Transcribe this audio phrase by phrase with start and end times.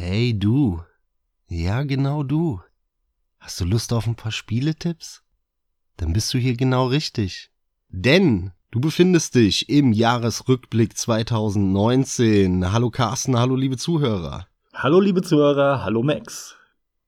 [0.00, 0.80] Hey du.
[1.48, 2.60] Ja, genau du.
[3.40, 5.24] Hast du Lust auf ein paar Spieletipps?
[5.96, 7.50] Dann bist du hier genau richtig.
[7.88, 12.70] Denn du befindest dich im Jahresrückblick 2019.
[12.72, 14.46] Hallo Carsten, hallo liebe Zuhörer.
[14.72, 16.54] Hallo liebe Zuhörer, hallo Max.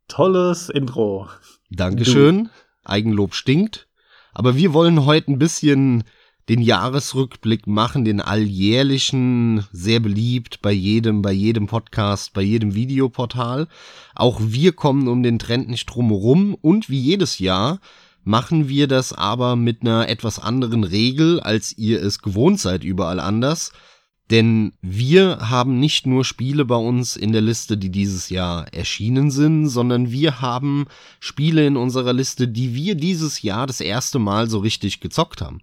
[0.09, 1.29] Tolles Intro.
[1.71, 2.47] Dankeschön.
[2.47, 2.51] Du.
[2.83, 3.87] Eigenlob stinkt.
[4.33, 6.03] Aber wir wollen heute ein bisschen
[6.51, 13.69] den Jahresrückblick machen, den alljährlichen, sehr beliebt bei jedem, bei jedem Podcast, bei jedem Videoportal.
[14.17, 17.79] Auch wir kommen um den Trend nicht drumherum und wie jedes Jahr
[18.25, 23.21] machen wir das aber mit einer etwas anderen Regel, als ihr es gewohnt seid überall
[23.21, 23.71] anders.
[24.33, 29.31] Denn wir haben nicht nur Spiele bei uns in der Liste, die dieses Jahr erschienen
[29.31, 30.87] sind, sondern wir haben
[31.21, 35.61] Spiele in unserer Liste, die wir dieses Jahr das erste Mal so richtig gezockt haben.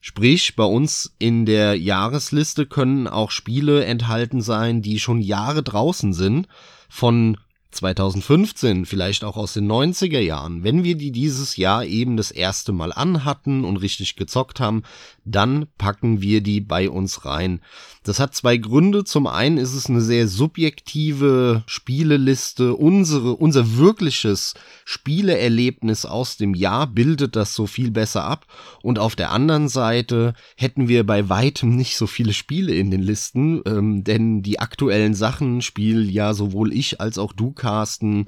[0.00, 6.12] Sprich, bei uns in der Jahresliste können auch Spiele enthalten sein, die schon Jahre draußen
[6.12, 6.46] sind,
[6.88, 7.36] von
[7.70, 12.72] 2015, vielleicht auch aus den 90er Jahren, wenn wir die dieses Jahr eben das erste
[12.72, 14.84] Mal anhatten und richtig gezockt haben,
[15.30, 17.60] dann packen wir die bei uns rein.
[18.04, 19.04] Das hat zwei Gründe.
[19.04, 22.74] Zum einen ist es eine sehr subjektive Spieleliste.
[22.74, 24.54] Unsere, unser wirkliches
[24.84, 28.46] Spieleerlebnis aus dem Jahr bildet das so viel besser ab.
[28.82, 33.02] Und auf der anderen Seite hätten wir bei weitem nicht so viele Spiele in den
[33.02, 38.26] Listen, ähm, denn die aktuellen Sachen spielen ja sowohl ich als auch du, Carsten,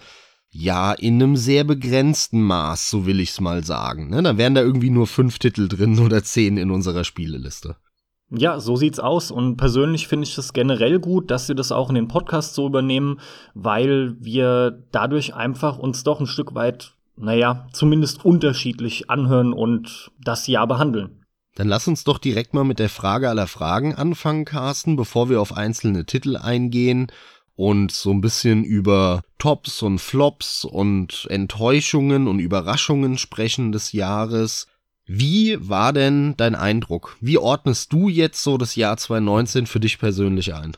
[0.53, 4.11] ja, in einem sehr begrenzten Maß, so will ich's mal sagen.
[4.11, 4.23] Ne?
[4.23, 7.77] Da wären da irgendwie nur fünf Titel drin oder zehn in unserer Spieleliste.
[8.31, 9.31] Ja, so sieht's aus.
[9.31, 12.67] Und persönlich finde ich das generell gut, dass wir das auch in den Podcast so
[12.67, 13.21] übernehmen,
[13.55, 20.47] weil wir dadurch einfach uns doch ein Stück weit, naja, zumindest unterschiedlich anhören und das
[20.47, 21.25] Jahr behandeln.
[21.57, 25.41] Dann lass uns doch direkt mal mit der Frage aller Fragen anfangen, Carsten, bevor wir
[25.41, 27.09] auf einzelne Titel eingehen
[27.61, 34.67] und so ein bisschen über Tops und Flops und Enttäuschungen und Überraschungen sprechen des Jahres.
[35.05, 37.19] Wie war denn dein Eindruck?
[37.21, 40.75] Wie ordnest du jetzt so das Jahr 2019 für dich persönlich ein?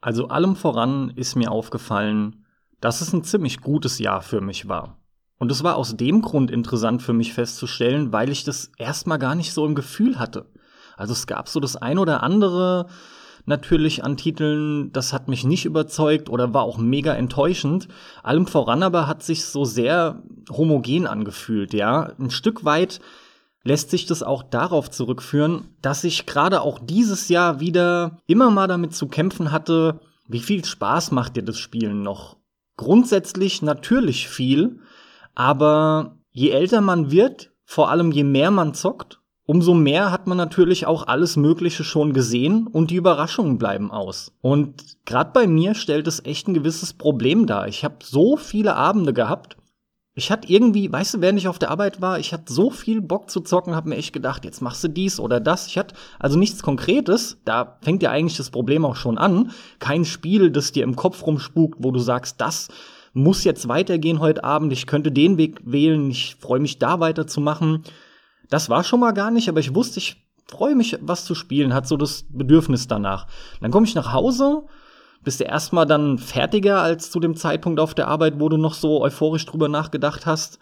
[0.00, 2.44] Also allem voran ist mir aufgefallen,
[2.80, 4.98] dass es ein ziemlich gutes Jahr für mich war.
[5.38, 9.36] Und es war aus dem Grund interessant für mich festzustellen, weil ich das erstmal gar
[9.36, 10.50] nicht so im Gefühl hatte.
[10.96, 12.88] Also es gab so das ein oder andere
[13.46, 17.88] natürlich an Titeln, das hat mich nicht überzeugt oder war auch mega enttäuschend.
[18.22, 22.12] Allem voran aber hat sich so sehr homogen angefühlt, ja.
[22.18, 23.00] Ein Stück weit
[23.62, 28.68] lässt sich das auch darauf zurückführen, dass ich gerade auch dieses Jahr wieder immer mal
[28.68, 32.36] damit zu kämpfen hatte, wie viel Spaß macht dir das Spielen noch?
[32.76, 34.80] Grundsätzlich natürlich viel,
[35.34, 40.38] aber je älter man wird, vor allem je mehr man zockt, umso mehr hat man
[40.38, 44.32] natürlich auch alles Mögliche schon gesehen und die Überraschungen bleiben aus.
[44.40, 47.68] Und gerade bei mir stellt es echt ein gewisses Problem dar.
[47.68, 49.56] Ich habe so viele Abende gehabt,
[50.16, 53.00] ich hatte irgendwie, weißt du, während ich auf der Arbeit war, ich hatte so viel
[53.00, 55.66] Bock zu zocken, habe mir echt gedacht, jetzt machst du dies oder das.
[55.66, 57.38] Ich hatte also nichts Konkretes.
[57.44, 59.50] Da fängt ja eigentlich das Problem auch schon an.
[59.80, 62.68] Kein Spiel, das dir im Kopf rumspukt, wo du sagst, das
[63.12, 64.72] muss jetzt weitergehen heute Abend.
[64.72, 66.08] Ich könnte den Weg wählen.
[66.10, 67.82] Ich freue mich, da weiterzumachen.
[68.50, 71.74] Das war schon mal gar nicht, aber ich wusste, ich freue mich, was zu spielen,
[71.74, 73.26] hat so das Bedürfnis danach.
[73.60, 74.64] Dann komme ich nach Hause
[75.24, 78.74] bist du erstmal dann fertiger als zu dem Zeitpunkt auf der Arbeit, wo du noch
[78.74, 80.58] so euphorisch drüber nachgedacht hast.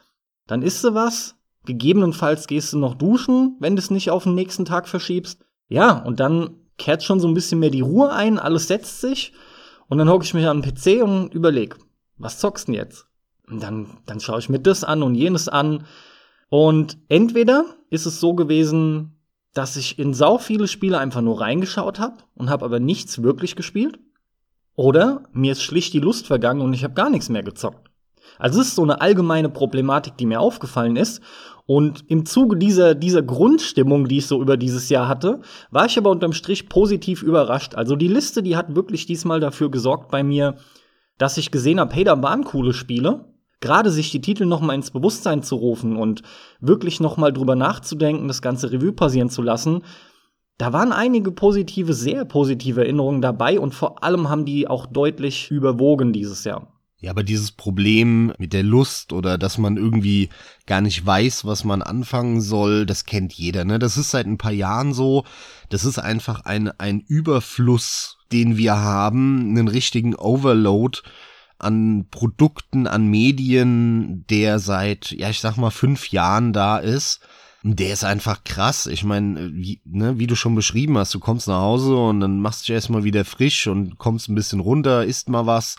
[0.47, 1.35] Dann isst du was.
[1.65, 5.45] Gegebenenfalls gehst du noch duschen, wenn du es nicht auf den nächsten Tag verschiebst.
[5.69, 9.33] Ja, und dann kehrt schon so ein bisschen mehr die Ruhe ein, alles setzt sich.
[9.89, 11.77] Und dann hocke ich mich an den PC und überleg,
[12.19, 13.07] was zockst denn jetzt?
[13.49, 15.85] Und dann, dann schaue ich mir das an und jenes an.
[16.53, 19.17] Und entweder ist es so gewesen,
[19.55, 23.57] dass ich in sau viele Spiele einfach nur reingeschaut habe und habe aber nichts wirklich
[23.57, 23.99] gespielt.
[24.75, 27.89] Oder mir ist schlicht die Lust vergangen und ich habe gar nichts mehr gezockt.
[28.39, 31.23] Also es ist so eine allgemeine Problematik, die mir aufgefallen ist.
[31.65, 35.41] Und im Zuge dieser, dieser Grundstimmung, die ich so über dieses Jahr hatte,
[35.71, 37.77] war ich aber unterm Strich positiv überrascht.
[37.77, 40.59] Also die Liste, die hat wirklich diesmal dafür gesorgt bei mir,
[41.17, 43.32] dass ich gesehen habe, hey, da waren coole Spiele.
[43.63, 46.23] Gerade sich die Titel noch mal ins Bewusstsein zu rufen und
[46.61, 49.83] wirklich noch mal drüber nachzudenken, das ganze Revue passieren zu lassen,
[50.59, 55.51] da waren einige positive, sehr positive Erinnerungen dabei und vor allem haben die auch deutlich
[55.51, 56.69] überwogen dieses Jahr.
[56.99, 60.29] Ja, aber dieses Problem mit der Lust oder dass man irgendwie
[60.67, 63.79] gar nicht weiß, was man anfangen soll, das kennt jeder, ne?
[63.79, 65.25] Das ist seit ein paar Jahren so.
[65.69, 71.01] Das ist einfach ein, ein Überfluss, den wir haben, einen richtigen Overload
[71.63, 77.21] an Produkten, an Medien, der seit, ja, ich sag mal, fünf Jahren da ist
[77.63, 78.87] der ist einfach krass.
[78.87, 82.41] Ich meine, wie, ne, wie du schon beschrieben hast, du kommst nach Hause und dann
[82.41, 85.77] machst du dich erstmal wieder frisch und kommst ein bisschen runter, isst mal was.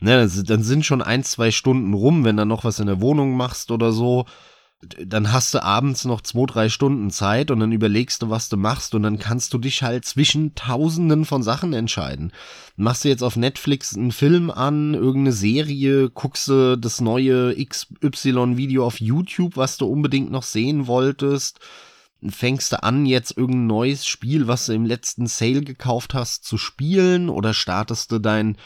[0.00, 3.36] Ne, dann sind schon ein, zwei Stunden rum, wenn du noch was in der Wohnung
[3.36, 4.26] machst oder so
[4.82, 8.56] dann hast du abends noch zwei, drei Stunden Zeit und dann überlegst du, was du
[8.56, 12.32] machst und dann kannst du dich halt zwischen tausenden von Sachen entscheiden.
[12.76, 18.86] Machst du jetzt auf Netflix einen Film an, irgendeine Serie, guckst du das neue XY-Video
[18.86, 21.60] auf YouTube, was du unbedingt noch sehen wolltest,
[22.28, 26.58] fängst du an, jetzt irgendein neues Spiel, was du im letzten Sale gekauft hast, zu
[26.58, 28.56] spielen oder startest du dein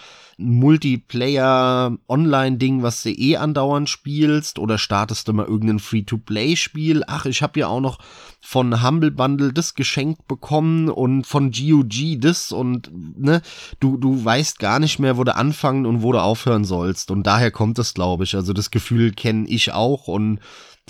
[0.40, 7.04] Multiplayer-Online-Ding, was du eh andauernd spielst oder startest du mal irgendein Free-to-Play-Spiel?
[7.06, 7.98] Ach, ich habe ja auch noch
[8.40, 13.42] von Humble Bundle das geschenkt bekommen und von GOG das und ne,
[13.78, 17.26] du, du weißt gar nicht mehr, wo du anfangen und wo du aufhören sollst und
[17.26, 18.34] daher kommt es, glaube ich.
[18.34, 20.40] Also das Gefühl kenne ich auch und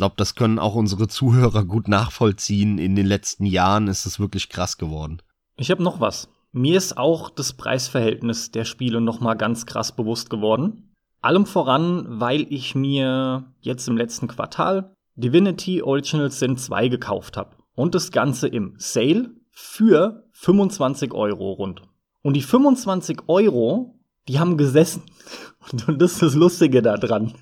[0.01, 2.79] glaube, das können auch unsere Zuhörer gut nachvollziehen.
[2.79, 5.21] In den letzten Jahren ist es wirklich krass geworden.
[5.59, 6.31] Ich habe noch was.
[6.53, 10.97] Mir ist auch das Preisverhältnis der Spiele noch mal ganz krass bewusst geworden.
[11.21, 17.57] Allem voran, weil ich mir jetzt im letzten Quartal Divinity Original Sin 2 gekauft habe.
[17.75, 21.83] Und das Ganze im Sale für 25 Euro rund.
[22.23, 25.03] Und die 25 Euro, die haben gesessen.
[25.87, 27.35] Und das ist das Lustige daran.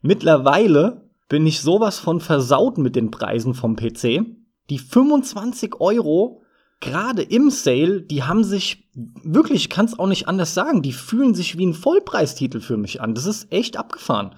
[0.00, 4.24] Mittlerweile bin ich sowas von versaut mit den Preisen vom PC.
[4.70, 6.41] Die 25 Euro,
[6.82, 10.92] gerade im Sale, die haben sich wirklich, ich kann es auch nicht anders sagen, die
[10.92, 13.14] fühlen sich wie ein Vollpreistitel für mich an.
[13.14, 14.34] Das ist echt abgefahren.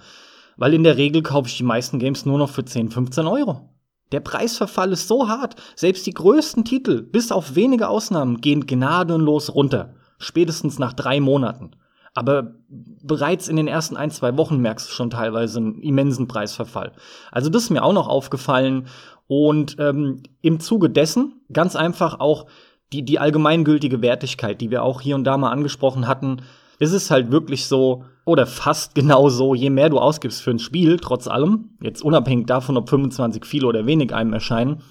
[0.55, 3.69] Weil in der Regel kaufe ich die meisten Games nur noch für 10, 15 Euro.
[4.13, 5.55] Der Preisverfall ist so hart.
[5.75, 9.95] Selbst die größten Titel, bis auf wenige Ausnahmen, gehen gnadenlos runter.
[10.19, 11.71] Spätestens nach drei Monaten.
[12.13, 16.93] Aber bereits in den ersten ein, zwei Wochen merkst du schon teilweise einen immensen Preisverfall.
[17.29, 18.87] Also das ist mir auch noch aufgefallen.
[19.27, 22.45] Und ähm, im Zuge dessen ganz einfach auch
[22.93, 26.43] die, die allgemeingültige Wertigkeit, die wir auch hier und da mal angesprochen hatten,
[26.77, 30.59] ist es halt wirklich so, oder fast genau so, je mehr du ausgibst für ein
[30.59, 34.81] Spiel, trotz allem, jetzt unabhängig davon, ob 25 viel oder wenig einem erscheinen,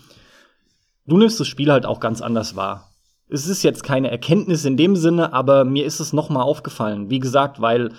[1.07, 2.91] du nimmst das Spiel halt auch ganz anders wahr
[3.29, 7.11] es ist jetzt keine Erkenntnis in dem Sinne, aber mir ist es noch mal aufgefallen.
[7.11, 7.93] Wie gesagt, weil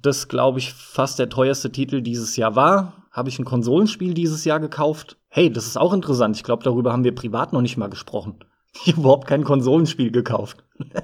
[0.00, 2.92] das, glaube ich, fast der teuerste Titel dieses Jahr war.
[3.10, 5.16] Habe ich ein Konsolenspiel dieses Jahr gekauft?
[5.36, 6.36] Hey, das ist auch interessant.
[6.36, 8.36] Ich glaube, darüber haben wir privat noch nicht mal gesprochen.
[8.84, 10.64] Ich habe überhaupt kein Konsolenspiel gekauft.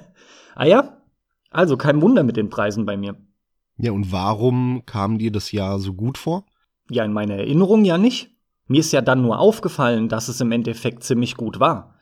[0.55, 0.97] ah ja?
[1.49, 3.15] Also kein Wunder mit den Preisen bei mir.
[3.77, 6.45] Ja, und warum kam dir das Jahr so gut vor?
[6.89, 8.29] Ja, in meiner Erinnerung ja nicht.
[8.67, 11.95] Mir ist ja dann nur aufgefallen, dass es im Endeffekt ziemlich gut war.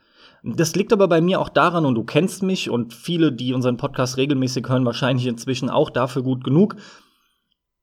[0.43, 3.77] Das liegt aber bei mir auch daran, und du kennst mich und viele, die unseren
[3.77, 6.75] Podcast regelmäßig hören, wahrscheinlich inzwischen auch dafür gut genug.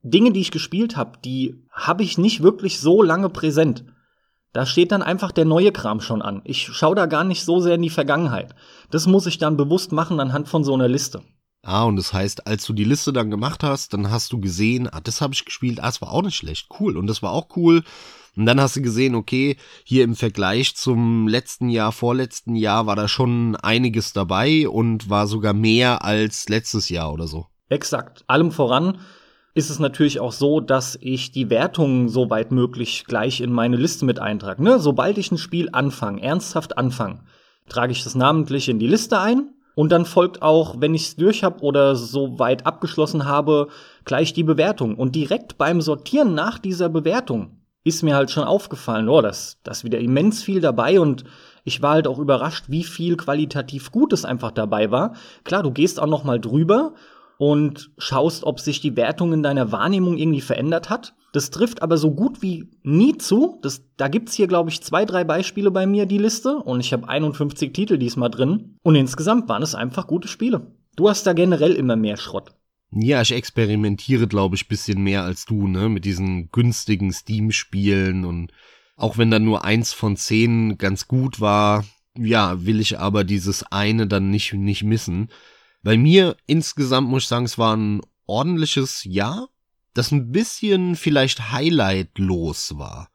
[0.03, 3.85] Dinge, die ich gespielt habe, die habe ich nicht wirklich so lange präsent.
[4.57, 6.41] Da steht dann einfach der neue Kram schon an.
[6.45, 8.55] Ich schaue da gar nicht so sehr in die Vergangenheit.
[8.91, 11.21] Das muss ich dann bewusst machen anhand von so einer Liste.
[11.63, 14.89] Ah, und das heißt, als du die Liste dann gemacht hast, dann hast du gesehen,
[14.91, 16.97] ah, das habe ich gespielt, ah, das war auch nicht schlecht, cool.
[16.97, 17.85] Und das war auch cool.
[18.35, 22.97] Und dann hast du gesehen, okay, hier im Vergleich zum letzten Jahr, vorletzten Jahr war
[22.97, 27.45] da schon einiges dabei und war sogar mehr als letztes Jahr oder so.
[27.69, 28.25] Exakt.
[28.27, 29.01] Allem voran
[29.57, 33.79] ist es natürlich auch so, dass ich die Wertungen so weit möglich gleich in meine
[33.79, 34.63] Liste mit eintrage.
[34.63, 34.79] Ne?
[34.79, 37.21] Sobald ich ein Spiel anfange, ernsthaft anfange,
[37.67, 41.17] trage ich das namentlich in die Liste ein und dann folgt auch, wenn ich es
[41.17, 43.69] durch habe oder so weit abgeschlossen habe,
[44.05, 44.95] gleich die Bewertung.
[44.95, 49.85] Und direkt beim Sortieren nach dieser Bewertung ist mir halt schon aufgefallen, oh, das, das
[49.85, 51.25] wieder immens viel dabei und
[51.65, 55.15] ich war halt auch überrascht, wie viel qualitativ Gutes einfach dabei war.
[55.45, 56.93] Klar, du gehst auch noch mal drüber
[57.39, 61.15] und schaust, ob sich die Wertung in deiner Wahrnehmung irgendwie verändert hat.
[61.33, 63.59] Das trifft aber so gut wie nie zu.
[63.63, 66.57] Das, da gibt's hier, glaube ich, zwei, drei Beispiele bei mir, die Liste.
[66.57, 68.79] Und ich habe 51 Titel diesmal drin.
[68.83, 70.73] Und insgesamt waren es einfach gute Spiele.
[70.97, 72.55] Du hast da generell immer mehr Schrott.
[72.91, 78.53] Ja, ich experimentiere, glaube ich, bisschen mehr als du, ne, mit diesen günstigen Steam-Spielen und
[78.97, 81.85] auch wenn dann nur eins von zehn ganz gut war,
[82.17, 85.29] ja, will ich aber dieses eine dann nicht, nicht missen.
[85.83, 89.49] Bei mir insgesamt muss ich sagen, es war ein ordentliches Jahr,
[89.95, 93.11] das ein bisschen vielleicht highlightlos war.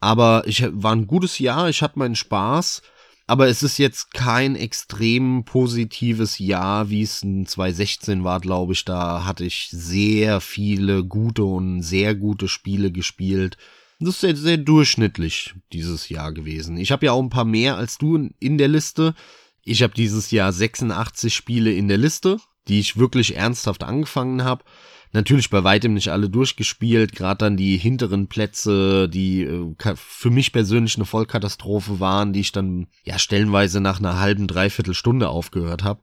[0.00, 2.82] Aber ich war ein gutes Jahr, ich hatte meinen Spaß
[3.30, 8.84] aber es ist jetzt kein extrem positives Jahr, wie es in 2016 war, glaube ich.
[8.84, 13.56] Da hatte ich sehr viele gute und sehr gute Spiele gespielt.
[14.00, 16.76] Das ist sehr, sehr durchschnittlich dieses Jahr gewesen.
[16.76, 19.14] Ich habe ja auch ein paar mehr als du in der Liste.
[19.64, 22.38] Ich habe dieses Jahr 86 Spiele in der Liste,
[22.68, 24.64] die ich wirklich ernsthaft angefangen habe.
[25.12, 30.52] Natürlich bei weitem nicht alle durchgespielt, gerade dann die hinteren Plätze, die äh, für mich
[30.52, 35.82] persönlich eine Vollkatastrophe waren, die ich dann ja stellenweise nach einer halben, dreiviertel Stunde aufgehört
[35.82, 36.00] habe.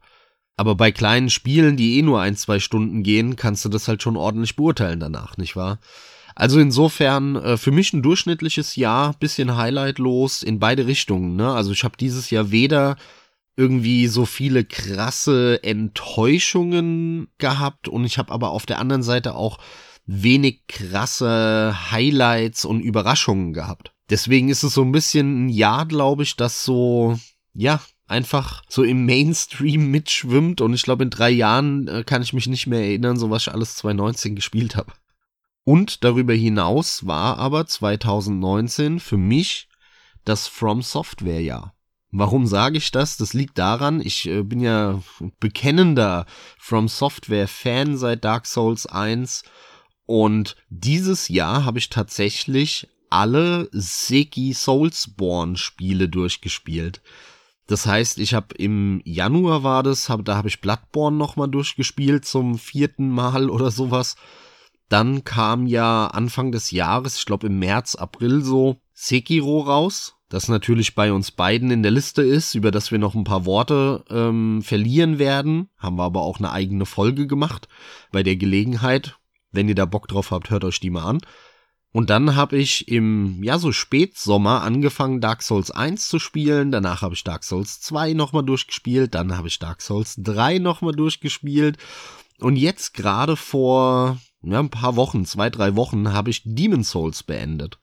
[0.57, 4.03] Aber bei kleinen Spielen, die eh nur ein, zwei Stunden gehen, kannst du das halt
[4.03, 5.79] schon ordentlich beurteilen danach, nicht wahr?
[6.35, 11.35] Also insofern äh, für mich ein durchschnittliches Jahr, bisschen highlightlos in beide Richtungen.
[11.35, 11.51] Ne?
[11.51, 12.97] Also ich habe dieses Jahr weder
[13.57, 19.57] irgendwie so viele krasse Enttäuschungen gehabt und ich habe aber auf der anderen Seite auch
[20.05, 23.91] wenig krasse Highlights und Überraschungen gehabt.
[24.09, 27.19] Deswegen ist es so ein bisschen ein Jahr, glaube ich, das so,
[27.53, 32.31] ja, einfach so im Mainstream mitschwimmt und ich glaube in drei Jahren äh, kann ich
[32.31, 34.93] mich nicht mehr erinnern, so was ich alles 2019 gespielt habe.
[35.65, 39.67] Und darüber hinaus war aber 2019 für mich
[40.23, 41.76] das From Software Jahr.
[42.11, 43.17] Warum sage ich das?
[43.17, 45.01] Das liegt daran, ich äh, bin ja
[45.39, 46.25] bekennender
[46.57, 49.43] From Software Fan seit Dark Souls 1
[50.05, 57.01] und dieses Jahr habe ich tatsächlich alle Seki Soulsborne Spiele durchgespielt.
[57.67, 62.25] Das heißt, ich habe im Januar war das, hab, da habe ich Bloodborne nochmal durchgespielt
[62.25, 64.15] zum vierten Mal oder sowas.
[64.87, 70.49] Dann kam ja Anfang des Jahres, ich glaube im März, April so, Sekiro raus, das
[70.49, 74.03] natürlich bei uns beiden in der Liste ist, über das wir noch ein paar Worte
[74.09, 75.69] ähm, verlieren werden.
[75.77, 77.67] Haben wir aber auch eine eigene Folge gemacht
[78.11, 79.17] bei der Gelegenheit.
[79.51, 81.19] Wenn ihr da Bock drauf habt, hört euch die mal an.
[81.93, 86.71] Und dann habe ich im, ja, so Spätsommer angefangen, Dark Souls 1 zu spielen.
[86.71, 89.15] Danach habe ich Dark Souls 2 nochmal durchgespielt.
[89.15, 91.77] Dann habe ich Dark Souls 3 nochmal durchgespielt.
[92.39, 97.23] Und jetzt gerade vor ja, ein paar Wochen, zwei, drei Wochen, habe ich Demon Souls
[97.23, 97.79] beendet.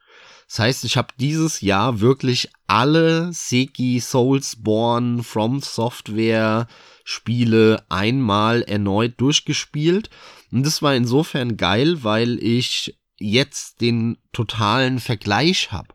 [0.54, 6.68] Das heißt, ich habe dieses Jahr wirklich alle Seki Soulsborne From Software
[7.02, 10.10] Spiele einmal erneut durchgespielt.
[10.52, 15.88] Und das war insofern geil, weil ich jetzt den totalen Vergleich habe.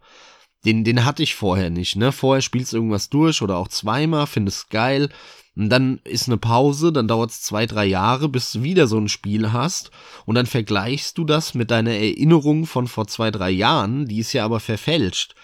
[0.66, 2.12] Den, den hatte ich vorher nicht, ne?
[2.12, 5.08] Vorher spielst du irgendwas durch oder auch zweimal, findest geil.
[5.56, 8.98] Und dann ist eine Pause, dann dauert es zwei, drei Jahre, bis du wieder so
[8.98, 9.92] ein Spiel hast.
[10.26, 14.34] Und dann vergleichst du das mit deiner Erinnerung von vor zwei, drei Jahren, die ist
[14.34, 15.36] ja aber verfälscht.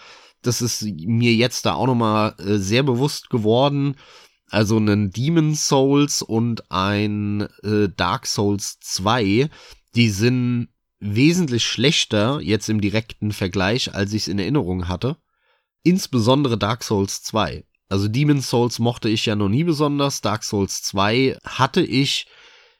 [0.42, 3.96] Das ist mir jetzt da auch nochmal äh, sehr bewusst geworden.
[4.48, 9.50] Also einen Demon Souls und ein äh, Dark Souls 2,
[9.96, 10.68] die sind
[11.00, 15.16] wesentlich schlechter jetzt im direkten Vergleich, als ich es in Erinnerung hatte.
[15.82, 17.64] Insbesondere Dark Souls 2.
[17.88, 20.20] Also Demon Souls mochte ich ja noch nie besonders.
[20.20, 22.26] Dark Souls 2 hatte ich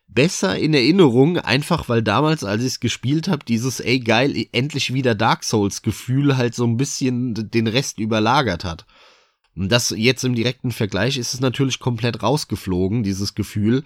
[0.09, 4.93] besser in Erinnerung, einfach weil damals, als ich es gespielt habe, dieses ey geil, endlich
[4.93, 8.87] wieder Dark Souls Gefühl halt so ein bisschen den Rest überlagert hat.
[9.55, 13.85] Und das jetzt im direkten Vergleich ist es natürlich komplett rausgeflogen, dieses Gefühl.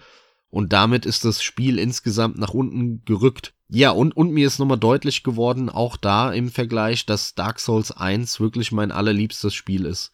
[0.51, 3.55] Und damit ist das Spiel insgesamt nach unten gerückt.
[3.69, 7.93] Ja, und, und mir ist nochmal deutlich geworden, auch da im Vergleich, dass Dark Souls
[7.93, 10.11] 1 wirklich mein allerliebstes Spiel ist.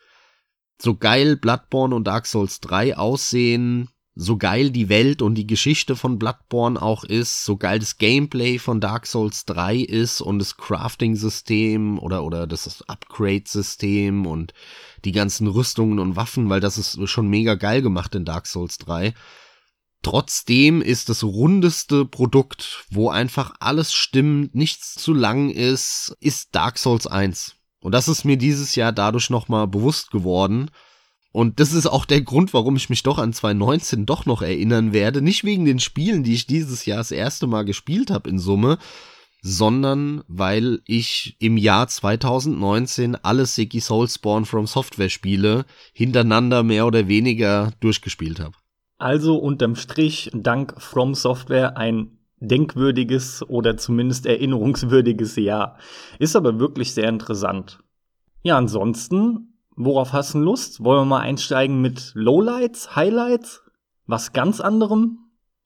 [0.78, 5.96] So geil Bloodborne und Dark Souls 3 aussehen, so geil die Welt und die Geschichte
[5.96, 10.56] von Bloodborne auch ist, so geil das Gameplay von Dark Souls 3 ist und das
[10.56, 14.54] Crafting-System oder, oder das Upgrade-System und
[15.04, 18.78] die ganzen Rüstungen und Waffen, weil das ist schon mega geil gemacht in Dark Souls
[18.78, 19.14] 3
[20.06, 26.78] Trotzdem ist das rundeste Produkt, wo einfach alles stimmt, nichts zu lang ist, ist Dark
[26.78, 27.55] Souls 1.
[27.86, 30.72] Und das ist mir dieses Jahr dadurch nochmal bewusst geworden.
[31.30, 34.92] Und das ist auch der Grund, warum ich mich doch an 2019 doch noch erinnern
[34.92, 35.22] werde.
[35.22, 38.78] Nicht wegen den Spielen, die ich dieses Jahr das erste Mal gespielt habe in Summe,
[39.40, 47.06] sondern weil ich im Jahr 2019 alle Seki Soulspawn from Software Spiele hintereinander mehr oder
[47.06, 48.56] weniger durchgespielt habe.
[48.98, 55.78] Also unterm Strich, dank From Software, ein denkwürdiges oder zumindest erinnerungswürdiges Jahr.
[56.18, 57.80] Ist aber wirklich sehr interessant.
[58.42, 60.84] Ja, ansonsten, worauf hast du Lust?
[60.84, 63.62] Wollen wir mal einsteigen mit Lowlights, Highlights?
[64.06, 65.18] Was ganz anderem?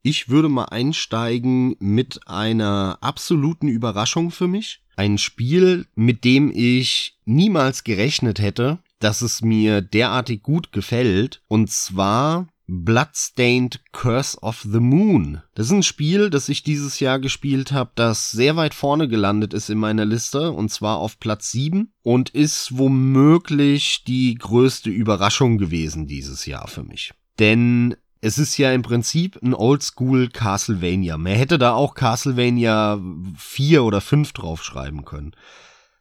[0.02, 4.82] Ich würde mal einsteigen mit einer absoluten Überraschung für mich.
[4.96, 11.42] Ein Spiel, mit dem ich niemals gerechnet hätte, dass es mir derartig gut gefällt.
[11.48, 15.42] Und zwar Bloodstained Curse of the Moon.
[15.54, 19.52] Das ist ein Spiel, das ich dieses Jahr gespielt habe, das sehr weit vorne gelandet
[19.52, 25.58] ist in meiner Liste und zwar auf Platz 7 und ist womöglich die größte Überraschung
[25.58, 27.12] gewesen dieses Jahr für mich.
[27.40, 31.16] Denn es ist ja im Prinzip ein Oldschool Castlevania.
[31.16, 33.00] Man hätte da auch Castlevania
[33.36, 35.32] 4 oder 5 draufschreiben können.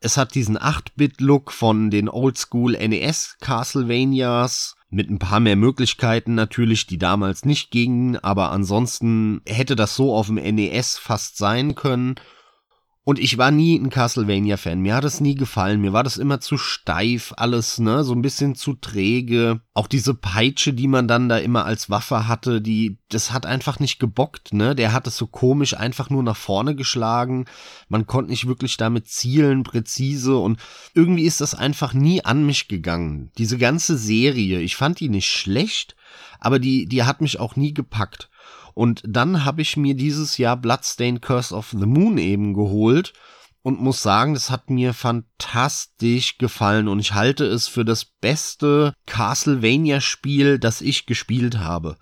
[0.02, 6.88] Es hat diesen 8-Bit-Look von den Oldschool NES Castlevanias mit ein paar mehr Möglichkeiten natürlich,
[6.88, 12.16] die damals nicht gingen, aber ansonsten hätte das so auf dem NES fast sein können.
[13.10, 14.82] Und ich war nie ein Castlevania-Fan.
[14.82, 15.82] Mir hat es nie gefallen.
[15.82, 18.04] Mir war das immer zu steif, alles, ne?
[18.04, 19.62] So ein bisschen zu träge.
[19.74, 23.80] Auch diese Peitsche, die man dann da immer als Waffe hatte, die, das hat einfach
[23.80, 24.76] nicht gebockt, ne?
[24.76, 27.46] Der hat es so komisch einfach nur nach vorne geschlagen.
[27.88, 30.38] Man konnte nicht wirklich damit zielen, präzise.
[30.38, 30.60] Und
[30.94, 33.32] irgendwie ist das einfach nie an mich gegangen.
[33.40, 35.96] Diese ganze Serie, ich fand die nicht schlecht,
[36.40, 38.29] aber die, die hat mich auch nie gepackt.
[38.80, 43.12] Und dann habe ich mir dieses Jahr Bloodstained Curse of the Moon eben geholt
[43.62, 48.94] und muss sagen, das hat mir fantastisch gefallen und ich halte es für das beste
[49.06, 51.98] Castlevania-Spiel, das ich gespielt habe.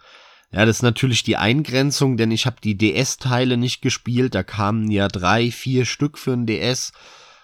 [0.52, 4.36] Ja, das ist natürlich die Eingrenzung, denn ich habe die DS-Teile nicht gespielt.
[4.36, 6.92] Da kamen ja drei, vier Stück für ein DS.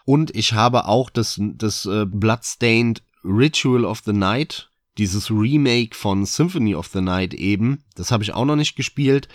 [0.06, 6.26] Und ich habe auch das, das äh, Bloodstained Ritual of the Night dieses Remake von
[6.26, 9.28] Symphony of the Night eben, das habe ich auch noch nicht gespielt.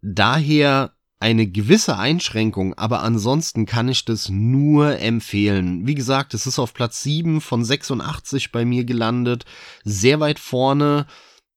[0.00, 5.86] Daher eine gewisse Einschränkung, aber ansonsten kann ich das nur empfehlen.
[5.86, 9.44] Wie gesagt, es ist auf Platz 7 von 86 bei mir gelandet,
[9.84, 11.06] sehr weit vorne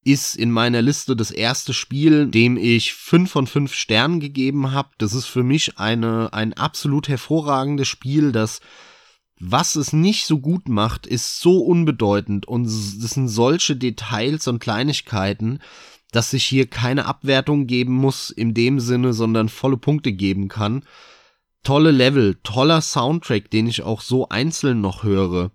[0.06, 4.90] ist in meiner Liste das erste Spiel, dem ich 5 von 5 Sternen gegeben habe.
[5.00, 8.62] Das ist für mich eine, ein absolut hervorragendes Spiel, das
[9.40, 14.60] was es nicht so gut macht, ist so unbedeutend und das sind solche Details und
[14.60, 15.60] Kleinigkeiten,
[16.12, 20.84] dass sich hier keine Abwertung geben muss in dem Sinne, sondern volle Punkte geben kann.
[21.64, 25.52] Tolle Level, toller Soundtrack, den ich auch so einzeln noch höre.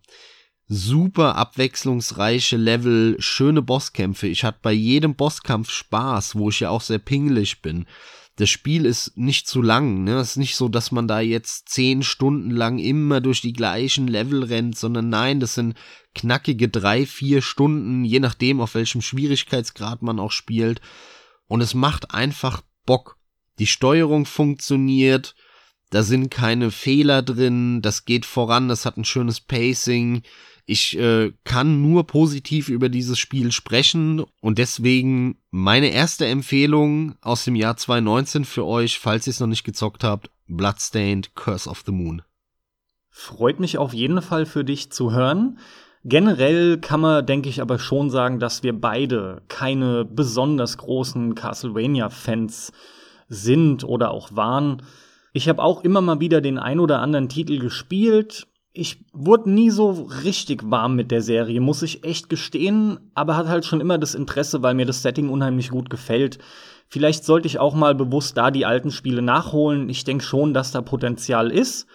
[0.67, 4.27] Super abwechslungsreiche Level, schöne Bosskämpfe.
[4.27, 7.87] Ich hatte bei jedem Bosskampf Spaß, wo ich ja auch sehr pingelig bin
[8.41, 10.05] das Spiel ist nicht zu lang.
[10.05, 10.17] Ne?
[10.19, 14.09] Es ist nicht so, dass man da jetzt zehn Stunden lang immer durch die gleichen
[14.09, 15.77] Level rennt, sondern nein, das sind
[16.15, 20.81] knackige drei, vier Stunden, je nachdem, auf welchem Schwierigkeitsgrad man auch spielt.
[21.49, 23.19] Und es macht einfach Bock.
[23.59, 25.35] Die Steuerung funktioniert,
[25.91, 30.23] da sind keine Fehler drin, das geht voran, das hat ein schönes Pacing
[30.71, 37.45] ich äh, kann nur positiv über dieses Spiel sprechen und deswegen meine erste Empfehlung aus
[37.45, 41.83] dem Jahr 2019 für euch, falls ihr es noch nicht gezockt habt, Bloodstained Curse of
[41.85, 42.23] the Moon.
[43.09, 45.59] Freut mich auf jeden Fall für dich zu hören.
[46.05, 52.71] Generell kann man, denke ich, aber schon sagen, dass wir beide keine besonders großen Castlevania-Fans
[53.29, 54.83] sind oder auch waren.
[55.33, 59.71] Ich habe auch immer mal wieder den ein oder anderen Titel gespielt, ich wurde nie
[59.71, 59.91] so
[60.23, 64.15] richtig warm mit der Serie, muss ich echt gestehen, aber hat halt schon immer das
[64.15, 66.39] Interesse, weil mir das Setting unheimlich gut gefällt.
[66.89, 69.89] Vielleicht sollte ich auch mal bewusst da die alten Spiele nachholen.
[69.89, 71.87] Ich denke schon, dass da Potenzial ist.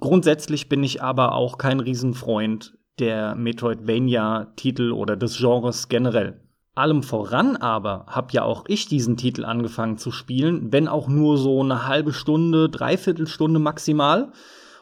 [0.00, 6.40] Grundsätzlich bin ich aber auch kein Riesenfreund der Metroidvania-Titel oder des Genres generell.
[6.76, 11.38] Allem voran aber hab ja auch ich diesen Titel angefangen zu spielen, wenn auch nur
[11.38, 14.32] so eine halbe Stunde, dreiviertel Stunde maximal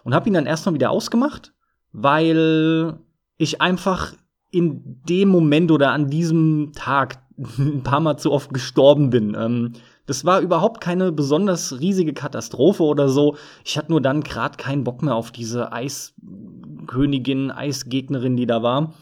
[0.05, 1.53] und habe ihn dann erstmal wieder ausgemacht,
[1.93, 2.99] weil
[3.37, 4.15] ich einfach
[4.51, 7.23] in dem Moment oder an diesem Tag
[7.59, 9.35] ein paar Mal zu oft gestorben bin.
[9.39, 9.73] Ähm,
[10.07, 13.37] das war überhaupt keine besonders riesige Katastrophe oder so.
[13.65, 18.95] Ich hatte nur dann gerade keinen Bock mehr auf diese Eiskönigin, Eisgegnerin, die da war.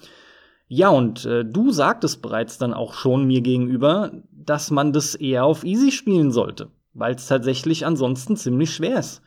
[0.68, 5.44] Ja, und äh, du sagtest bereits dann auch schon mir gegenüber, dass man das eher
[5.44, 9.22] auf Easy spielen sollte, weil es tatsächlich ansonsten ziemlich schwer ist.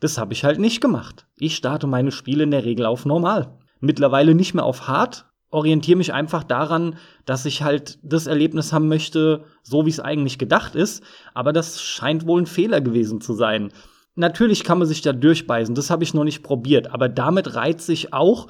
[0.00, 1.26] Das habe ich halt nicht gemacht.
[1.38, 3.58] Ich starte meine Spiele in der Regel auf normal.
[3.80, 8.88] Mittlerweile nicht mehr auf hart, orientiere mich einfach daran, dass ich halt das Erlebnis haben
[8.88, 11.02] möchte, so wie es eigentlich gedacht ist,
[11.32, 13.72] aber das scheint wohl ein Fehler gewesen zu sein.
[14.16, 17.80] Natürlich kann man sich da durchbeißen, das habe ich noch nicht probiert, aber damit reiht
[17.80, 18.48] sich auch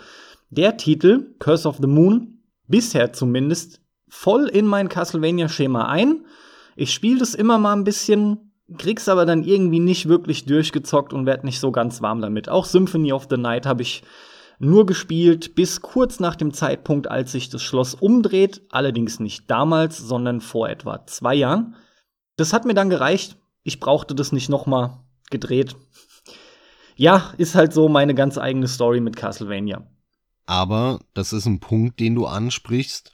[0.50, 6.24] der Titel Curse of the Moon bisher zumindest voll in mein Castlevania-Schema ein.
[6.76, 8.43] Ich spiele das immer mal ein bisschen,
[8.78, 12.48] krieg's aber dann irgendwie nicht wirklich durchgezockt und werd nicht so ganz warm damit.
[12.48, 14.02] Auch Symphony of the Night habe ich
[14.58, 19.98] nur gespielt bis kurz nach dem Zeitpunkt, als sich das Schloss umdreht, allerdings nicht damals,
[19.98, 21.76] sondern vor etwa zwei Jahren.
[22.36, 23.36] Das hat mir dann gereicht.
[23.62, 25.76] Ich brauchte das nicht noch mal gedreht.
[26.96, 29.86] Ja, ist halt so meine ganz eigene Story mit Castlevania.
[30.46, 33.12] Aber das ist ein Punkt, den du ansprichst.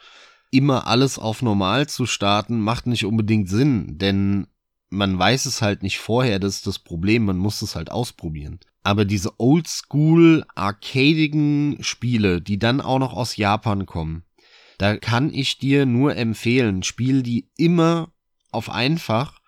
[0.50, 4.48] Immer alles auf normal zu starten, macht nicht unbedingt Sinn, denn
[4.90, 8.58] man weiß es halt nicht vorher, das ist das Problem, man muss es halt ausprobieren.
[8.82, 14.24] Aber diese oldschool arcadigen Spiele, die dann auch noch aus Japan kommen,
[14.78, 18.12] da kann ich dir nur empfehlen, spiel die immer
[18.50, 19.40] auf einfach,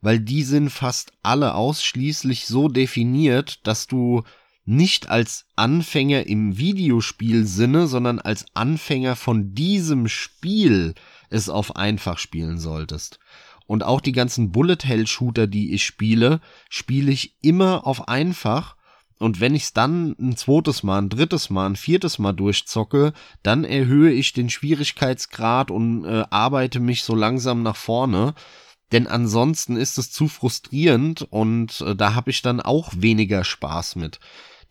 [0.00, 4.22] weil die sind fast alle ausschließlich so definiert, dass du
[4.64, 10.94] nicht als Anfänger im Videospielsinne, sondern als Anfänger von diesem Spiel
[11.28, 13.18] es auf einfach spielen solltest.
[13.70, 18.74] Und auch die ganzen Bullet Hell Shooter, die ich spiele, spiele ich immer auf einfach,
[19.20, 23.12] Und wenn ich es dann ein zweites Mal, ein drittes Mal, ein viertes Mal durchzocke,
[23.44, 28.34] dann erhöhe ich den Schwierigkeitsgrad und äh, arbeite mich so langsam nach vorne.
[28.90, 33.94] Denn ansonsten ist es zu frustrierend und äh, da habe ich dann auch weniger Spaß
[33.94, 34.18] mit.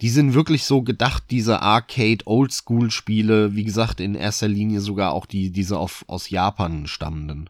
[0.02, 5.14] Die sind wirklich so gedacht, diese Arcade Oldschool Spiele, wie gesagt, in erster Linie sogar
[5.14, 7.50] auch die, diese auf, aus Japan stammenden.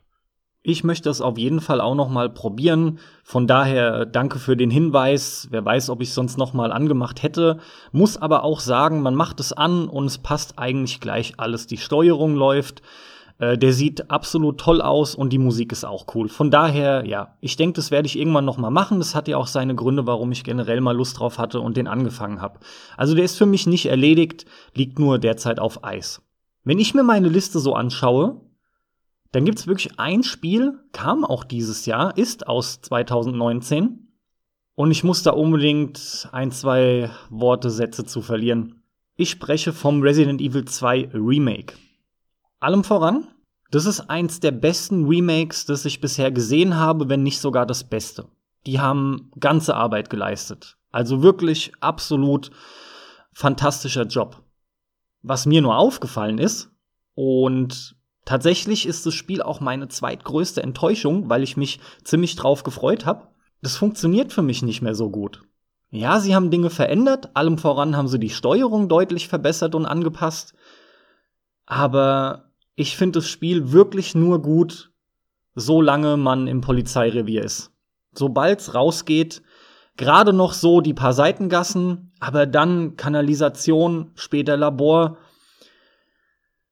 [0.62, 3.00] Ich möchte es auf jeden Fall auch noch mal probieren.
[3.24, 5.48] Von daher danke für den Hinweis.
[5.52, 7.60] Wer weiß, ob ich es sonst noch mal angemacht hätte.
[7.94, 11.68] Muss aber auch sagen, man macht es an und es passt eigentlich gleich alles.
[11.68, 12.82] Die Steuerung läuft.
[13.38, 16.28] Äh, der sieht absolut toll aus und die Musik ist auch cool.
[16.28, 19.00] Von daher, ja, ich denke, das werde ich irgendwann noch mal machen.
[19.00, 21.88] Das hat ja auch seine Gründe, warum ich generell mal Lust drauf hatte und den
[21.88, 22.60] angefangen habe.
[22.98, 24.46] Also der ist für mich nicht erledigt,
[24.76, 26.22] liegt nur derzeit auf Eis.
[26.66, 28.42] Wenn ich mir meine Liste so anschaue,
[29.32, 34.08] dann gibt's wirklich ein Spiel, kam auch dieses Jahr, ist aus 2019.
[34.76, 38.82] Und ich muss da unbedingt ein, zwei Worte, Sätze zu verlieren.
[39.16, 41.76] Ich spreche vom Resident Evil 2 Remake.
[42.60, 43.28] Allem voran,
[43.72, 47.84] das ist eins der besten Remakes, das ich bisher gesehen habe, wenn nicht sogar das
[47.84, 48.26] Beste.
[48.66, 50.78] Die haben ganze Arbeit geleistet.
[50.92, 52.50] Also wirklich absolut
[53.34, 54.42] fantastischer Job.
[55.22, 56.72] Was mir nur aufgefallen ist,
[57.22, 57.98] und
[58.30, 63.30] Tatsächlich ist das Spiel auch meine zweitgrößte Enttäuschung, weil ich mich ziemlich drauf gefreut habe.
[63.64, 65.42] Das funktioniert für mich nicht mehr so gut.
[65.90, 70.54] Ja, sie haben Dinge verändert, allem voran haben sie die Steuerung deutlich verbessert und angepasst.
[71.66, 74.92] Aber ich finde das Spiel wirklich nur gut,
[75.56, 77.72] solange man im Polizeirevier ist.
[78.14, 79.42] Sobald's rausgeht,
[79.98, 85.18] gerade noch so die paar Seitengassen, aber dann Kanalisation, später Labor,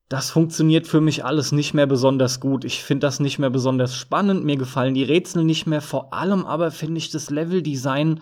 [0.10, 2.64] das funktioniert für mich alles nicht mehr besonders gut.
[2.64, 4.46] Ich finde das nicht mehr besonders spannend.
[4.46, 5.82] Mir gefallen die Rätsel nicht mehr.
[5.82, 8.22] Vor allem aber finde ich das Leveldesign,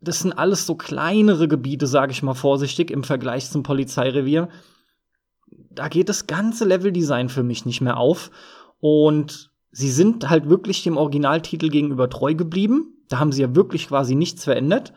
[0.00, 4.48] das sind alles so kleinere Gebiete, sage ich mal vorsichtig, im Vergleich zum Polizeirevier.
[5.70, 8.30] Da geht das ganze Leveldesign für mich nicht mehr auf.
[8.80, 12.94] Und sie sind halt wirklich dem Originaltitel gegenüber treu geblieben.
[13.08, 14.94] Da haben sie ja wirklich quasi nichts verändert.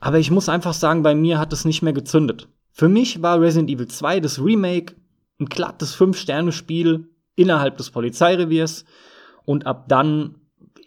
[0.00, 2.48] Aber ich muss einfach sagen, bei mir hat es nicht mehr gezündet.
[2.76, 4.96] Für mich war Resident Evil 2 das Remake
[5.38, 8.84] ein glattes 5-Sterne-Spiel innerhalb des Polizeireviers
[9.44, 10.34] und ab dann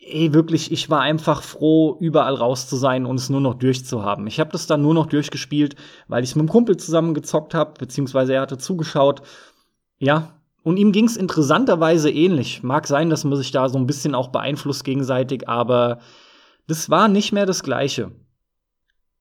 [0.01, 4.27] ey, wirklich, ich war einfach froh, überall raus zu sein und es nur noch durchzuhaben.
[4.27, 5.75] Ich habe das dann nur noch durchgespielt,
[6.09, 9.21] weil ich mit einem Kumpel zusammen gezockt habe, beziehungsweise er hatte zugeschaut.
[9.97, 12.63] Ja, und ihm ging es interessanterweise ähnlich.
[12.63, 15.99] Mag sein, dass man sich da so ein bisschen auch beeinflusst gegenseitig, aber
[16.67, 18.11] das war nicht mehr das Gleiche.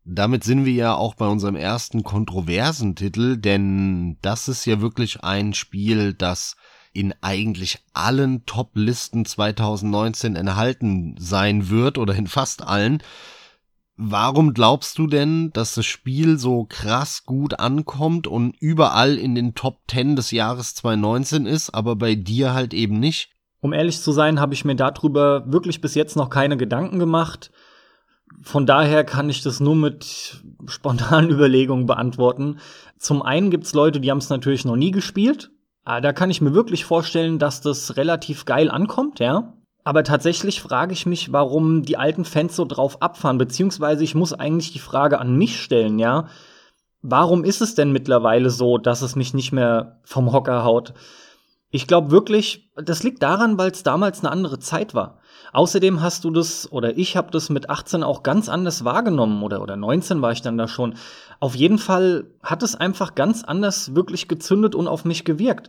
[0.08, 5.24] Damit sind wir ja auch bei unserem ersten kontroversen Titel, denn das ist ja wirklich
[5.24, 6.54] ein Spiel, das
[6.92, 13.02] in eigentlich allen Top-Listen 2019 enthalten sein wird oder in fast allen.
[13.96, 19.56] Warum glaubst du denn, dass das Spiel so krass gut ankommt und überall in den
[19.56, 23.30] Top 10 des Jahres 2019 ist, aber bei dir halt eben nicht?
[23.60, 27.50] Um ehrlich zu sein, habe ich mir darüber wirklich bis jetzt noch keine Gedanken gemacht.
[28.42, 32.58] Von daher kann ich das nur mit spontanen Überlegungen beantworten.
[32.98, 35.50] Zum einen gibt's Leute, die haben es natürlich noch nie gespielt.
[35.84, 39.54] Ah, da kann ich mir wirklich vorstellen, dass das relativ geil ankommt, ja.
[39.84, 44.32] Aber tatsächlich frage ich mich, warum die alten Fans so drauf abfahren, beziehungsweise ich muss
[44.32, 46.28] eigentlich die Frage an mich stellen, ja.
[47.02, 50.92] Warum ist es denn mittlerweile so, dass es mich nicht mehr vom Hocker haut?
[51.70, 55.20] Ich glaube wirklich, das liegt daran, weil es damals eine andere Zeit war.
[55.52, 59.62] Außerdem hast du das, oder ich habe das mit 18 auch ganz anders wahrgenommen, oder,
[59.62, 60.94] oder 19 war ich dann da schon.
[61.40, 65.68] Auf jeden Fall hat es einfach ganz anders wirklich gezündet und auf mich gewirkt.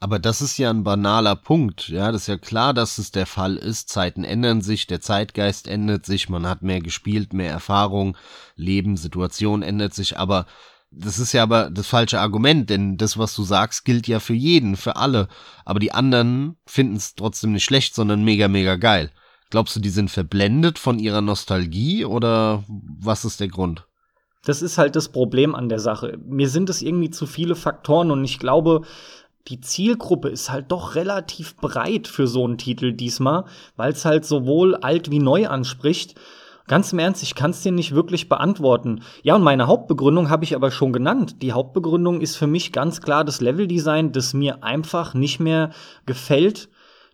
[0.00, 3.26] Aber das ist ja ein banaler Punkt, ja, das ist ja klar, dass es der
[3.26, 3.88] Fall ist.
[3.88, 8.16] Zeiten ändern sich, der Zeitgeist ändert sich, man hat mehr gespielt, mehr Erfahrung,
[8.54, 10.46] Leben, Situation ändert sich, aber
[10.90, 14.34] das ist ja aber das falsche Argument, denn das, was du sagst, gilt ja für
[14.34, 15.28] jeden, für alle.
[15.64, 19.10] Aber die anderen finden es trotzdem nicht schlecht, sondern mega, mega geil.
[19.50, 23.86] Glaubst du, die sind verblendet von ihrer Nostalgie oder was ist der Grund?
[24.44, 26.18] Das ist halt das Problem an der Sache.
[26.24, 28.82] Mir sind es irgendwie zu viele Faktoren und ich glaube,
[29.48, 33.44] die Zielgruppe ist halt doch relativ breit für so einen Titel diesmal,
[33.76, 36.14] weil es halt sowohl alt wie neu anspricht.
[36.68, 39.00] Ganz im Ernst, ich kann es dir nicht wirklich beantworten.
[39.22, 41.42] Ja, und meine Hauptbegründung habe ich aber schon genannt.
[41.42, 45.70] Die Hauptbegründung ist für mich ganz klar das Leveldesign, das mir einfach nicht mehr
[46.04, 46.68] gefällt.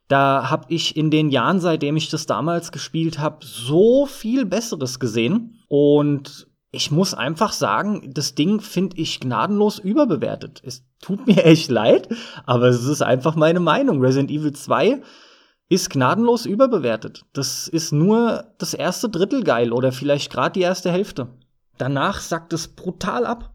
[0.08, 4.98] Da habe ich in den Jahren, seitdem ich das damals gespielt habe, so viel Besseres
[4.98, 5.60] gesehen.
[5.68, 10.60] Und ich muss einfach sagen, das Ding finde ich gnadenlos überbewertet.
[10.64, 12.08] Es tut mir echt leid,
[12.44, 14.00] aber es ist einfach meine Meinung.
[14.00, 15.00] Resident Evil 2
[15.74, 17.24] ist gnadenlos überbewertet.
[17.32, 21.28] Das ist nur das erste Drittel geil oder vielleicht gerade die erste Hälfte.
[21.78, 23.54] Danach sackt es brutal ab.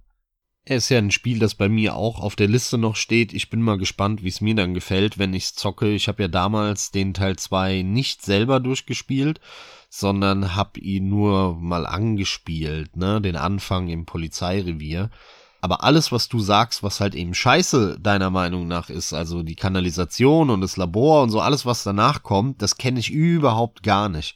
[0.66, 3.34] Er ist ja ein Spiel, das bei mir auch auf der Liste noch steht.
[3.34, 5.90] Ich bin mal gespannt, wie es mir dann gefällt, wenn ich es zocke.
[5.90, 9.40] Ich habe ja damals den Teil 2 nicht selber durchgespielt,
[9.90, 15.10] sondern habe ihn nur mal angespielt, ne, den Anfang im Polizeirevier.
[15.62, 19.56] Aber alles, was du sagst, was halt eben scheiße deiner Meinung nach ist, also die
[19.56, 24.08] Kanalisation und das Labor und so alles, was danach kommt, das kenne ich überhaupt gar
[24.08, 24.36] nicht.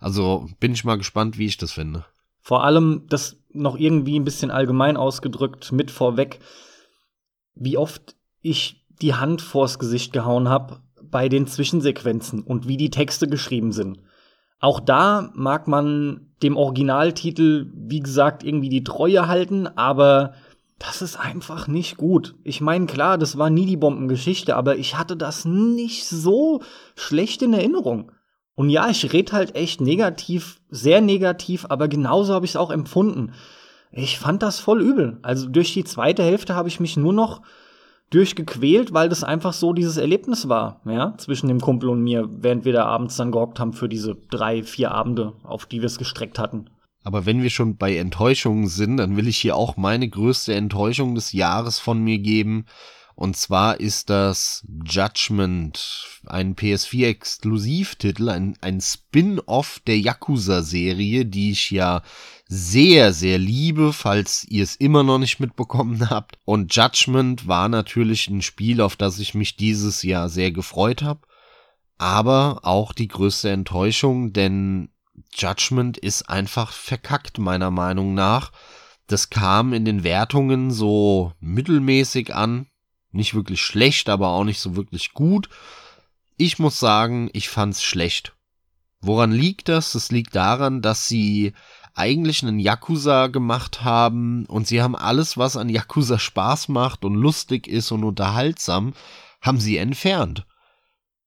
[0.00, 2.04] Also bin ich mal gespannt, wie ich das finde.
[2.40, 6.40] Vor allem, das noch irgendwie ein bisschen allgemein ausgedrückt mit vorweg,
[7.54, 12.90] wie oft ich die Hand vors Gesicht gehauen habe bei den Zwischensequenzen und wie die
[12.90, 14.00] Texte geschrieben sind.
[14.58, 20.34] Auch da mag man dem Originaltitel, wie gesagt, irgendwie die Treue halten, aber
[20.78, 22.34] das ist einfach nicht gut.
[22.44, 26.62] Ich meine, klar, das war nie die Bombengeschichte, aber ich hatte das nicht so
[26.94, 28.12] schlecht in Erinnerung.
[28.54, 32.70] Und ja, ich rede halt echt negativ, sehr negativ, aber genauso habe ich es auch
[32.70, 33.32] empfunden.
[33.90, 35.18] Ich fand das voll übel.
[35.22, 37.42] Also durch die zweite Hälfte habe ich mich nur noch
[38.10, 42.64] durchgequält, weil das einfach so dieses Erlebnis war, ja, zwischen dem Kumpel und mir, während
[42.64, 45.98] wir da abends dann gehockt haben für diese drei, vier Abende, auf die wir es
[45.98, 46.70] gestreckt hatten.
[47.06, 51.14] Aber wenn wir schon bei Enttäuschungen sind, dann will ich hier auch meine größte Enttäuschung
[51.14, 52.66] des Jahres von mir geben.
[53.14, 62.02] Und zwar ist das Judgment, ein PS4-Exklusivtitel, ein, ein Spin-off der Yakuza-Serie, die ich ja
[62.48, 66.40] sehr, sehr liebe, falls ihr es immer noch nicht mitbekommen habt.
[66.44, 71.20] Und Judgment war natürlich ein Spiel, auf das ich mich dieses Jahr sehr gefreut habe.
[71.98, 74.88] Aber auch die größte Enttäuschung, denn
[75.34, 78.52] Judgment ist einfach verkackt, meiner Meinung nach.
[79.06, 82.66] Das kam in den Wertungen so mittelmäßig an.
[83.12, 85.48] Nicht wirklich schlecht, aber auch nicht so wirklich gut.
[86.36, 88.34] Ich muss sagen, ich fand's schlecht.
[89.00, 89.92] Woran liegt das?
[89.92, 91.52] Das liegt daran, dass sie
[91.94, 97.14] eigentlich einen Yakuza gemacht haben und sie haben alles, was an Yakuza Spaß macht und
[97.14, 98.92] lustig ist und unterhaltsam,
[99.40, 100.46] haben sie entfernt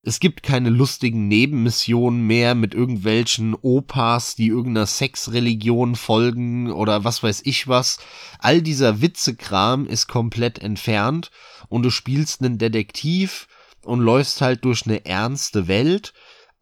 [0.01, 7.21] es gibt keine lustigen Nebenmissionen mehr mit irgendwelchen Opas, die irgendeiner Sexreligion folgen oder was
[7.21, 7.99] weiß ich was.
[8.39, 11.31] All dieser Witzekram ist komplett entfernt
[11.67, 13.47] und du spielst einen Detektiv
[13.83, 16.13] und läufst halt durch eine ernste Welt.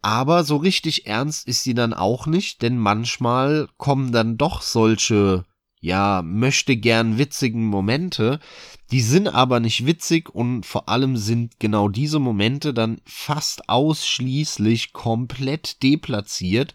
[0.02, 5.44] Aber so richtig ernst ist sie dann auch nicht, denn manchmal kommen dann doch solche
[5.80, 8.40] ja, möchte gern witzigen Momente.
[8.90, 14.92] Die sind aber nicht witzig und vor allem sind genau diese Momente dann fast ausschließlich
[14.92, 16.74] komplett deplatziert,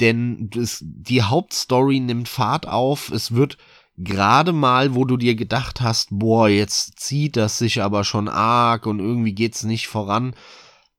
[0.00, 3.58] denn das, die Hauptstory nimmt Fahrt auf, es wird
[3.96, 8.86] gerade mal, wo du dir gedacht hast, boah, jetzt zieht das sich aber schon arg
[8.86, 10.34] und irgendwie geht's nicht voran,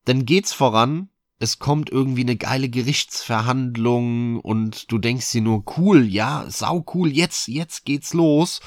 [0.05, 6.05] dann geht's voran es kommt irgendwie eine geile Gerichtsverhandlung und du denkst dir nur cool,
[6.05, 8.59] ja, sau cool, jetzt, jetzt geht's los.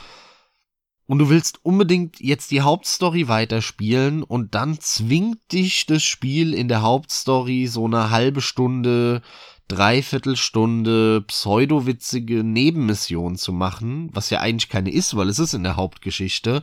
[1.07, 6.69] Und du willst unbedingt jetzt die Hauptstory weiterspielen und dann zwingt dich das Spiel in
[6.69, 9.21] der Hauptstory so eine halbe Stunde,
[9.69, 15.77] Dreiviertelstunde pseudowitzige Nebenmission zu machen, was ja eigentlich keine ist, weil es ist in der
[15.77, 16.63] Hauptgeschichte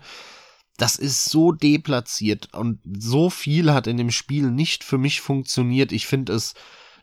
[0.80, 5.92] das ist so deplatziert und so viel hat in dem Spiel nicht für mich funktioniert.
[5.92, 6.54] Ich finde es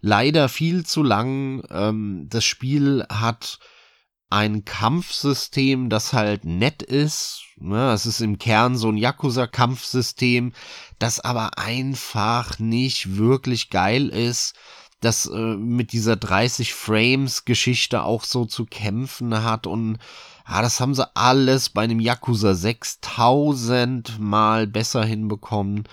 [0.01, 1.63] leider viel zu lang.
[1.71, 3.59] Ähm, das Spiel hat
[4.31, 7.43] ein Kampfsystem, das halt nett ist.
[7.59, 7.93] Ne?
[7.93, 10.53] Es ist im Kern so ein Yakuza-Kampfsystem,
[10.99, 14.55] das aber einfach nicht wirklich geil ist
[15.01, 19.99] das äh, mit dieser 30 Frames Geschichte auch so zu kämpfen hat und
[20.49, 25.85] ja, das haben sie alles bei einem Yakuza 6000 mal besser hinbekommen.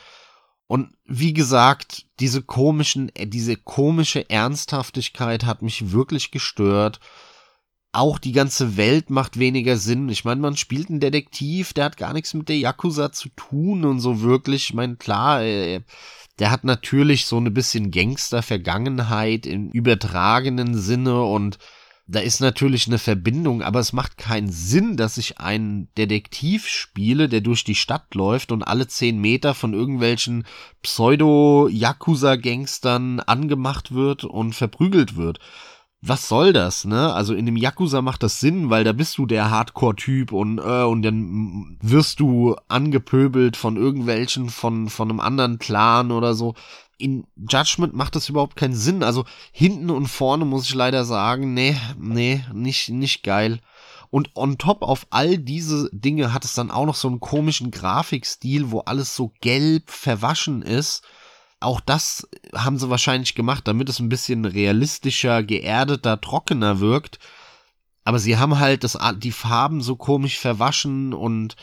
[0.68, 7.00] Und wie gesagt, diese komischen, äh, diese komische Ernsthaftigkeit hat mich wirklich gestört.
[7.92, 10.10] Auch die ganze Welt macht weniger Sinn.
[10.10, 13.86] Ich meine, man spielt einen Detektiv, der hat gar nichts mit der Yakuza zu tun
[13.86, 14.70] und so wirklich.
[14.70, 15.82] Ich meine, klar, äh,
[16.40, 21.60] der hat natürlich so eine bisschen Gangster-Vergangenheit im übertragenen Sinne und
[22.06, 27.30] da ist natürlich eine Verbindung, aber es macht keinen Sinn, dass ich einen Detektiv spiele,
[27.30, 30.46] der durch die Stadt läuft und alle zehn Meter von irgendwelchen
[30.82, 35.40] Pseudo-Yakuza-Gangstern angemacht wird und verprügelt wird.
[36.06, 37.14] Was soll das, ne?
[37.14, 40.84] Also in dem Yakuza macht das Sinn, weil da bist du der Hardcore-Typ und, äh,
[40.84, 46.56] und dann wirst du angepöbelt von irgendwelchen, von, von einem anderen Clan oder so
[46.98, 49.04] in Judgment macht das überhaupt keinen Sinn.
[49.04, 53.60] Also hinten und vorne muss ich leider sagen, nee, nee, nicht, nicht geil.
[54.10, 57.72] Und on top auf all diese Dinge hat es dann auch noch so einen komischen
[57.72, 61.04] Grafikstil, wo alles so gelb verwaschen ist.
[61.60, 67.20] auch das haben sie wahrscheinlich gemacht, damit es ein bisschen realistischer, geerdeter, trockener wirkt.
[68.04, 71.56] Aber sie haben halt das, die Farben so komisch verwaschen und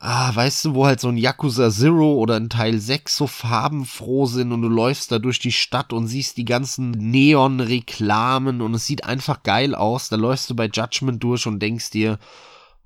[0.00, 4.26] ah, weißt du, wo halt so ein Yakuza Zero oder ein Teil 6 so farbenfroh
[4.26, 8.86] sind und du läufst da durch die Stadt und siehst die ganzen Neon-Reklamen und es
[8.86, 10.08] sieht einfach geil aus.
[10.08, 12.18] Da läufst du bei Judgment durch und denkst dir,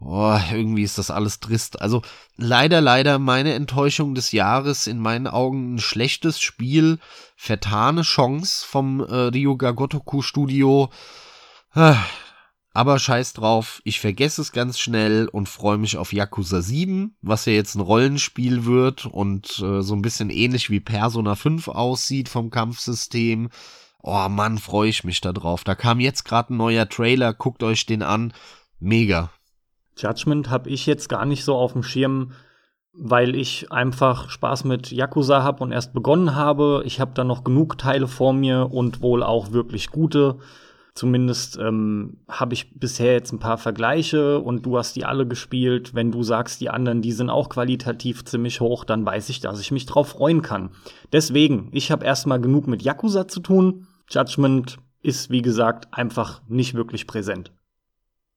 [0.00, 1.80] oh, irgendwie ist das alles trist.
[1.80, 2.02] Also
[2.36, 6.98] leider, leider meine Enttäuschung des Jahres, in meinen Augen ein schlechtes Spiel,
[7.36, 10.90] vertane Chance vom äh, Ryuga Gotoku Studio.
[12.76, 17.46] Aber scheiß drauf, ich vergesse es ganz schnell und freue mich auf Yakuza 7, was
[17.46, 22.28] ja jetzt ein Rollenspiel wird und äh, so ein bisschen ähnlich wie Persona 5 aussieht
[22.28, 23.48] vom Kampfsystem.
[24.02, 25.62] Oh Mann, freue ich mich da drauf.
[25.62, 28.32] Da kam jetzt gerade ein neuer Trailer, guckt euch den an.
[28.80, 29.30] Mega.
[29.96, 32.32] Judgment habe ich jetzt gar nicht so auf dem Schirm,
[32.92, 36.82] weil ich einfach Spaß mit Yakuza habe und erst begonnen habe.
[36.84, 40.38] Ich habe da noch genug Teile vor mir und wohl auch wirklich gute.
[40.94, 45.92] Zumindest ähm, habe ich bisher jetzt ein paar Vergleiche und du hast die alle gespielt.
[45.92, 49.58] Wenn du sagst, die anderen, die sind auch qualitativ ziemlich hoch, dann weiß ich, dass
[49.58, 50.70] ich mich drauf freuen kann.
[51.12, 53.88] Deswegen, ich habe erstmal genug mit Yakuza zu tun.
[54.08, 57.52] Judgment ist, wie gesagt, einfach nicht wirklich präsent.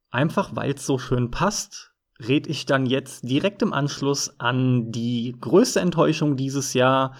[0.10, 5.36] Einfach weil es so schön passt, red ich dann jetzt direkt im Anschluss an die
[5.40, 7.14] größte Enttäuschung dieses Jahr,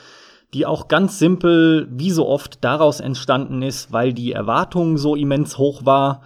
[0.54, 5.58] die auch ganz simpel, wie so oft, daraus entstanden ist, weil die Erwartung so immens
[5.58, 6.22] hoch war.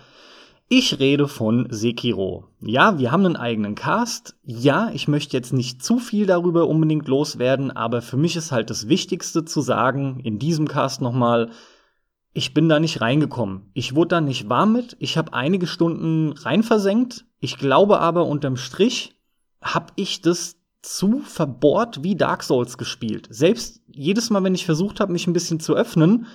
[0.69, 2.45] Ich rede von Sekiro.
[2.61, 4.37] Ja, wir haben einen eigenen Cast.
[4.43, 8.69] Ja, ich möchte jetzt nicht zu viel darüber unbedingt loswerden, aber für mich ist halt
[8.69, 11.49] das Wichtigste zu sagen, in diesem Cast nochmal,
[12.31, 13.69] ich bin da nicht reingekommen.
[13.73, 14.95] Ich wurde da nicht warm mit.
[14.99, 17.25] Ich habe einige Stunden rein versenkt.
[17.39, 19.15] Ich glaube aber unterm Strich
[19.61, 23.27] habe ich das zu verbohrt wie Dark Souls gespielt.
[23.29, 26.27] Selbst jedes Mal, wenn ich versucht habe, mich ein bisschen zu öffnen,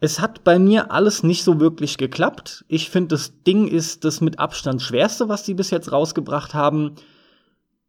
[0.00, 2.64] es hat bei mir alles nicht so wirklich geklappt.
[2.68, 6.94] Ich finde, das Ding ist das mit Abstand schwerste, was die bis jetzt rausgebracht haben.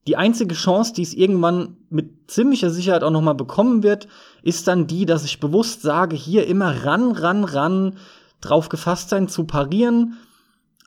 [0.08, 4.08] Die einzige Chance, die es irgendwann mit ziemlicher Sicherheit auch noch mal bekommen wird,
[4.42, 7.98] ist dann die, dass ich bewusst sage, hier immer ran, ran, ran,
[8.42, 10.18] drauf gefasst sein zu parieren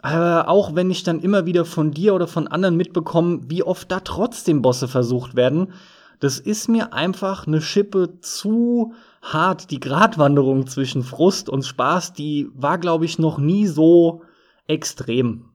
[0.04, 3.90] aber auch wenn ich dann immer wieder von dir oder von anderen mitbekomme, wie oft
[3.90, 5.72] da trotzdem Bosse versucht werden,
[6.20, 9.70] das ist mir einfach eine Schippe zu hart.
[9.70, 14.20] Die Gratwanderung zwischen Frust und Spaß, die war, glaube ich, noch nie so
[14.66, 15.46] extrem.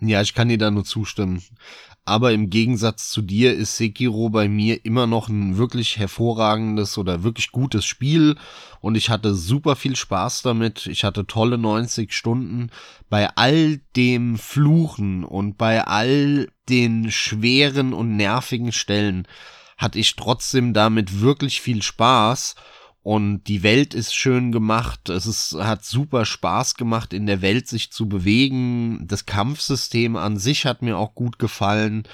[0.00, 1.40] Ja, ich kann dir da nur zustimmen.
[2.04, 7.22] Aber im Gegensatz zu dir ist Sekiro bei mir immer noch ein wirklich hervorragendes oder
[7.22, 8.36] wirklich gutes Spiel
[8.80, 10.86] und ich hatte super viel Spaß damit.
[10.86, 12.70] Ich hatte tolle 90 Stunden.
[13.08, 19.28] Bei all dem Fluchen und bei all den schweren und nervigen Stellen
[19.78, 22.56] hatte ich trotzdem damit wirklich viel Spaß
[23.02, 25.08] und die Welt ist schön gemacht.
[25.08, 29.06] Es ist, hat super Spaß gemacht, in der Welt sich zu bewegen.
[29.08, 32.04] Das Kampfsystem an sich hat mir auch gut gefallen.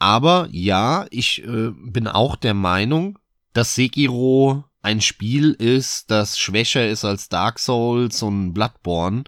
[0.00, 3.18] Aber ja, ich äh, bin auch der Meinung,
[3.52, 9.24] dass Sekiro ein Spiel ist, das schwächer ist als Dark Souls und Bloodborne.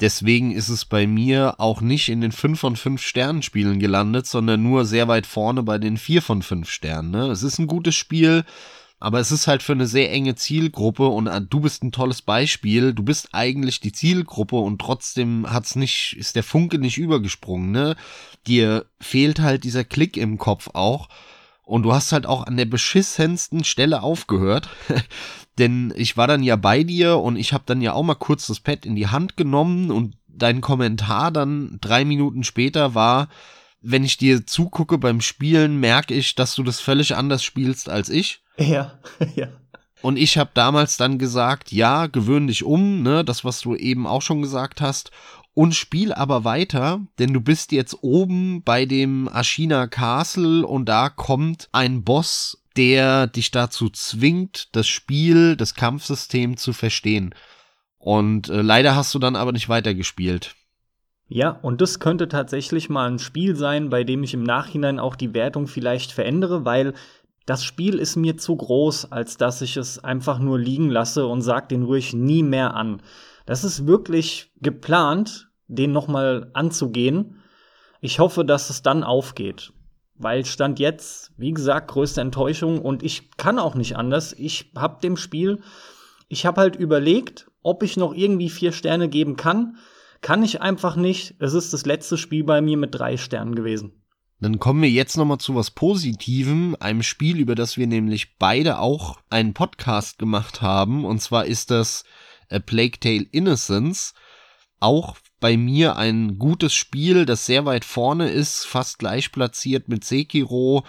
[0.00, 4.26] Deswegen ist es bei mir auch nicht in den 5 von 5 Sternen Spielen gelandet,
[4.26, 7.10] sondern nur sehr weit vorne bei den 4 von 5 Sternen.
[7.10, 7.28] Ne?
[7.28, 8.44] Es ist ein gutes Spiel,
[9.06, 12.22] aber es ist halt für eine sehr enge Zielgruppe und äh, du bist ein tolles
[12.22, 12.92] Beispiel.
[12.92, 17.94] Du bist eigentlich die Zielgruppe und trotzdem hat's nicht, ist der Funke nicht übergesprungen, ne?
[18.48, 21.08] Dir fehlt halt dieser Klick im Kopf auch.
[21.62, 24.70] Und du hast halt auch an der beschissensten Stelle aufgehört.
[25.60, 28.48] Denn ich war dann ja bei dir und ich habe dann ja auch mal kurz
[28.48, 33.28] das Pad in die Hand genommen und dein Kommentar dann drei Minuten später war,
[33.88, 38.08] wenn ich dir zugucke beim Spielen, merke ich, dass du das völlig anders spielst als
[38.08, 38.42] ich.
[38.58, 38.98] Ja,
[39.36, 39.48] ja.
[40.02, 44.06] Und ich habe damals dann gesagt, ja, gewöhn dich um, ne, das, was du eben
[44.06, 45.10] auch schon gesagt hast,
[45.54, 51.08] und spiel aber weiter, denn du bist jetzt oben bei dem Ashina Castle und da
[51.08, 57.34] kommt ein Boss, der dich dazu zwingt, das Spiel, das Kampfsystem zu verstehen.
[57.96, 60.54] Und äh, leider hast du dann aber nicht weitergespielt.
[61.28, 65.16] Ja, und das könnte tatsächlich mal ein Spiel sein, bei dem ich im Nachhinein auch
[65.16, 66.94] die Wertung vielleicht verändere, weil
[67.46, 71.42] das Spiel ist mir zu groß, als dass ich es einfach nur liegen lasse und
[71.42, 73.02] sag den ruhig nie mehr an.
[73.44, 77.40] Das ist wirklich geplant, den nochmal anzugehen.
[78.00, 79.72] Ich hoffe, dass es dann aufgeht.
[80.18, 84.32] Weil Stand jetzt, wie gesagt, größte Enttäuschung und ich kann auch nicht anders.
[84.32, 85.60] Ich hab dem Spiel,
[86.28, 89.76] ich hab halt überlegt, ob ich noch irgendwie vier Sterne geben kann.
[90.20, 91.34] Kann ich einfach nicht.
[91.38, 94.02] Es ist das letzte Spiel bei mir mit drei Sternen gewesen.
[94.38, 98.80] Dann kommen wir jetzt nochmal zu was Positivem, einem Spiel, über das wir nämlich beide
[98.80, 101.06] auch einen Podcast gemacht haben.
[101.06, 102.04] Und zwar ist das
[102.50, 104.12] A Plague Tale Innocence.
[104.78, 110.04] Auch bei mir ein gutes Spiel, das sehr weit vorne ist, fast gleich platziert mit
[110.04, 110.84] Sekiro.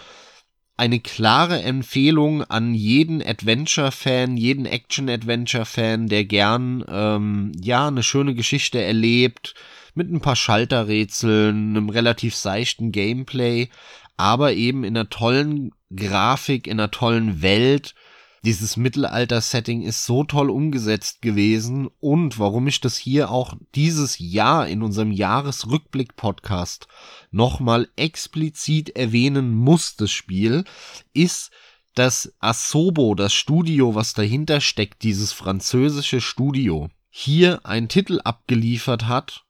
[0.78, 8.80] Eine klare Empfehlung an jeden Adventure-Fan, jeden Action-Adventure-Fan, der gern ähm, ja eine schöne Geschichte
[8.80, 9.56] erlebt,
[9.96, 13.70] mit ein paar Schalterrätseln, einem relativ seichten Gameplay,
[14.16, 17.96] aber eben in einer tollen Grafik, in einer tollen Welt.
[18.44, 24.68] Dieses Mittelalter-Setting ist so toll umgesetzt gewesen und warum ich das hier auch dieses Jahr
[24.68, 26.86] in unserem Jahresrückblick-Podcast
[27.30, 30.64] nochmal explizit erwähnen muss, das Spiel,
[31.12, 31.50] ist,
[31.94, 39.44] dass Asobo, das Studio, was dahinter steckt, dieses französische Studio, hier einen Titel abgeliefert hat,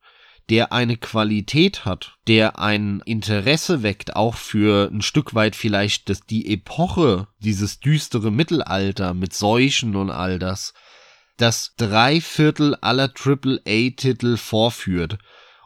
[0.50, 6.22] der eine Qualität hat, der ein Interesse weckt, auch für ein Stück weit vielleicht das,
[6.22, 10.72] die Epoche, dieses düstere Mittelalter mit Seuchen und all das,
[11.36, 15.18] das drei Viertel aller Triple-A-Titel vorführt.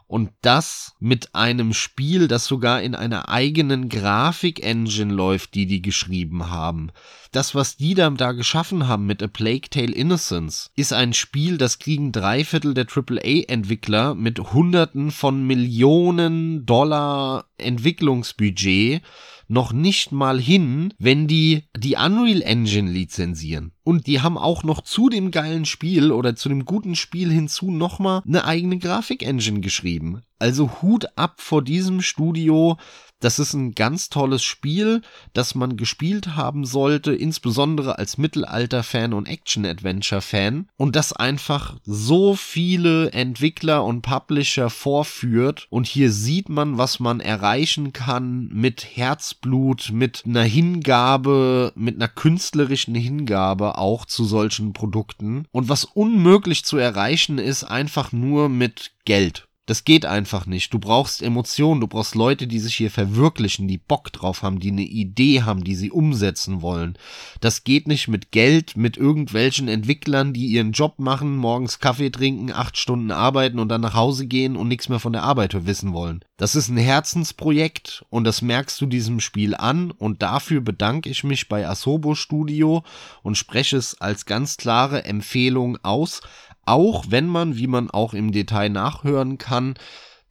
[0.05, 6.51] Und das mit einem Spiel, das sogar in einer eigenen Grafik-Engine läuft, die die geschrieben
[6.51, 6.91] haben.
[7.33, 11.57] Das, was die da, da geschaffen haben mit A Plague Tale Innocence, ist ein Spiel,
[11.57, 19.01] das kriegen drei Viertel der AAA-Entwickler mit Hunderten von Millionen Dollar Entwicklungsbudget
[19.47, 23.71] noch nicht mal hin, wenn die die Unreal Engine lizenzieren.
[23.83, 27.71] Und die haben auch noch zu dem geilen Spiel oder zu dem guten Spiel hinzu
[27.71, 30.21] nochmal eine eigene Grafik-Engine geschrieben.
[30.39, 32.77] Also Hut ab vor diesem Studio,
[33.23, 35.01] das ist ein ganz tolles Spiel,
[35.33, 40.67] das man gespielt haben sollte, insbesondere als Mittelalter-Fan und Action-Adventure-Fan.
[40.75, 45.67] Und das einfach so viele Entwickler und Publisher vorführt.
[45.69, 52.09] Und hier sieht man, was man erreichen kann mit Herzblut, mit einer Hingabe, mit einer
[52.09, 55.45] künstlerischen Hingabe auch zu solchen Produkten.
[55.51, 59.47] Und was unmöglich zu erreichen ist, einfach nur mit Geld.
[59.65, 60.73] Das geht einfach nicht.
[60.73, 64.71] Du brauchst Emotionen, du brauchst Leute, die sich hier verwirklichen, die Bock drauf haben, die
[64.71, 66.97] eine Idee haben, die sie umsetzen wollen.
[67.39, 72.51] Das geht nicht mit Geld, mit irgendwelchen Entwicklern, die ihren Job machen, morgens Kaffee trinken,
[72.51, 75.93] acht Stunden arbeiten und dann nach Hause gehen und nichts mehr von der Arbeit wissen
[75.93, 76.25] wollen.
[76.35, 81.23] Das ist ein Herzensprojekt und das merkst du diesem Spiel an und dafür bedanke ich
[81.23, 82.83] mich bei Asobo Studio
[83.21, 86.19] und spreche es als ganz klare Empfehlung aus
[86.65, 89.75] auch wenn man, wie man auch im Detail nachhören kann,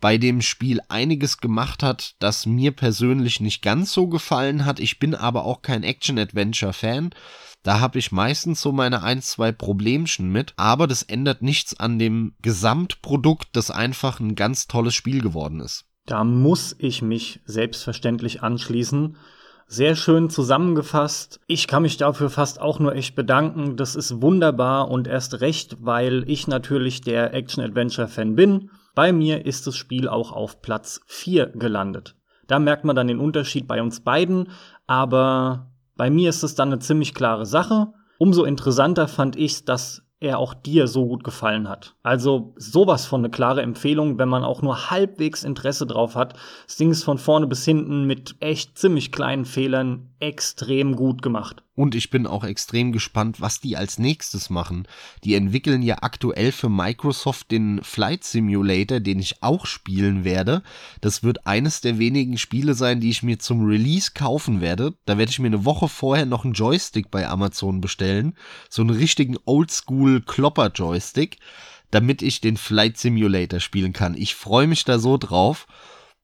[0.01, 4.81] bei dem Spiel einiges gemacht hat, das mir persönlich nicht ganz so gefallen hat.
[4.81, 7.11] Ich bin aber auch kein Action-Adventure-Fan.
[7.63, 12.01] Da habe ich meistens so meine ein, zwei Problemchen mit, aber das ändert nichts an
[12.01, 15.85] dem Gesamtprodukt, das einfach ein ganz tolles Spiel geworden ist.
[16.05, 19.17] Da muss ich mich selbstverständlich anschließen.
[19.73, 21.41] Sehr schön zusammengefasst.
[21.47, 23.79] Ich kann mich dafür fast auch nur echt bedanken.
[23.79, 28.69] Das ist wunderbar und erst recht, weil ich natürlich der Action-Adventure-Fan bin.
[28.95, 32.17] Bei mir ist das Spiel auch auf Platz 4 gelandet.
[32.49, 34.51] Da merkt man dann den Unterschied bei uns beiden,
[34.87, 37.95] aber bei mir ist es dann eine ziemlich klare Sache.
[38.19, 41.95] Umso interessanter fand ich, dass er auch dir so gut gefallen hat.
[42.03, 46.35] Also sowas von eine klare Empfehlung, wenn man auch nur halbwegs Interesse drauf hat.
[46.67, 51.65] Das Ding ist von vorne bis hinten mit echt ziemlich kleinen Fehlern extrem gut gemacht.
[51.75, 54.87] Und ich bin auch extrem gespannt, was die als nächstes machen.
[55.25, 60.63] Die entwickeln ja aktuell für Microsoft den Flight Simulator, den ich auch spielen werde.
[61.01, 64.95] Das wird eines der wenigen Spiele sein, die ich mir zum Release kaufen werde.
[65.07, 68.37] Da werde ich mir eine Woche vorher noch einen Joystick bei Amazon bestellen.
[68.69, 71.39] So einen richtigen Oldschool Klopper Joystick,
[71.91, 74.15] damit ich den Flight Simulator spielen kann.
[74.15, 75.67] Ich freue mich da so drauf,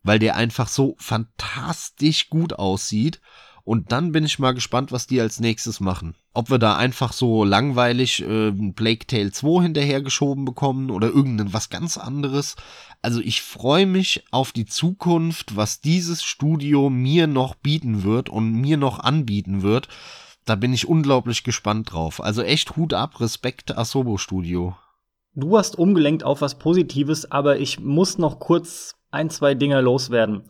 [0.02, 3.22] weil der einfach so fantastisch gut aussieht
[3.68, 6.14] und dann bin ich mal gespannt, was die als nächstes machen.
[6.32, 11.68] Ob wir da einfach so langweilig äh, Plague Tale 2 hinterhergeschoben bekommen oder irgendein was
[11.68, 12.56] ganz anderes.
[13.02, 18.50] Also ich freue mich auf die Zukunft, was dieses Studio mir noch bieten wird und
[18.52, 19.88] mir noch anbieten wird.
[20.46, 22.22] Da bin ich unglaublich gespannt drauf.
[22.22, 24.78] Also echt Hut ab, Respekt Asobo Studio.
[25.34, 30.44] Du hast umgelenkt auf was Positives, aber ich muss noch kurz ein, zwei Dinger loswerden.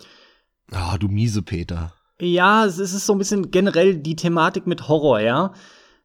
[0.71, 1.98] Ah, du miese Peter.
[2.21, 5.53] Ja, es ist so ein bisschen generell die Thematik mit Horror, ja.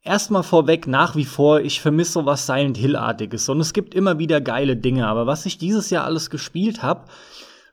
[0.04, 3.48] Erstmal vorweg, nach wie vor, ich vermisse sowas Silent Hill-artiges.
[3.50, 5.08] Und es gibt immer wieder geile Dinge.
[5.08, 7.06] Aber was ich dieses Jahr alles gespielt habe,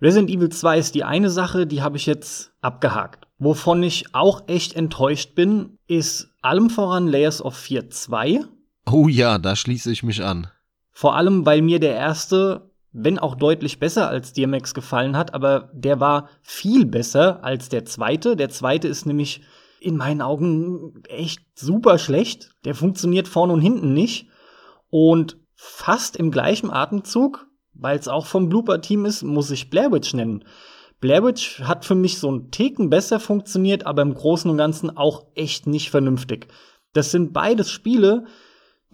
[0.01, 3.26] Resident Evil 2 ist die eine Sache, die habe ich jetzt abgehakt.
[3.38, 8.45] Wovon ich auch echt enttäuscht bin, ist allem voran Layers of Fear 2.
[8.86, 10.47] Oh ja, da schließe ich mich an.
[10.91, 15.70] Vor allem, weil mir der erste wenn auch deutlich besser als DMX gefallen hat, aber
[15.72, 18.36] der war viel besser als der zweite.
[18.36, 19.43] Der zweite ist nämlich
[19.80, 22.51] in meinen Augen echt super schlecht.
[22.64, 24.26] Der funktioniert vorne und hinten nicht.
[24.91, 30.12] Und fast im gleichen Atemzug, weil es auch vom Blooper-Team ist, muss ich Blair Witch
[30.12, 30.45] nennen.
[31.01, 34.97] Blair Witch hat für mich so ein Ticken besser funktioniert, aber im Großen und Ganzen
[34.97, 36.49] auch echt nicht vernünftig.
[36.93, 38.26] Das sind beides Spiele,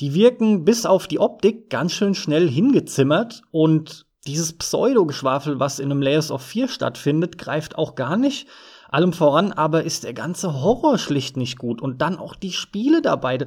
[0.01, 5.91] die wirken bis auf die Optik ganz schön schnell hingezimmert und dieses Pseudo-Geschwafel, was in
[5.91, 8.49] einem Layers of 4 stattfindet, greift auch gar nicht.
[8.89, 13.03] Allem voran aber ist der ganze Horror schlicht nicht gut und dann auch die Spiele
[13.03, 13.39] dabei.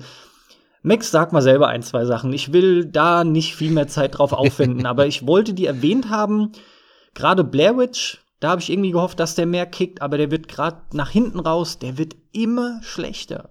[0.82, 2.32] Max, sag mal selber ein, zwei Sachen.
[2.34, 6.52] Ich will da nicht viel mehr Zeit drauf aufwenden, aber ich wollte die erwähnt haben.
[7.14, 10.48] Gerade Blair Witch, da habe ich irgendwie gehofft, dass der mehr kickt, aber der wird
[10.48, 13.50] gerade nach hinten raus, der wird immer schlechter.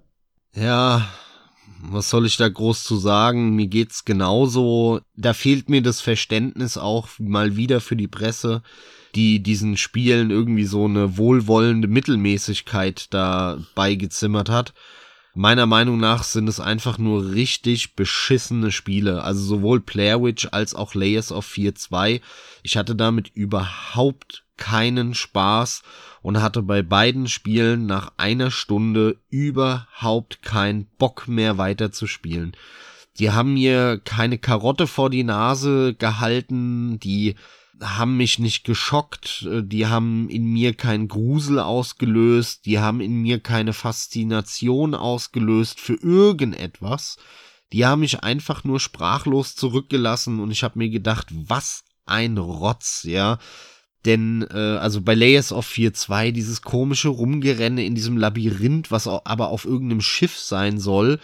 [0.55, 1.03] Ja,
[1.81, 3.55] was soll ich da groß zu sagen?
[3.55, 5.01] Mir geht's genauso.
[5.17, 8.63] Da fehlt mir das Verständnis auch mal wieder für die Presse,
[9.15, 14.75] die diesen Spielen irgendwie so eine wohlwollende Mittelmäßigkeit da beigezimmert hat
[15.39, 19.23] meiner Meinung nach sind es einfach nur richtig beschissene Spiele.
[19.23, 22.21] Also sowohl Player Witch als auch Layers of 4.2.
[22.65, 25.83] Ich hatte damit überhaupt keinen Spaß
[26.29, 32.55] und hatte bei beiden Spielen nach einer Stunde überhaupt keinen Bock mehr weiterzuspielen.
[33.19, 37.37] Die haben mir keine Karotte vor die Nase gehalten, die
[37.81, 43.23] haben mich nicht geschockt, äh, die haben in mir keinen Grusel ausgelöst, die haben in
[43.23, 47.17] mir keine Faszination ausgelöst für irgendetwas.
[47.73, 53.05] Die haben mich einfach nur sprachlos zurückgelassen und ich habe mir gedacht, was ein Rotz,
[53.05, 53.39] ja.
[54.05, 59.23] Denn, äh, also bei Layers of 4.2, dieses komische Rumgerenne in diesem Labyrinth, was auch,
[59.25, 61.19] aber auf irgendeinem Schiff sein soll,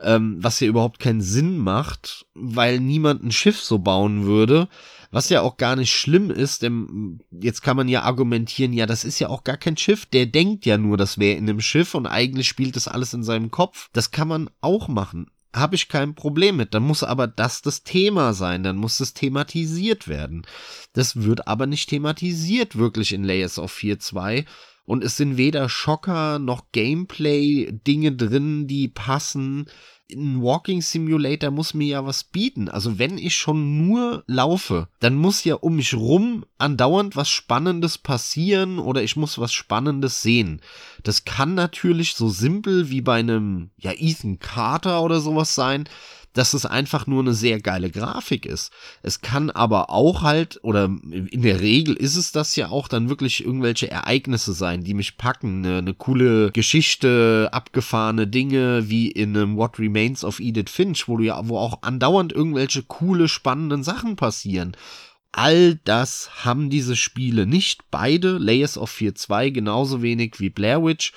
[0.00, 4.68] ähm, was ja überhaupt keinen Sinn macht, weil niemand ein Schiff so bauen würde.
[5.10, 9.04] Was ja auch gar nicht schlimm ist, denn jetzt kann man ja argumentieren, ja, das
[9.04, 11.94] ist ja auch gar kein Schiff, der denkt ja nur, das wäre in einem Schiff
[11.94, 13.90] und eigentlich spielt das alles in seinem Kopf.
[13.92, 15.30] Das kann man auch machen.
[15.54, 16.74] Habe ich kein Problem mit.
[16.74, 20.42] Dann muss aber das das Thema sein, dann muss es thematisiert werden.
[20.94, 24.46] Das wird aber nicht thematisiert wirklich in Layers of 4.2
[24.84, 29.66] und es sind weder Schocker noch Gameplay-Dinge drin, die passen
[30.12, 32.68] ein Walking Simulator muss mir ja was bieten.
[32.68, 37.98] Also wenn ich schon nur laufe, dann muss ja um mich rum andauernd was Spannendes
[37.98, 40.60] passieren oder ich muss was Spannendes sehen.
[41.02, 45.88] Das kann natürlich so simpel wie bei einem, ja, Ethan Carter oder sowas sein
[46.34, 48.72] dass es einfach nur eine sehr geile Grafik ist.
[49.02, 53.08] Es kann aber auch halt, oder in der Regel ist es das ja auch, dann
[53.08, 55.64] wirklich irgendwelche Ereignisse sein, die mich packen.
[55.64, 61.16] Eine, eine coole Geschichte, abgefahrene Dinge, wie in einem What Remains of Edith Finch, wo
[61.16, 64.76] du ja, wo auch andauernd irgendwelche coole, spannenden Sachen passieren.
[65.36, 67.90] All das haben diese Spiele nicht.
[67.90, 71.12] Beide, Layers of 4.2 genauso wenig wie Blair Witch.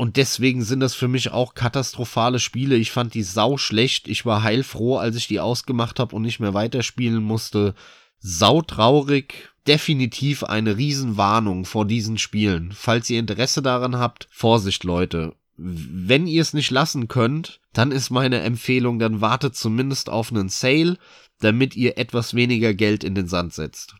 [0.00, 2.76] Und deswegen sind das für mich auch katastrophale Spiele.
[2.76, 4.08] Ich fand die sau schlecht.
[4.08, 7.74] Ich war heilfroh, als ich die ausgemacht habe und nicht mehr weiterspielen musste.
[8.18, 9.50] Sau traurig.
[9.66, 12.72] Definitiv eine Riesenwarnung vor diesen Spielen.
[12.72, 15.34] Falls ihr Interesse daran habt, Vorsicht Leute.
[15.58, 20.48] Wenn ihr es nicht lassen könnt, dann ist meine Empfehlung, dann wartet zumindest auf einen
[20.48, 20.96] Sale,
[21.40, 23.96] damit ihr etwas weniger Geld in den Sand setzt.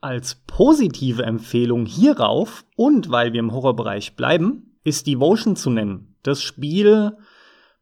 [0.00, 6.14] Als positive Empfehlung hierauf und weil wir im Horrorbereich bleiben, ist Devotion zu nennen.
[6.22, 7.16] Das Spiel,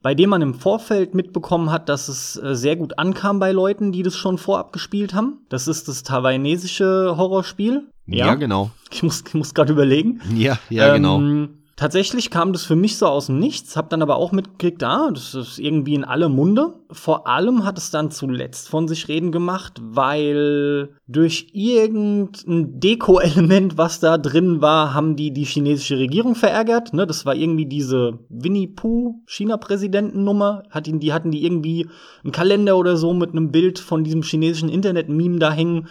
[0.01, 3.93] bei dem man im Vorfeld mitbekommen hat, dass es äh, sehr gut ankam bei Leuten,
[3.93, 5.45] die das schon vorab gespielt haben.
[5.49, 7.89] Das ist das taiwanesische Horrorspiel.
[8.07, 8.71] Ja, ja genau.
[8.91, 10.21] Ich muss, ich muss gerade überlegen.
[10.35, 11.19] Ja, ja, genau.
[11.19, 11.62] ähm, genau.
[11.77, 15.11] Tatsächlich kam das für mich so aus dem Nichts, hab dann aber auch mitgekriegt, ah,
[15.11, 16.75] das ist irgendwie in alle Munde.
[16.91, 24.01] Vor allem hat es dann zuletzt von sich reden gemacht, weil durch irgendein Deko-Element, was
[24.01, 26.93] da drin war, haben die die chinesische Regierung verärgert.
[26.93, 30.65] Ne, das war irgendwie diese Winnie Pooh China-Präsidentennummer.
[30.69, 31.89] Hat die, die hatten die irgendwie
[32.23, 35.89] einen Kalender oder so mit einem Bild von diesem chinesischen Internet-Meme da hängen.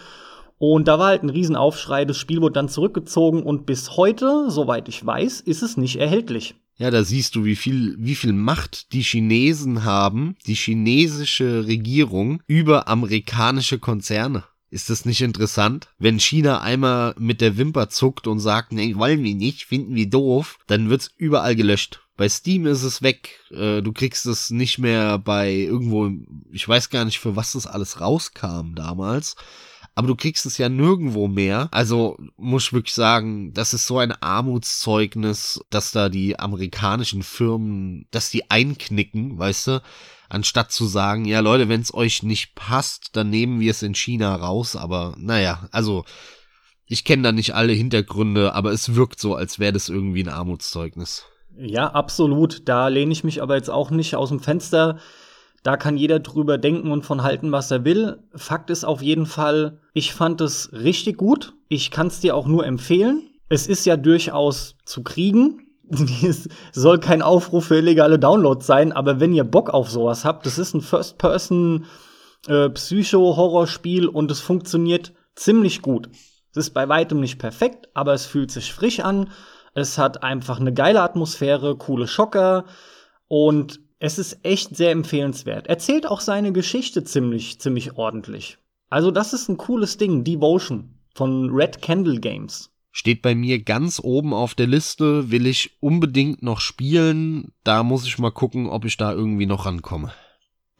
[0.64, 4.88] Und da war halt ein Riesenaufschrei, das Spiel wurde dann zurückgezogen und bis heute, soweit
[4.88, 6.54] ich weiß, ist es nicht erhältlich.
[6.76, 12.44] Ja, da siehst du, wie viel, wie viel Macht die Chinesen haben, die chinesische Regierung
[12.46, 14.44] über amerikanische Konzerne.
[14.70, 15.88] Ist das nicht interessant?
[15.98, 20.08] Wenn China einmal mit der Wimper zuckt und sagt, nee, wollen wir nicht, finden wir
[20.08, 22.02] doof, dann wird's überall gelöscht.
[22.16, 23.40] Bei Steam ist es weg.
[23.50, 26.08] Äh, du kriegst es nicht mehr bei irgendwo,
[26.52, 29.34] ich weiß gar nicht, für was das alles rauskam damals
[29.94, 31.68] aber du kriegst es ja nirgendwo mehr.
[31.70, 38.06] Also muss ich wirklich sagen, das ist so ein Armutszeugnis, dass da die amerikanischen Firmen,
[38.10, 39.82] dass die einknicken, weißt du,
[40.28, 43.94] anstatt zu sagen, ja Leute, wenn es euch nicht passt, dann nehmen wir es in
[43.94, 46.04] China raus, aber naja, also
[46.86, 50.28] ich kenne da nicht alle Hintergründe, aber es wirkt so, als wäre das irgendwie ein
[50.28, 51.26] Armutszeugnis.
[51.56, 52.68] Ja, absolut.
[52.68, 54.98] Da lehne ich mich aber jetzt auch nicht aus dem Fenster.
[55.62, 58.18] Da kann jeder drüber denken und von halten, was er will.
[58.34, 61.54] Fakt ist auf jeden Fall, ich fand es richtig gut.
[61.68, 63.30] Ich kann es dir auch nur empfehlen.
[63.48, 65.66] Es ist ja durchaus zu kriegen.
[66.22, 70.46] Es soll kein Aufruf für illegale Downloads sein, aber wenn ihr Bock auf sowas habt,
[70.46, 71.84] das ist ein First-Person
[72.48, 76.08] äh, Psycho-Horrorspiel und es funktioniert ziemlich gut.
[76.52, 79.30] Es ist bei weitem nicht perfekt, aber es fühlt sich frisch an.
[79.74, 82.64] Es hat einfach eine geile Atmosphäre, coole Schocker
[83.28, 85.68] und es ist echt sehr empfehlenswert.
[85.68, 88.58] Erzählt auch seine Geschichte ziemlich, ziemlich ordentlich.
[88.90, 92.68] Also das ist ein cooles Ding, Devotion von Red Candle Games.
[92.90, 97.52] Steht bei mir ganz oben auf der Liste, will ich unbedingt noch spielen.
[97.62, 100.12] Da muss ich mal gucken, ob ich da irgendwie noch rankomme.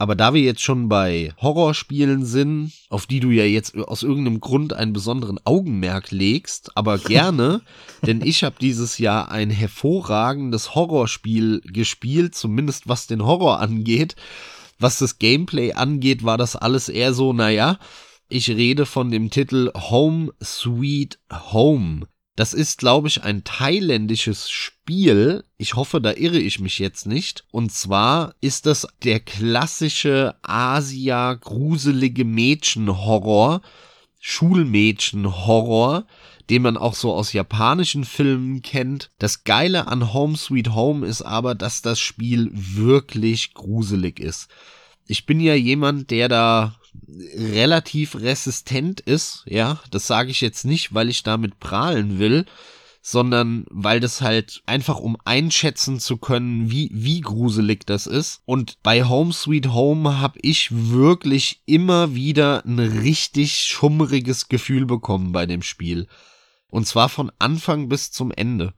[0.02, 4.40] Aber da wir jetzt schon bei Horrorspielen sind, auf die du ja jetzt aus irgendeinem
[4.40, 7.60] Grund einen besonderen Augenmerk legst, aber gerne,
[8.04, 14.16] denn ich habe dieses Jahr ein hervorragendes Horrorspiel gespielt, zumindest was den Horror angeht.
[14.80, 17.78] Was das Gameplay angeht, war das alles eher so, naja,
[18.28, 21.20] ich rede von dem Titel Home Sweet
[21.52, 22.08] Home.
[22.34, 25.44] Das ist, glaube ich, ein thailändisches Spiel.
[25.58, 27.44] Ich hoffe, da irre ich mich jetzt nicht.
[27.50, 33.60] Und zwar ist das der klassische Asia-gruselige Mädchenhorror,
[34.18, 36.06] Schulmädchenhorror,
[36.48, 39.10] den man auch so aus japanischen Filmen kennt.
[39.18, 44.48] Das Geile an Home Sweet Home ist aber, dass das Spiel wirklich gruselig ist.
[45.06, 46.76] Ich bin ja jemand, der da
[47.34, 52.46] relativ resistent ist, ja, das sage ich jetzt nicht, weil ich damit prahlen will,
[53.02, 58.42] sondern weil das halt einfach um einschätzen zu können, wie wie gruselig das ist.
[58.44, 65.32] Und bei Home Sweet Home habe ich wirklich immer wieder ein richtig schummriges Gefühl bekommen
[65.32, 66.06] bei dem Spiel.
[66.68, 68.72] Und zwar von Anfang bis zum Ende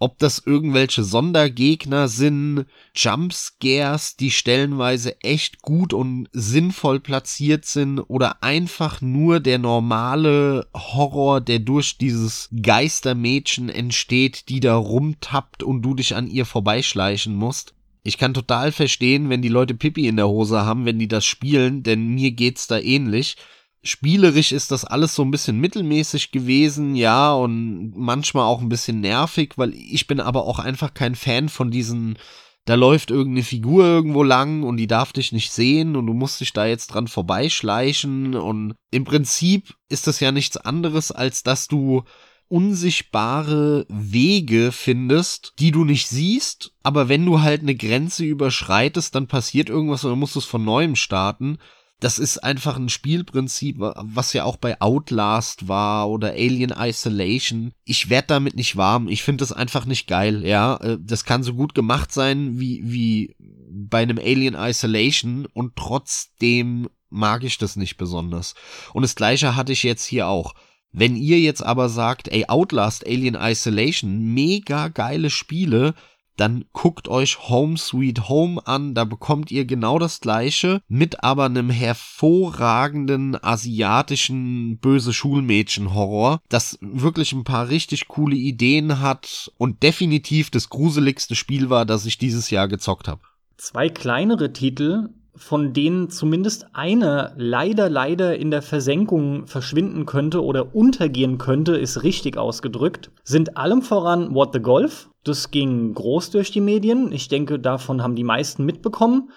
[0.00, 2.64] ob das irgendwelche Sondergegner sind,
[2.96, 11.42] Jumpscares, die stellenweise echt gut und sinnvoll platziert sind oder einfach nur der normale Horror,
[11.42, 17.74] der durch dieses Geistermädchen entsteht, die da rumtappt und du dich an ihr vorbeischleichen musst.
[18.02, 21.26] Ich kann total verstehen, wenn die Leute Pipi in der Hose haben, wenn die das
[21.26, 23.36] spielen, denn mir geht's da ähnlich.
[23.82, 29.00] Spielerisch ist das alles so ein bisschen mittelmäßig gewesen, ja, und manchmal auch ein bisschen
[29.00, 32.18] nervig, weil ich bin aber auch einfach kein Fan von diesen,
[32.66, 36.42] da läuft irgendeine Figur irgendwo lang und die darf dich nicht sehen und du musst
[36.42, 41.66] dich da jetzt dran vorbeischleichen und im Prinzip ist das ja nichts anderes, als dass
[41.66, 42.02] du
[42.48, 49.26] unsichtbare Wege findest, die du nicht siehst, aber wenn du halt eine Grenze überschreitest, dann
[49.26, 51.58] passiert irgendwas und dann musst du es von neuem starten
[52.00, 57.72] das ist einfach ein Spielprinzip, was ja auch bei Outlast war oder Alien Isolation.
[57.84, 59.08] Ich werd damit nicht warm.
[59.08, 60.76] Ich finde das einfach nicht geil, ja.
[60.78, 66.88] Äh, das kann so gut gemacht sein wie, wie bei einem Alien Isolation und trotzdem
[67.10, 68.54] mag ich das nicht besonders.
[68.94, 70.54] Und das gleiche hatte ich jetzt hier auch.
[70.92, 75.94] Wenn ihr jetzt aber sagt, ey, Outlast, Alien Isolation, mega geile Spiele,
[76.40, 81.44] dann guckt euch Home Sweet Home an, da bekommt ihr genau das gleiche, mit aber
[81.44, 89.82] einem hervorragenden asiatischen böse Schulmädchen Horror, das wirklich ein paar richtig coole Ideen hat und
[89.82, 93.20] definitiv das gruseligste Spiel war, das ich dieses Jahr gezockt habe.
[93.58, 100.74] Zwei kleinere Titel, von denen zumindest einer leider, leider in der Versenkung verschwinden könnte oder
[100.74, 106.50] untergehen könnte, ist richtig ausgedrückt, sind allem voran What the Golf das ging groß durch
[106.50, 107.12] die Medien.
[107.12, 109.30] Ich denke, davon haben die meisten mitbekommen.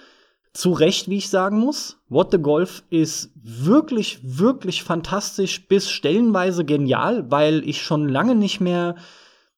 [0.54, 2.00] Zu Recht, wie ich sagen muss.
[2.10, 8.62] What the Golf ist wirklich, wirklich fantastisch bis stellenweise genial, weil ich schon lange nicht
[8.62, 8.96] mehr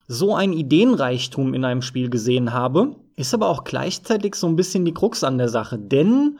[0.08, 2.96] so ein Ideenreichtum in einem Spiel gesehen habe.
[3.16, 6.38] Ist aber auch gleichzeitig so ein bisschen die Krux an der Sache, denn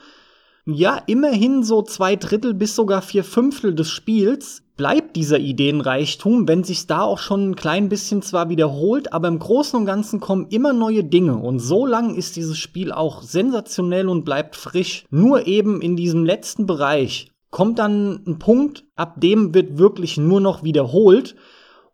[0.68, 6.64] ja, immerhin so zwei Drittel bis sogar vier Fünftel des Spiels bleibt dieser Ideenreichtum, wenn
[6.64, 10.48] sich da auch schon ein klein bisschen zwar wiederholt, aber im Großen und Ganzen kommen
[10.50, 15.06] immer neue Dinge und so lang ist dieses Spiel auch sensationell und bleibt frisch.
[15.12, 20.42] Nur eben in diesem letzten Bereich kommt dann ein Punkt, ab dem wird wirklich nur
[20.42, 21.36] noch wiederholt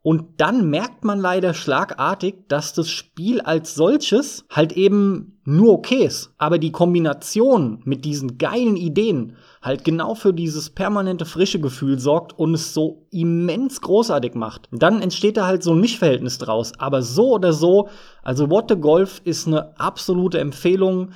[0.04, 6.06] Und dann merkt man leider schlagartig, dass das Spiel als solches halt eben nur okay
[6.06, 6.34] ist.
[6.40, 12.38] Aber die Kombination mit diesen geilen Ideen halt genau für dieses permanente frische Gefühl sorgt
[12.38, 14.70] und es so immens großartig macht.
[14.72, 16.74] Dann entsteht da halt so ein Mischverhältnis draus.
[16.80, 17.88] Aber so oder so,
[18.24, 21.12] also What the Golf ist eine absolute Empfehlung.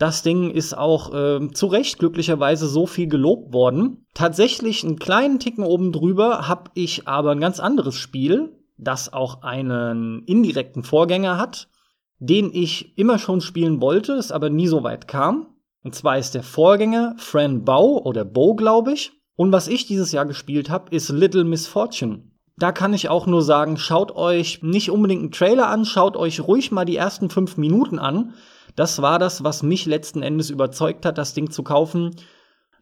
[0.00, 4.06] Das Ding ist auch äh, zu Recht glücklicherweise so viel gelobt worden.
[4.14, 9.42] Tatsächlich einen kleinen Ticken oben drüber habe ich aber ein ganz anderes Spiel, das auch
[9.42, 11.68] einen indirekten Vorgänger hat,
[12.18, 15.48] den ich immer schon spielen wollte, es aber nie so weit kam.
[15.84, 19.12] Und zwar ist der Vorgänger Fran Bow oder Bow, glaube ich.
[19.36, 22.22] Und was ich dieses Jahr gespielt habe, ist Little Misfortune.
[22.56, 26.40] Da kann ich auch nur sagen, schaut euch nicht unbedingt einen Trailer an, schaut euch
[26.40, 28.32] ruhig mal die ersten fünf Minuten an
[28.76, 32.16] das war das, was mich letzten Endes überzeugt hat, das Ding zu kaufen.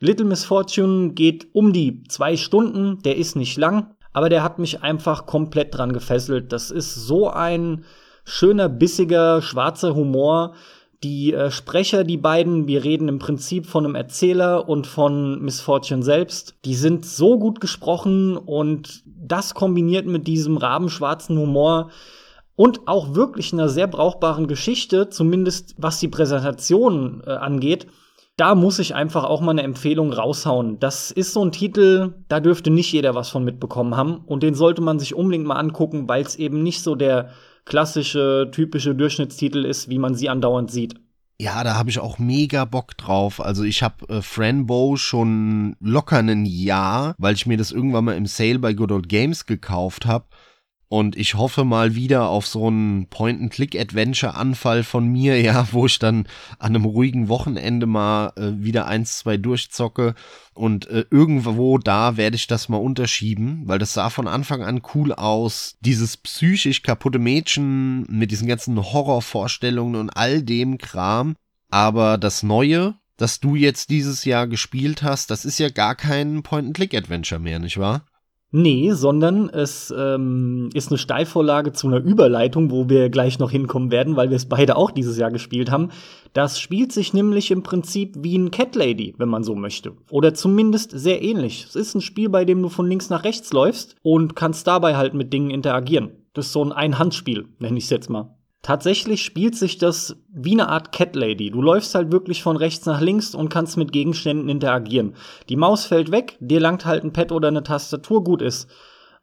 [0.00, 4.82] Little Misfortune geht um die zwei Stunden, der ist nicht lang, aber der hat mich
[4.82, 6.52] einfach komplett dran gefesselt.
[6.52, 7.84] Das ist so ein
[8.24, 10.54] schöner, bissiger, schwarzer Humor.
[11.04, 16.02] Die äh, Sprecher, die beiden, wir reden im Prinzip von einem Erzähler und von Misfortune
[16.02, 21.90] selbst, die sind so gut gesprochen und das kombiniert mit diesem rabenschwarzen Humor,
[22.58, 27.86] und auch wirklich einer sehr brauchbaren Geschichte, zumindest was die Präsentation äh, angeht.
[28.36, 30.80] Da muss ich einfach auch mal eine Empfehlung raushauen.
[30.80, 34.22] Das ist so ein Titel, da dürfte nicht jeder was von mitbekommen haben.
[34.26, 37.30] Und den sollte man sich unbedingt mal angucken, weil es eben nicht so der
[37.64, 40.96] klassische, typische Durchschnittstitel ist, wie man sie andauernd sieht.
[41.40, 43.40] Ja, da habe ich auch mega Bock drauf.
[43.40, 48.16] Also ich habe äh, Franbo schon locker ein Jahr, weil ich mir das irgendwann mal
[48.16, 50.24] im Sale bei Good Old Games gekauft habe.
[50.90, 56.26] Und ich hoffe mal wieder auf so einen Point-and-Click-Adventure-Anfall von mir, ja, wo ich dann
[56.58, 60.14] an einem ruhigen Wochenende mal äh, wieder eins, zwei durchzocke.
[60.54, 64.80] Und äh, irgendwo da werde ich das mal unterschieben, weil das sah von Anfang an
[64.94, 65.76] cool aus.
[65.80, 71.36] Dieses psychisch kaputte Mädchen mit diesen ganzen Horrorvorstellungen und all dem Kram.
[71.70, 76.42] Aber das Neue, das du jetzt dieses Jahr gespielt hast, das ist ja gar kein
[76.42, 78.06] Point-and-Click-Adventure mehr, nicht wahr?
[78.50, 83.90] Nee, sondern es ähm, ist eine Steilvorlage zu einer Überleitung, wo wir gleich noch hinkommen
[83.90, 85.90] werden, weil wir es beide auch dieses Jahr gespielt haben.
[86.32, 89.92] Das spielt sich nämlich im Prinzip wie ein Cat Lady, wenn man so möchte.
[90.10, 91.66] Oder zumindest sehr ähnlich.
[91.68, 94.96] Es ist ein Spiel, bei dem du von links nach rechts läufst und kannst dabei
[94.96, 96.12] halt mit Dingen interagieren.
[96.32, 98.37] Das ist so ein Einhandspiel, nenne ich es jetzt mal.
[98.62, 101.50] Tatsächlich spielt sich das wie eine Art Cat Lady.
[101.50, 105.14] Du läufst halt wirklich von rechts nach links und kannst mit Gegenständen interagieren.
[105.48, 108.68] Die Maus fällt weg, dir langt halt ein Pad oder eine Tastatur gut ist.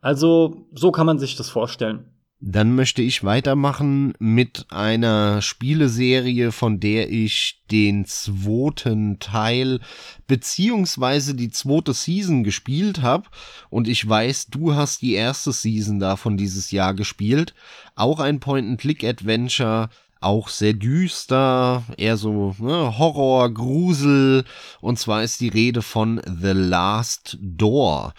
[0.02, 2.14] Also, so kann man sich das vorstellen.
[2.48, 9.80] Dann möchte ich weitermachen mit einer Spieleserie, von der ich den zweiten Teil
[10.28, 13.30] beziehungsweise die zweite Season gespielt habe.
[13.72, 17.56] Und ich weiß, du hast die erste Season davon dieses Jahr gespielt.
[17.96, 19.89] Auch ein Point-and-Click-Adventure,
[20.22, 24.46] auch sehr düster, eher so ne, Horror, Grusel.
[24.82, 28.14] Und zwar ist die Rede von The Last Door.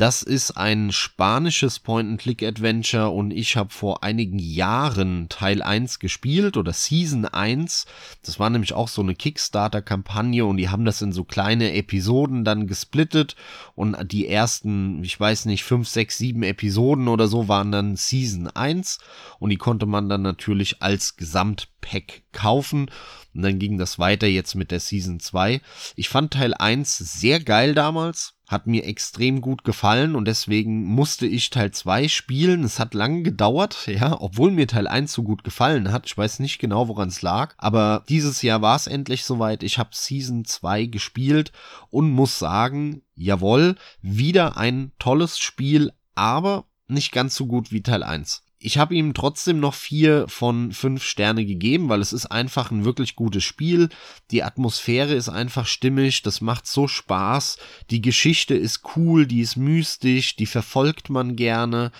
[0.00, 6.72] Das ist ein spanisches Point-and-Click-Adventure und ich habe vor einigen Jahren Teil 1 gespielt oder
[6.72, 7.84] Season 1.
[8.22, 12.46] Das war nämlich auch so eine Kickstarter-Kampagne und die haben das in so kleine Episoden
[12.46, 13.36] dann gesplittet
[13.74, 18.46] und die ersten, ich weiß nicht, 5, 6, 7 Episoden oder so waren dann Season
[18.48, 19.00] 1
[19.38, 22.90] und die konnte man dann natürlich als Gesamtpack kaufen
[23.34, 25.60] und dann ging das weiter jetzt mit der Season 2.
[25.94, 31.24] Ich fand Teil 1 sehr geil damals hat mir extrem gut gefallen und deswegen musste
[31.24, 32.64] ich Teil 2 spielen.
[32.64, 36.06] Es hat lange gedauert, ja, obwohl mir Teil 1 so gut gefallen hat.
[36.06, 39.62] Ich weiß nicht genau, woran es lag, aber dieses Jahr war es endlich soweit.
[39.62, 41.52] Ich habe Season 2 gespielt
[41.90, 48.02] und muss sagen, jawohl, wieder ein tolles Spiel, aber nicht ganz so gut wie Teil
[48.02, 52.70] 1 ich habe ihm trotzdem noch vier von fünf Sterne gegeben, weil es ist einfach
[52.70, 53.88] ein wirklich gutes Spiel.
[54.30, 57.56] Die Atmosphäre ist einfach stimmig, das macht so Spaß.
[57.88, 61.90] Die Geschichte ist cool, die ist mystisch, die verfolgt man gerne.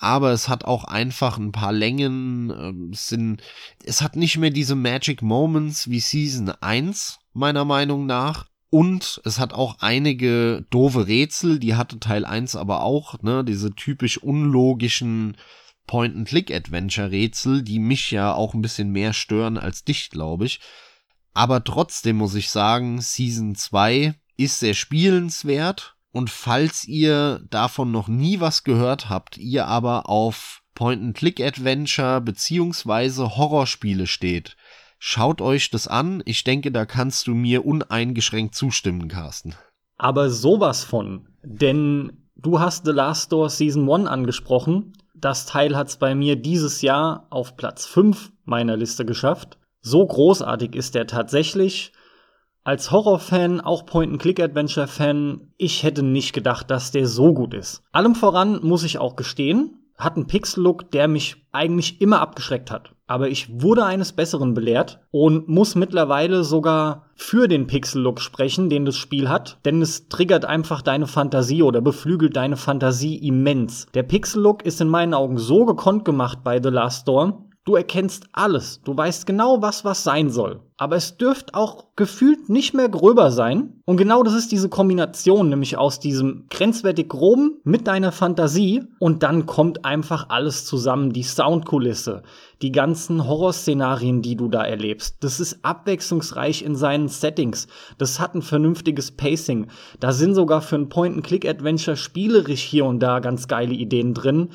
[0.00, 2.50] Aber es hat auch einfach ein paar Längen.
[2.50, 3.40] Ähm, es, sind,
[3.84, 8.46] es hat nicht mehr diese Magic Moments wie Season 1, meiner Meinung nach.
[8.70, 13.74] Und es hat auch einige doofe Rätsel, die hatte Teil 1 aber auch, ne, diese
[13.74, 15.36] typisch unlogischen
[15.88, 20.60] Point-and-Click-Adventure-Rätsel, die mich ja auch ein bisschen mehr stören als dich, glaube ich.
[21.34, 25.96] Aber trotzdem muss ich sagen, Season 2 ist sehr spielenswert.
[26.12, 34.06] Und falls ihr davon noch nie was gehört habt, ihr aber auf Point-and-Click-Adventure beziehungsweise Horrorspiele
[34.06, 34.56] steht,
[34.98, 36.22] schaut euch das an.
[36.24, 39.54] Ich denke, da kannst du mir uneingeschränkt zustimmen, Carsten.
[39.96, 41.28] Aber sowas von.
[41.42, 46.36] Denn du hast The Last Door Season 1 angesprochen Das Teil hat es bei mir
[46.36, 49.58] dieses Jahr auf Platz 5 meiner Liste geschafft.
[49.80, 51.92] So großartig ist der tatsächlich.
[52.62, 57.82] Als Horrorfan, auch Point-and-Click-Adventure-Fan, ich hätte nicht gedacht, dass der so gut ist.
[57.90, 62.92] Allem voran muss ich auch gestehen, hat einen Pixel-Look, der mich eigentlich immer abgeschreckt hat.
[63.08, 68.84] Aber ich wurde eines Besseren belehrt und muss mittlerweile sogar für den Pixel-Look sprechen, den
[68.84, 73.86] das Spiel hat, denn es triggert einfach deine Fantasie oder beflügelt deine Fantasie immens.
[73.94, 78.30] Der Pixel-Look ist in meinen Augen so gekonnt gemacht bei The Last Door, Du erkennst
[78.32, 78.80] alles.
[78.82, 80.60] Du weißt genau, was was sein soll.
[80.78, 83.82] Aber es dürft auch gefühlt nicht mehr gröber sein.
[83.84, 88.84] Und genau das ist diese Kombination, nämlich aus diesem grenzwertig groben mit deiner Fantasie.
[89.00, 91.12] Und dann kommt einfach alles zusammen.
[91.12, 92.22] Die Soundkulisse,
[92.62, 95.18] die ganzen Horrorszenarien, die du da erlebst.
[95.20, 97.66] Das ist abwechslungsreich in seinen Settings.
[97.98, 99.66] Das hat ein vernünftiges Pacing.
[100.00, 104.48] Da sind sogar für ein Point-and-Click-Adventure spielerisch hier und da ganz geile Ideen drin.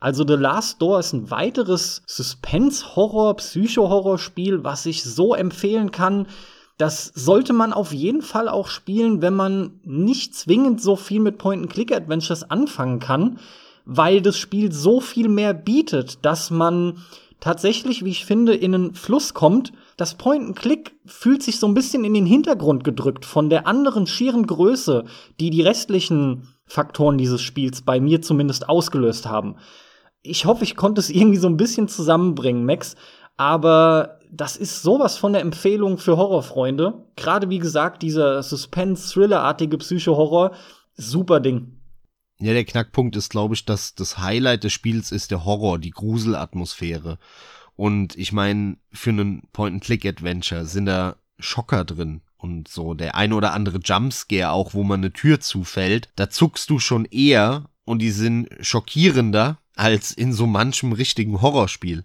[0.00, 6.26] Also The Last Door ist ein weiteres Suspense-Horror, Psycho-Horror-Spiel, was ich so empfehlen kann.
[6.78, 11.36] Das sollte man auf jeden Fall auch spielen, wenn man nicht zwingend so viel mit
[11.36, 13.38] Point-and-Click-Adventures anfangen kann,
[13.84, 17.04] weil das Spiel so viel mehr bietet, dass man
[17.38, 19.74] tatsächlich, wie ich finde, in einen Fluss kommt.
[19.98, 24.46] Das Point-and-Click fühlt sich so ein bisschen in den Hintergrund gedrückt von der anderen schieren
[24.46, 25.04] Größe,
[25.40, 29.56] die die restlichen Faktoren dieses Spiels bei mir zumindest ausgelöst haben
[30.22, 32.96] ich hoffe, ich konnte es irgendwie so ein bisschen zusammenbringen, Max.
[33.36, 37.06] Aber das ist sowas von der Empfehlung für Horrorfreunde.
[37.16, 40.52] Gerade wie gesagt, dieser Suspense-Thriller-artige Psycho-Horror.
[40.94, 41.80] Super Ding.
[42.38, 45.90] Ja, der Knackpunkt ist, glaube ich, dass das Highlight des Spiels ist der Horror, die
[45.90, 47.18] Gruselatmosphäre.
[47.76, 53.52] Und ich meine, für einen Point-and-Click-Adventure sind da Schocker drin und so der ein oder
[53.52, 56.08] andere Jumpscare auch, wo man eine Tür zufällt.
[56.16, 62.04] Da zuckst du schon eher und die sind schockierender als in so manchem richtigen Horrorspiel.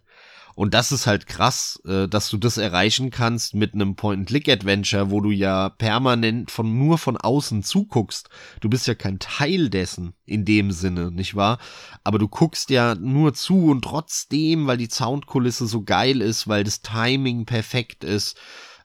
[0.55, 5.19] Und das ist halt krass, äh, dass du das erreichen kannst mit einem Point-and-Click-Adventure, wo
[5.19, 8.29] du ja permanent von nur von außen zuguckst.
[8.61, 11.59] Du bist ja kein Teil dessen in dem Sinne, nicht wahr?
[12.05, 16.63] Aber du guckst ja nur zu und trotzdem, weil die Soundkulisse so geil ist, weil
[16.63, 18.37] das Timing perfekt ist,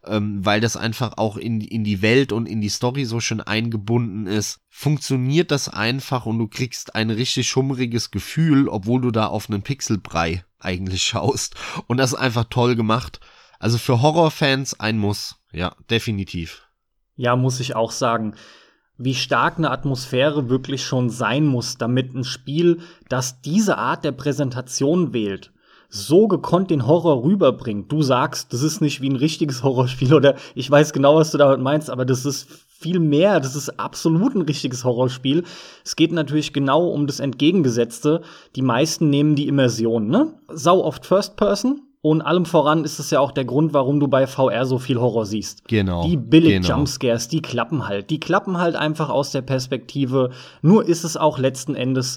[0.06, 3.40] ähm, weil das einfach auch in, in die Welt und in die Story so schön
[3.40, 9.26] eingebunden ist, funktioniert das einfach und du kriegst ein richtig schummriges Gefühl, obwohl du da
[9.26, 11.54] auf einen Pixelbrei eigentlich schaust.
[11.86, 13.20] Und das ist einfach toll gemacht.
[13.58, 15.36] Also für Horrorfans ein Muss.
[15.52, 16.62] Ja, definitiv.
[17.16, 18.34] Ja, muss ich auch sagen
[19.02, 24.12] wie stark eine Atmosphäre wirklich schon sein muss, damit ein Spiel, das diese Art der
[24.12, 25.54] Präsentation wählt,
[25.90, 27.90] so gekonnt den Horror rüberbringt.
[27.92, 31.38] Du sagst, das ist nicht wie ein richtiges Horrorspiel oder ich weiß genau, was du
[31.38, 33.40] damit meinst, aber das ist viel mehr.
[33.40, 35.44] Das ist absolut ein richtiges Horrorspiel.
[35.84, 38.22] Es geht natürlich genau um das Entgegengesetzte.
[38.56, 40.32] Die meisten nehmen die Immersion, ne?
[40.48, 41.82] Sau oft First Person.
[42.02, 44.98] Und allem voran ist es ja auch der Grund, warum du bei VR so viel
[44.98, 45.68] Horror siehst.
[45.68, 46.06] Genau.
[46.06, 46.68] Die billig genau.
[46.68, 48.08] Jumpscares, die klappen halt.
[48.08, 50.30] Die klappen halt einfach aus der Perspektive.
[50.62, 52.16] Nur ist es auch letzten Endes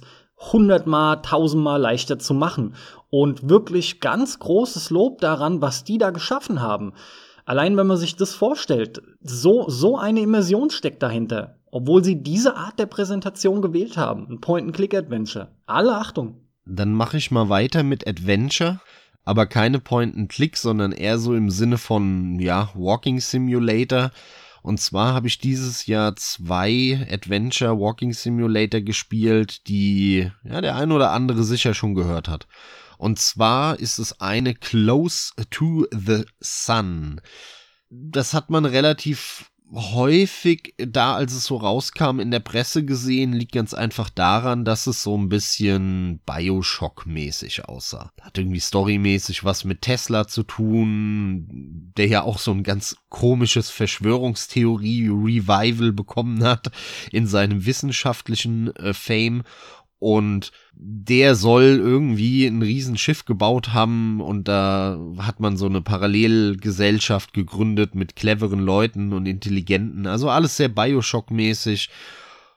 [0.52, 2.76] hundertmal, tausendmal leichter zu machen.
[3.16, 6.94] Und wirklich ganz großes Lob daran, was die da geschaffen haben.
[7.46, 11.60] Allein wenn man sich das vorstellt, so, so eine Immersion steckt dahinter.
[11.70, 14.26] Obwohl sie diese Art der Präsentation gewählt haben.
[14.28, 15.50] Ein Point-and-Click-Adventure.
[15.68, 16.42] Alle Achtung.
[16.66, 18.80] Dann mache ich mal weiter mit Adventure.
[19.24, 24.10] Aber keine Point-and-Click, sondern eher so im Sinne von, ja, Walking Simulator.
[24.64, 30.92] Und zwar habe ich dieses Jahr zwei Adventure Walking Simulator gespielt, die ja der ein
[30.92, 32.48] oder andere sicher schon gehört hat.
[33.04, 37.20] Und zwar ist es eine Close to the Sun.
[37.90, 43.52] Das hat man relativ häufig da, als es so rauskam, in der Presse gesehen, liegt
[43.52, 48.14] ganz einfach daran, dass es so ein bisschen Bioshock-mäßig aussah.
[48.22, 53.70] Hat irgendwie storymäßig was mit Tesla zu tun, der ja auch so ein ganz komisches
[53.70, 56.72] Verschwörungstheorie-Revival bekommen hat
[57.12, 59.44] in seinem wissenschaftlichen äh, Fame
[60.04, 67.34] und der soll irgendwie ein Riesenschiff gebaut haben und da hat man so eine Parallelgesellschaft
[67.34, 71.90] gegründet mit cleveren Leuten und intelligenten, also alles sehr Bioshock-mäßig.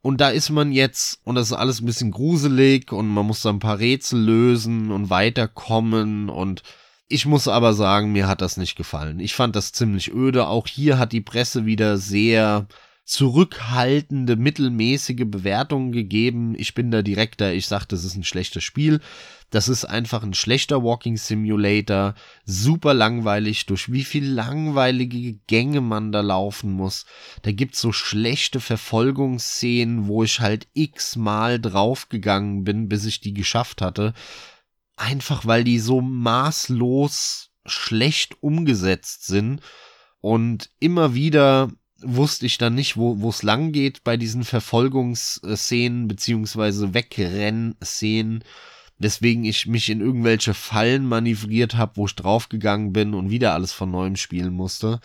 [0.03, 3.43] Und da ist man jetzt, und das ist alles ein bisschen gruselig und man muss
[3.43, 6.65] da ein paar Rätsel lösen und weiterkommen und
[7.09, 9.21] ich muss aber sagen, mir hat das nicht gefallen.
[9.21, 10.49] Ich fand das ziemlich öde.
[10.49, 12.67] Auch hier hat die Presse wieder sehr
[13.07, 16.57] zurückhaltende, mittelmäßige Bewertungen gegeben.
[16.59, 19.01] Ich bin da direkter, ich sag, das ist ein schlechtes Spiel.
[19.51, 26.11] Das ist einfach ein schlechter Walking Simulator, super langweilig, durch wie viel langweilige Gänge man
[26.11, 27.07] da laufen muss.
[27.43, 33.83] Da gibt's so schlechte Verfolgungsszenen, wo ich halt x-mal draufgegangen bin, bis ich die geschafft
[33.83, 34.15] hatte.
[34.97, 39.61] Einfach weil die so maßlos schlecht umgesetzt sind
[40.21, 41.71] und immer wieder
[42.03, 48.45] wusste ich dann nicht, wo es lang geht bei diesen Verfolgungsszenen beziehungsweise Wegrennszenen
[48.99, 53.73] weswegen ich mich in irgendwelche Fallen manövriert habe, wo ich draufgegangen bin und wieder alles
[53.73, 55.01] von neuem spielen musste.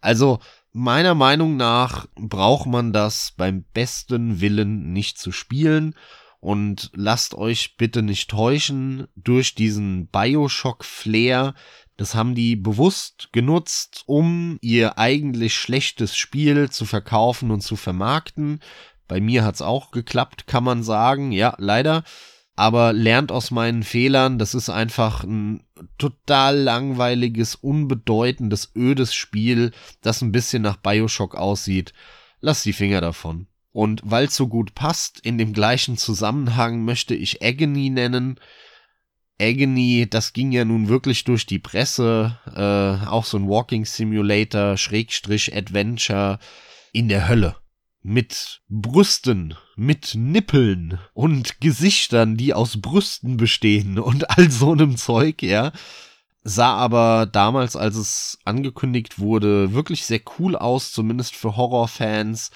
[0.00, 0.38] Also
[0.72, 5.94] meiner Meinung nach braucht man das beim besten Willen nicht zu spielen
[6.40, 11.54] und lasst euch bitte nicht täuschen durch diesen Bioshock-Flair.
[11.96, 18.60] Das haben die bewusst genutzt, um ihr eigentlich schlechtes Spiel zu verkaufen und zu vermarkten.
[19.06, 21.30] Bei mir hat's auch geklappt, kann man sagen.
[21.30, 22.02] Ja, leider
[22.56, 24.38] aber lernt aus meinen Fehlern.
[24.38, 25.64] Das ist einfach ein
[25.98, 29.72] total langweiliges, unbedeutendes, ödes Spiel,
[30.02, 31.92] das ein bisschen nach Bioshock aussieht.
[32.40, 33.46] Lass die Finger davon.
[33.72, 38.38] Und weil es so gut passt, in dem gleichen Zusammenhang möchte ich Agony nennen.
[39.40, 44.76] Agony, das ging ja nun wirklich durch die Presse, äh, auch so ein Walking Simulator,
[44.76, 46.38] Schrägstrich Adventure
[46.92, 47.56] in der Hölle
[48.04, 55.42] mit Brüsten, mit Nippeln und Gesichtern, die aus Brüsten bestehen und all so einem Zeug,
[55.42, 55.72] ja.
[56.46, 62.50] Sah aber damals, als es angekündigt wurde, wirklich sehr cool aus, zumindest für Horrorfans.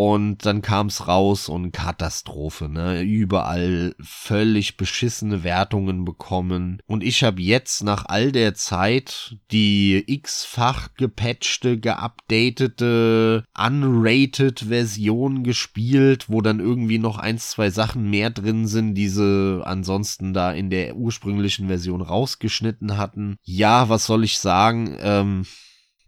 [0.00, 3.02] Und dann kam's raus und Katastrophe, ne?
[3.02, 6.80] Überall völlig beschissene Wertungen bekommen.
[6.86, 16.26] Und ich habe jetzt nach all der Zeit die x-fach gepatchte, geupdatete, unrated Version gespielt,
[16.28, 20.94] wo dann irgendwie noch eins, zwei Sachen mehr drin sind, diese ansonsten da in der
[20.94, 23.36] ursprünglichen Version rausgeschnitten hatten.
[23.42, 24.96] Ja, was soll ich sagen?
[25.00, 25.44] Ähm,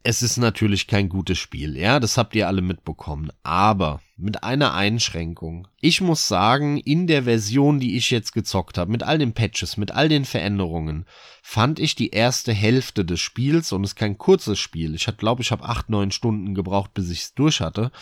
[0.03, 4.72] es ist natürlich kein gutes Spiel, ja, das habt ihr alle mitbekommen, aber mit einer
[4.72, 5.68] Einschränkung.
[5.80, 9.76] Ich muss sagen, in der Version, die ich jetzt gezockt habe, mit all den Patches,
[9.76, 11.05] mit all den Veränderungen,
[11.42, 15.42] fand ich die erste Hälfte des Spiels, und es ist kein kurzes Spiel, ich glaube,
[15.42, 17.92] ich habe acht, neun Stunden gebraucht, bis ich es durch hatte,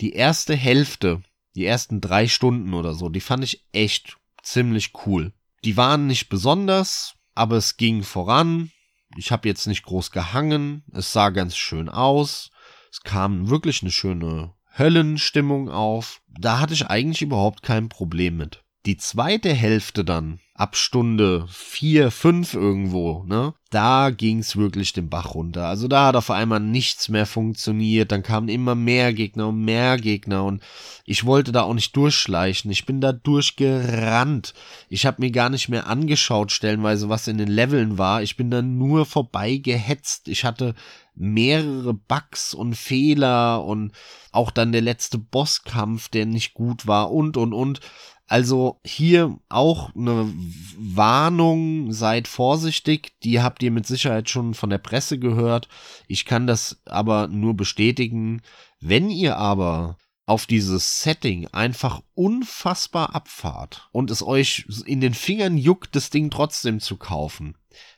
[0.00, 1.22] die erste Hälfte,
[1.56, 5.32] die ersten drei Stunden oder so, die fand ich echt ziemlich cool.
[5.64, 8.70] Die waren nicht besonders, aber es ging voran,
[9.18, 12.50] ich habe jetzt nicht groß gehangen, es sah ganz schön aus,
[12.90, 16.22] es kam wirklich eine schöne Höllenstimmung auf.
[16.28, 18.62] Da hatte ich eigentlich überhaupt kein Problem mit.
[18.86, 25.36] Die zweite Hälfte dann, ab Stunde vier, fünf irgendwo, ne, da ging's wirklich den Bach
[25.36, 25.68] runter.
[25.68, 29.98] Also da hat auf einmal nichts mehr funktioniert, dann kamen immer mehr Gegner und mehr
[29.98, 30.60] Gegner und
[31.04, 32.72] ich wollte da auch nicht durchschleichen.
[32.72, 34.52] Ich bin da durchgerannt.
[34.88, 38.22] Ich habe mir gar nicht mehr angeschaut, stellenweise, was in den Leveln war.
[38.22, 40.26] Ich bin da nur vorbei gehetzt.
[40.26, 40.74] Ich hatte
[41.14, 43.92] mehrere Bugs und Fehler und
[44.32, 47.80] auch dann der letzte Bosskampf, der nicht gut war und und und.
[48.28, 50.30] Also hier auch eine
[50.76, 55.68] Warnung, seid vorsichtig, die habt ihr mit Sicherheit schon von der Presse gehört.
[56.08, 58.42] Ich kann das aber nur bestätigen.
[58.80, 65.56] Wenn ihr aber auf dieses Setting einfach unfassbar abfahrt und es euch in den Fingern
[65.56, 67.56] juckt, das Ding trotzdem zu kaufen,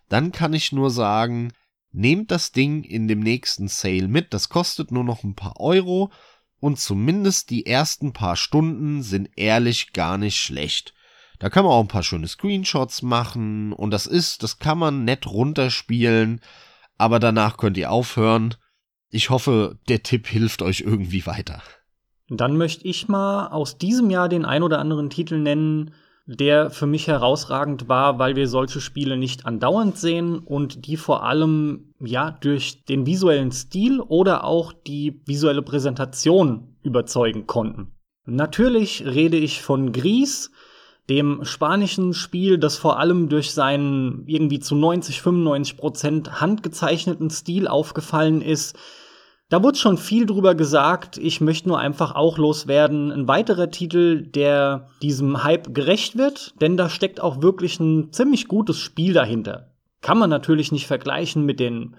[0.09, 1.53] dann kann ich nur sagen,
[1.91, 4.33] nehmt das Ding in dem nächsten Sale mit.
[4.33, 6.13] Das kostet nur noch ein paar Euro
[6.61, 10.95] und zumindest die ersten paar Stunden sind ehrlich gar nicht schlecht.
[11.39, 15.05] Da kann man auch ein paar schöne Screenshots machen und das ist, das kann man
[15.05, 16.41] nett runterspielen,
[16.99, 18.55] aber danach könnt ihr aufhören.
[19.09, 21.63] Ich hoffe, der Tipp hilft euch irgendwie weiter.
[22.29, 25.95] Dann möchte ich mal aus diesem Jahr den ein oder anderen Titel nennen,
[26.27, 31.25] der für mich herausragend war, weil wir solche Spiele nicht andauernd sehen und die vor
[31.25, 37.93] allem ja durch den visuellen Stil oder auch die visuelle Präsentation überzeugen konnten.
[38.27, 40.51] Natürlich rede ich von Gries,
[41.09, 47.67] dem spanischen Spiel, das vor allem durch seinen irgendwie zu 90, 95 Prozent handgezeichneten Stil
[47.67, 48.79] aufgefallen ist,
[49.51, 51.19] da wurde schon viel drüber gesagt.
[51.19, 53.11] Ich möchte nur einfach auch loswerden.
[53.11, 58.47] Ein weiterer Titel, der diesem Hype gerecht wird, denn da steckt auch wirklich ein ziemlich
[58.47, 59.73] gutes Spiel dahinter.
[60.03, 61.97] Kann man natürlich nicht vergleichen mit den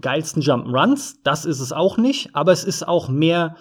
[0.00, 1.16] geilsten Jump'n'Runs.
[1.24, 2.34] Das ist es auch nicht.
[2.34, 3.56] Aber es ist auch mehr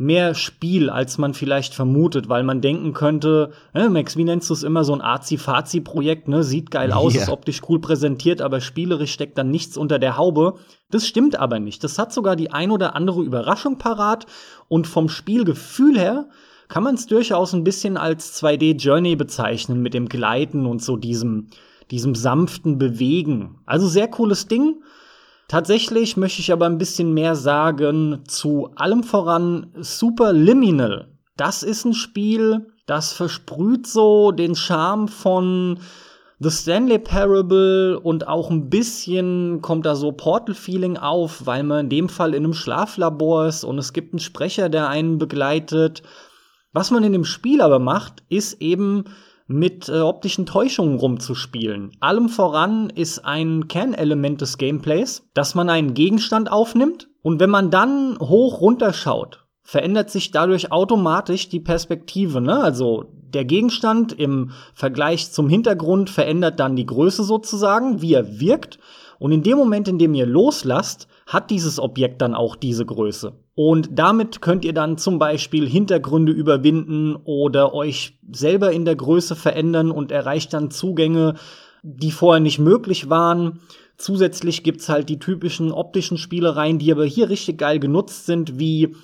[0.00, 4.54] mehr Spiel, als man vielleicht vermutet, weil man denken könnte, äh, Max, wie nennst du
[4.54, 6.42] es immer, so ein Azi-Fazi-Projekt, ne?
[6.42, 7.24] Sieht geil aus, yeah.
[7.24, 10.54] ist optisch cool präsentiert, aber spielerisch steckt dann nichts unter der Haube.
[10.90, 11.84] Das stimmt aber nicht.
[11.84, 14.24] Das hat sogar die ein oder andere Überraschung parat
[14.68, 16.30] und vom Spielgefühl her
[16.68, 21.48] kann man es durchaus ein bisschen als 2D-Journey bezeichnen mit dem Gleiten und so diesem,
[21.90, 23.58] diesem sanften Bewegen.
[23.66, 24.82] Also sehr cooles Ding.
[25.50, 31.08] Tatsächlich möchte ich aber ein bisschen mehr sagen zu allem voran Superliminal.
[31.36, 35.80] Das ist ein Spiel, das versprüht so den Charme von
[36.38, 41.90] The Stanley Parable und auch ein bisschen kommt da so Portal-Feeling auf, weil man in
[41.90, 46.04] dem Fall in einem Schlaflabor ist und es gibt einen Sprecher, der einen begleitet.
[46.72, 49.02] Was man in dem Spiel aber macht, ist eben
[49.50, 51.90] mit äh, optischen Täuschungen rumzuspielen.
[51.98, 57.72] Allem voran ist ein Kernelement des Gameplays, dass man einen Gegenstand aufnimmt und wenn man
[57.72, 62.40] dann hoch runterschaut, verändert sich dadurch automatisch die Perspektive.
[62.40, 62.60] Ne?
[62.60, 68.78] Also der Gegenstand im Vergleich zum Hintergrund verändert dann die Größe sozusagen, wie er wirkt.
[69.18, 73.34] Und in dem Moment, in dem ihr loslasst, hat dieses Objekt dann auch diese Größe.
[73.54, 79.36] Und damit könnt ihr dann zum Beispiel Hintergründe überwinden oder euch selber in der Größe
[79.36, 81.36] verändern und erreicht dann Zugänge,
[81.84, 83.60] die vorher nicht möglich waren.
[83.96, 88.96] Zusätzlich gibt's halt die typischen optischen Spielereien, die aber hier richtig geil genutzt sind, wie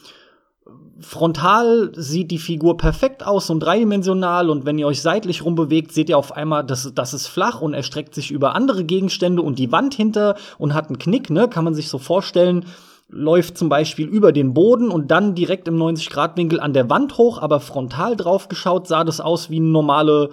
[1.01, 6.09] frontal sieht die Figur perfekt aus und dreidimensional und wenn ihr euch seitlich rumbewegt, seht
[6.09, 9.73] ihr auf einmal, dass das ist flach und erstreckt sich über andere Gegenstände und die
[9.73, 11.49] Wand hinter und hat einen Knick, ne?
[11.49, 12.65] Kann man sich so vorstellen.
[13.09, 17.39] Läuft zum Beispiel über den Boden und dann direkt im 90-Grad-Winkel an der Wand hoch,
[17.39, 20.31] aber frontal drauf geschaut sah das aus wie eine normale,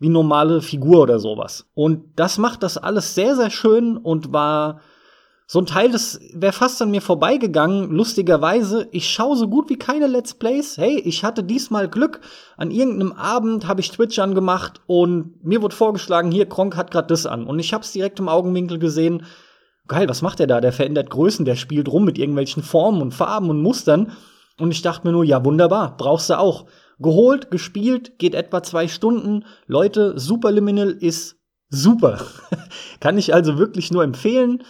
[0.00, 1.66] wie normale Figur oder sowas.
[1.74, 4.80] Und das macht das alles sehr, sehr schön und war
[5.50, 8.86] so ein Teil, das wäre fast an mir vorbeigegangen, lustigerweise.
[8.92, 10.76] Ich schaue so gut wie keine Let's Plays.
[10.76, 12.20] Hey, ich hatte diesmal Glück.
[12.58, 17.10] An irgendeinem Abend habe ich Twitch angemacht und mir wurde vorgeschlagen, hier, Kronk hat grad
[17.10, 17.46] das an.
[17.46, 19.24] Und ich hab's direkt im Augenwinkel gesehen.
[19.86, 20.60] Geil, was macht der da?
[20.60, 24.12] Der verändert Größen, der spielt rum mit irgendwelchen Formen und Farben und Mustern.
[24.58, 26.66] Und ich dachte mir nur, ja, wunderbar, brauchst du auch.
[26.98, 29.46] Geholt, gespielt, geht etwa zwei Stunden.
[29.66, 31.36] Leute, Superliminal ist
[31.70, 32.20] super.
[33.00, 34.62] Kann ich also wirklich nur empfehlen.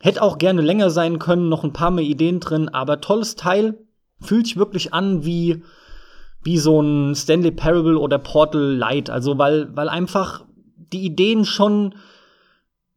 [0.00, 3.78] Hätte auch gerne länger sein können, noch ein paar mehr Ideen drin, aber tolles Teil.
[4.20, 5.62] Fühlt sich wirklich an wie,
[6.42, 9.10] wie so ein Stanley Parable oder Portal Light.
[9.10, 10.44] Also, weil, weil einfach
[10.92, 11.94] die Ideen schon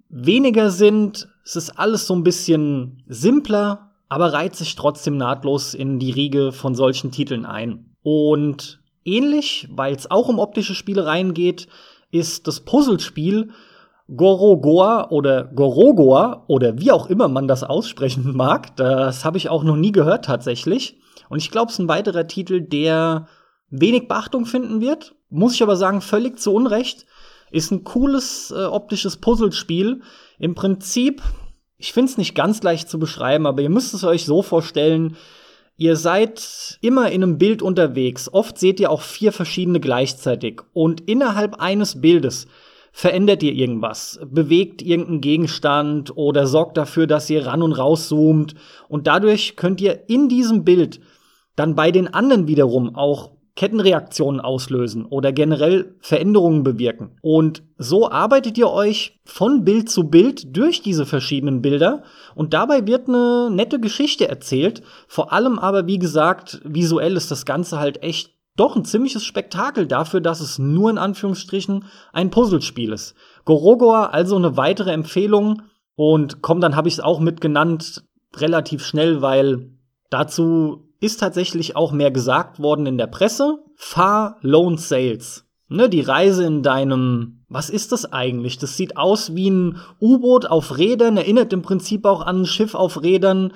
[0.09, 1.27] weniger sind.
[1.43, 6.51] Es ist alles so ein bisschen simpler, aber reiht sich trotzdem nahtlos in die Riege
[6.51, 7.95] von solchen Titeln ein.
[8.03, 11.67] Und ähnlich, weil es auch um optische Spielereien geht,
[12.11, 13.51] ist das Puzzlespiel
[14.15, 18.75] Gorogoa oder Gorogoa oder wie auch immer man das aussprechen mag.
[18.75, 20.99] Das habe ich auch noch nie gehört tatsächlich.
[21.29, 23.27] Und ich glaube, es ist ein weiterer Titel, der
[23.69, 25.15] wenig Beachtung finden wird.
[25.29, 27.05] Muss ich aber sagen, völlig zu Unrecht.
[27.51, 30.01] Ist ein cooles äh, optisches Puzzlespiel.
[30.39, 31.21] Im Prinzip,
[31.77, 35.15] ich finde es nicht ganz leicht zu beschreiben, aber ihr müsst es euch so vorstellen,
[35.77, 38.31] Ihr seid immer in einem Bild unterwegs.
[38.31, 40.61] Oft seht ihr auch vier verschiedene gleichzeitig.
[40.73, 42.45] Und innerhalb eines Bildes
[42.91, 48.55] verändert ihr irgendwas, bewegt irgendeinen Gegenstand oder sorgt dafür, dass ihr ran und raus zoomt.
[48.87, 50.99] Und dadurch könnt ihr in diesem Bild
[51.55, 57.17] dann bei den anderen wiederum auch Kettenreaktionen auslösen oder generell Veränderungen bewirken.
[57.21, 62.87] Und so arbeitet ihr euch von Bild zu Bild durch diese verschiedenen Bilder und dabei
[62.87, 64.81] wird eine nette Geschichte erzählt.
[65.07, 68.31] Vor allem aber, wie gesagt, visuell ist das Ganze halt echt
[68.61, 73.15] doch ein ziemliches Spektakel dafür, dass es nur in Anführungsstrichen ein Puzzlespiel ist.
[73.43, 75.63] Gorogoa also eine weitere Empfehlung
[75.95, 78.03] und komm, dann habe ich es auch mitgenannt
[78.35, 79.71] relativ schnell, weil
[80.11, 83.57] dazu ist tatsächlich auch mehr gesagt worden in der Presse.
[83.75, 85.47] Far Lone Sales.
[85.67, 88.59] Ne, die Reise in deinem, was ist das eigentlich?
[88.59, 92.75] Das sieht aus wie ein U-Boot auf Rädern, erinnert im Prinzip auch an ein Schiff
[92.75, 93.53] auf Rädern.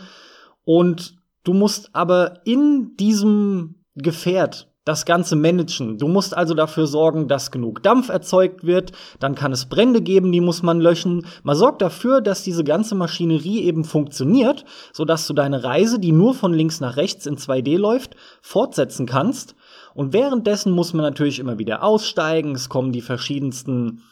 [0.64, 5.98] Und du musst aber in diesem Gefährt das Ganze managen.
[5.98, 10.32] Du musst also dafür sorgen, dass genug Dampf erzeugt wird, dann kann es Brände geben,
[10.32, 11.26] die muss man löschen.
[11.44, 14.64] Man sorgt dafür, dass diese ganze Maschinerie eben funktioniert,
[14.94, 19.56] sodass du deine Reise, die nur von links nach rechts in 2D läuft, fortsetzen kannst.
[19.96, 24.04] Und währenddessen muss man natürlich immer wieder aussteigen, es kommen die verschiedensten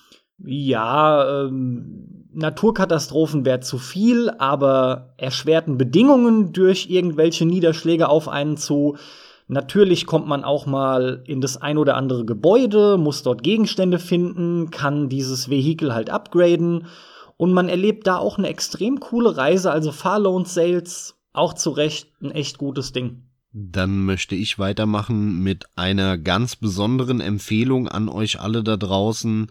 [0.45, 8.97] ja, ähm, Naturkatastrophen wäre zu viel, aber erschwerten Bedingungen durch irgendwelche Niederschläge auf einen zu.
[9.47, 14.72] Natürlich kommt man auch mal in das ein oder andere Gebäude, muss dort Gegenstände finden,
[14.72, 16.88] kann dieses Vehikel halt upgraden
[17.38, 21.72] und man erlebt da auch eine extrem coole Reise, also Far Loan Sales auch zu
[21.72, 23.23] Recht ein echt gutes Ding.
[23.51, 29.47] Dann möchte ich weitermachen mit einer ganz besonderen Empfehlung an euch alle da draußen.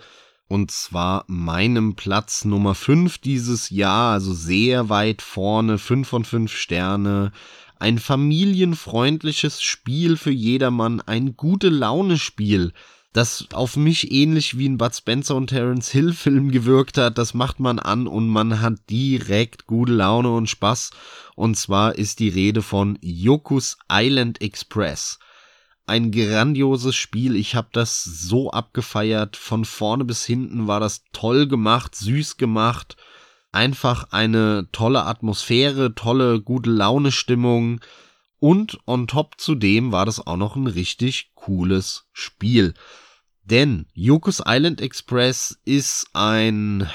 [0.48, 6.52] Und zwar meinem Platz Nummer 5 dieses Jahr, also sehr weit vorne, 5 von 5
[6.52, 7.32] Sterne.
[7.82, 12.72] Ein familienfreundliches Spiel für jedermann, ein gute Laune Spiel
[13.12, 17.18] das auf mich ähnlich wie ein Bud Spencer und Terence Hill Film gewirkt hat.
[17.18, 20.92] Das macht man an und man hat direkt gute Laune und Spaß.
[21.34, 25.18] Und zwar ist die Rede von Yokus Island Express.
[25.84, 27.36] Ein grandioses Spiel.
[27.36, 29.36] Ich habe das so abgefeiert.
[29.36, 32.96] Von vorne bis hinten war das toll gemacht, süß gemacht.
[33.52, 37.80] Einfach eine tolle Atmosphäre, tolle gute Laune Stimmung.
[38.38, 42.74] Und on top zudem war das auch noch ein richtig cooles Spiel.
[43.44, 46.88] Denn Yokos Island Express ist ein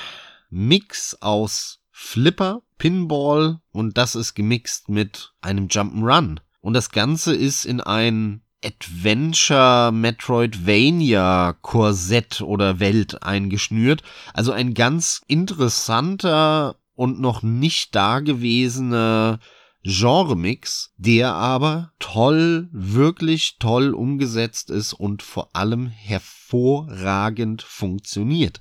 [0.50, 6.40] Mix aus Flipper, Pinball und das ist gemixt mit einem Jump'n'Run.
[6.62, 14.04] Und das Ganze ist in ein Adventure Metroidvania Korsett oder Welt eingeschnürt.
[14.34, 19.40] Also ein ganz interessanter und noch nicht dagewesener
[19.84, 28.60] Genremix, der aber toll, wirklich toll umgesetzt ist und vor allem hervorragend funktioniert.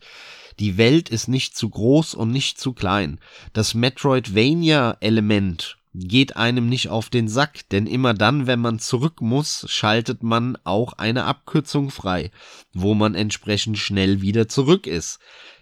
[0.59, 3.21] Die Welt ist nicht zu groß und nicht zu klein.
[3.53, 9.65] Das Metroidvania-Element geht einem nicht auf den Sack, denn immer dann, wenn man zurück muss,
[9.69, 12.31] schaltet man auch eine Abkürzung frei,
[12.73, 15.19] wo man entsprechend schnell wieder zurück ist.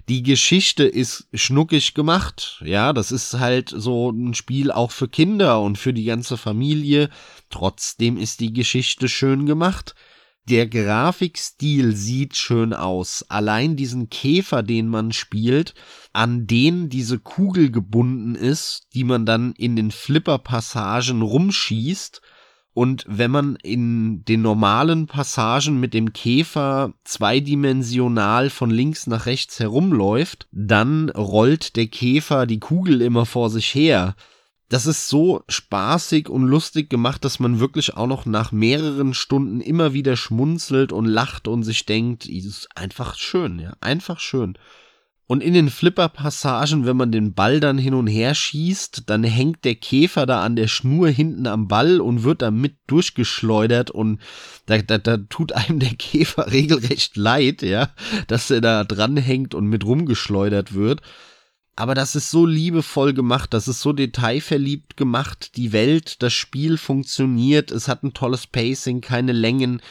[0.09, 2.61] Die Geschichte ist schnuckig gemacht.
[2.65, 7.09] Ja, das ist halt so ein Spiel auch für Kinder und für die ganze Familie.
[7.49, 9.95] Trotzdem ist die Geschichte schön gemacht.
[10.47, 13.25] Der Grafikstil sieht schön aus.
[13.31, 15.73] Allein diesen Käfer, den man spielt,
[16.15, 22.23] an den diese Kugel gebunden ist, die man dann in den Flipper-Passagen rumschießt,
[22.75, 29.61] und wenn man in den normalen Passagen mit dem Käfer zweidimensional von links nach rechts
[29.61, 34.17] herumläuft, dann rollt der Käfer die Kugel immer vor sich her.
[34.69, 39.61] Das ist so spaßig und lustig gemacht, dass man wirklich auch noch nach mehreren Stunden
[39.61, 44.59] immer wieder schmunzelt und lacht und sich denkt, ist einfach schön, ja, einfach schön.
[45.27, 49.65] Und in den Flipper-Passagen, wenn man den Ball dann hin und her schießt, dann hängt
[49.65, 54.21] der Käfer da an der Schnur hinten am Ball und wird damit durchgeschleudert und
[54.67, 57.89] da, da, da tut einem der Käfer regelrecht leid, ja,
[58.27, 61.01] dass er da dran hängt und mit rumgeschleudert wird.
[61.77, 66.77] Aber das ist so liebevoll gemacht, das ist so detailverliebt gemacht, die Welt, das Spiel
[66.77, 69.83] funktioniert, es hat ein tolles Pacing, keine Längen,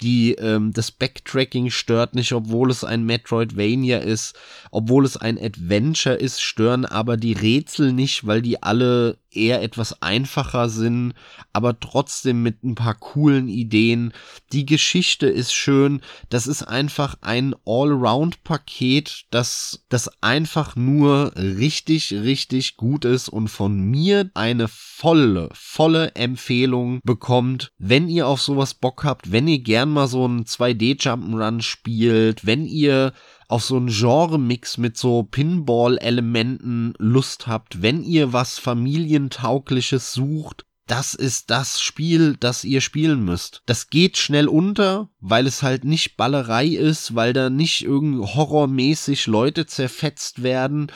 [0.00, 4.36] die ähm, das Backtracking stört nicht, obwohl es ein Metroidvania ist,
[4.70, 10.02] obwohl es ein Adventure ist, stören aber die Rätsel nicht, weil die alle eher etwas
[10.02, 11.14] einfacher sind,
[11.52, 14.12] aber trotzdem mit ein paar coolen Ideen.
[14.52, 22.76] Die Geschichte ist schön, das ist einfach ein Allround-Paket, das, das einfach nur richtig, richtig
[22.76, 29.04] gut ist und von mir eine volle, volle Empfehlung bekommt, wenn ihr auf sowas Bock
[29.04, 33.12] habt, wenn ihr gern mal so ein 2D Jump'n'Run spielt, wenn ihr
[33.48, 41.14] auf so einen Genre-Mix mit so Pinball-Elementen Lust habt, wenn ihr was Familientaugliches sucht, das
[41.14, 43.62] ist das Spiel, das ihr spielen müsst.
[43.66, 49.26] Das geht schnell unter, weil es halt nicht Ballerei ist, weil da nicht irgend horrormäßig
[49.26, 50.90] Leute zerfetzt werden,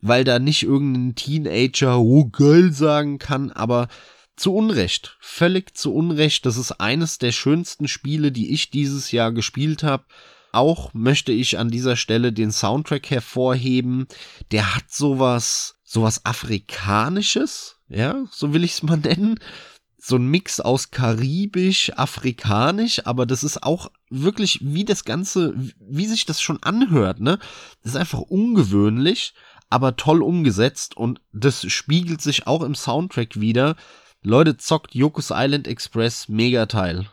[0.00, 3.86] weil da nicht irgendein Teenager oh geil sagen kann, aber
[4.36, 6.44] zu Unrecht, völlig zu Unrecht.
[6.44, 10.04] Das ist eines der schönsten Spiele, die ich dieses Jahr gespielt habe.
[10.56, 14.06] Auch möchte ich an dieser Stelle den Soundtrack hervorheben.
[14.52, 19.38] Der hat sowas, sowas Afrikanisches, ja, so will ich es mal nennen.
[19.98, 26.06] So ein Mix aus karibisch, afrikanisch, aber das ist auch wirklich, wie das Ganze, wie
[26.06, 27.38] sich das schon anhört, ne?
[27.82, 29.34] Das ist einfach ungewöhnlich,
[29.68, 33.76] aber toll umgesetzt und das spiegelt sich auch im Soundtrack wieder.
[34.22, 37.10] Leute, zockt Yokos Island Express, mega Teil.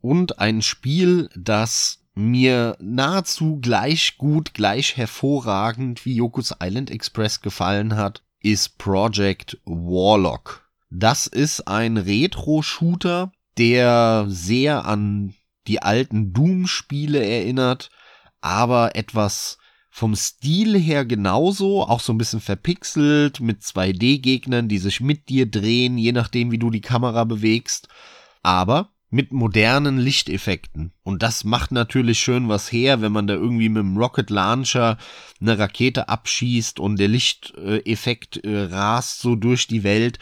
[0.00, 7.96] Und ein Spiel, das mir nahezu gleich gut, gleich hervorragend wie Yoko's Island Express gefallen
[7.96, 10.68] hat, ist Project Warlock.
[10.90, 15.34] Das ist ein Retro-Shooter, der sehr an
[15.66, 17.90] die alten Doom-Spiele erinnert,
[18.40, 19.58] aber etwas
[19.90, 25.50] vom Stil her genauso, auch so ein bisschen verpixelt mit 2D-Gegnern, die sich mit dir
[25.50, 27.88] drehen, je nachdem, wie du die Kamera bewegst.
[28.42, 30.92] Aber mit modernen Lichteffekten.
[31.02, 34.96] Und das macht natürlich schön was her, wenn man da irgendwie mit dem Rocket Launcher
[35.40, 40.18] eine Rakete abschießt und der Lichteffekt äh, rast so durch die Welt.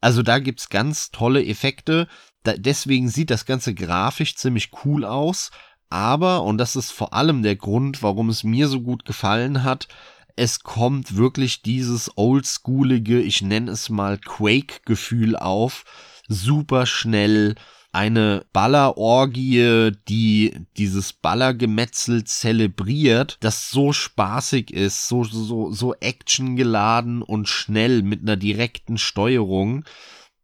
[0.00, 2.06] Also da gibt's ganz tolle Effekte.
[2.44, 5.50] Da, deswegen sieht das Ganze grafisch ziemlich cool aus.
[5.90, 9.88] Aber, und das ist vor allem der Grund, warum es mir so gut gefallen hat,
[10.36, 15.84] es kommt wirklich dieses oldschoolige, ich nenne es mal Quake-Gefühl auf.
[16.28, 17.56] Super schnell,
[17.92, 27.48] eine Ballerorgie, die dieses Ballergemetzel zelebriert, das so spaßig ist, so, so, so actiongeladen und
[27.48, 29.84] schnell mit einer direkten Steuerung,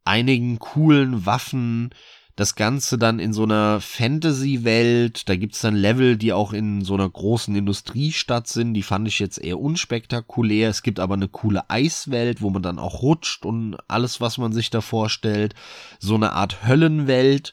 [0.04, 1.90] einigen coolen Waffen,
[2.36, 6.94] das Ganze dann in so einer Fantasy-Welt, da gibt's dann Level, die auch in so
[6.94, 10.68] einer großen Industriestadt sind, die fand ich jetzt eher unspektakulär.
[10.68, 14.52] Es gibt aber eine coole Eiswelt, wo man dann auch rutscht und alles, was man
[14.52, 15.54] sich da vorstellt.
[16.00, 17.52] So eine Art Höllenwelt.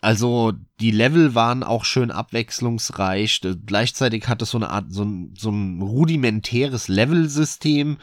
[0.00, 3.42] Also die Level waren auch schön abwechslungsreich.
[3.66, 7.98] Gleichzeitig hat es so eine Art, so ein, so ein rudimentäres Levelsystem,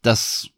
[0.00, 0.48] das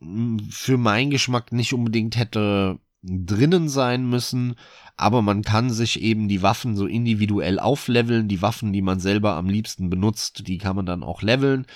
[0.51, 4.57] für meinen Geschmack nicht unbedingt hätte drinnen sein müssen,
[4.97, 9.35] aber man kann sich eben die Waffen so individuell aufleveln, die Waffen, die man selber
[9.35, 11.67] am liebsten benutzt, die kann man dann auch leveln.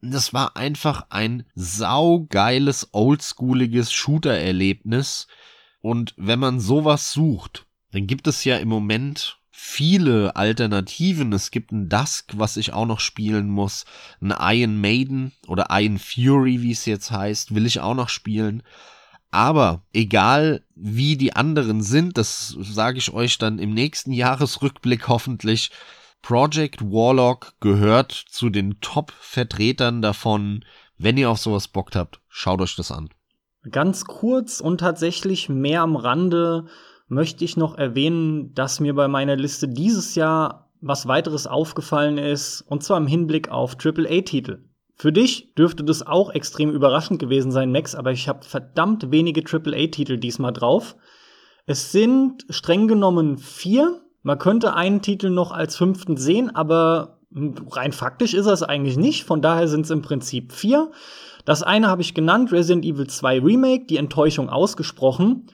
[0.00, 5.26] Das war einfach ein saugeiles, oldschooliges Shooter-Erlebnis.
[5.80, 11.32] Und wenn man sowas sucht, dann gibt es ja im Moment viele Alternativen.
[11.32, 13.84] Es gibt ein Dusk, was ich auch noch spielen muss.
[14.20, 18.62] Ein Iron Maiden oder Iron Fury, wie es jetzt heißt, will ich auch noch spielen.
[19.30, 25.70] Aber egal wie die anderen sind, das sage ich euch dann im nächsten Jahresrückblick hoffentlich,
[26.22, 30.64] Project Warlock gehört zu den Top-Vertretern davon.
[30.98, 33.10] Wenn ihr auf sowas Bock habt, schaut euch das an.
[33.70, 36.66] Ganz kurz und tatsächlich mehr am Rande
[37.08, 42.62] möchte ich noch erwähnen, dass mir bei meiner Liste dieses Jahr was weiteres aufgefallen ist,
[42.62, 44.65] und zwar im Hinblick auf AAA-Titel.
[44.96, 49.42] Für dich dürfte das auch extrem überraschend gewesen sein, Max, aber ich habe verdammt wenige
[49.42, 50.96] AAA-Titel diesmal drauf.
[51.66, 54.00] Es sind streng genommen vier.
[54.22, 57.18] Man könnte einen Titel noch als fünften sehen, aber
[57.70, 59.24] rein faktisch ist es eigentlich nicht.
[59.24, 60.90] Von daher sind es im Prinzip vier.
[61.44, 65.46] Das eine habe ich genannt, Resident Evil 2 Remake, die Enttäuschung ausgesprochen.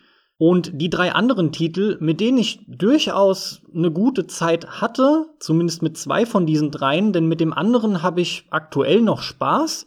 [0.44, 5.96] Und die drei anderen Titel, mit denen ich durchaus eine gute Zeit hatte, zumindest mit
[5.96, 9.86] zwei von diesen dreien, denn mit dem anderen habe ich aktuell noch Spaß,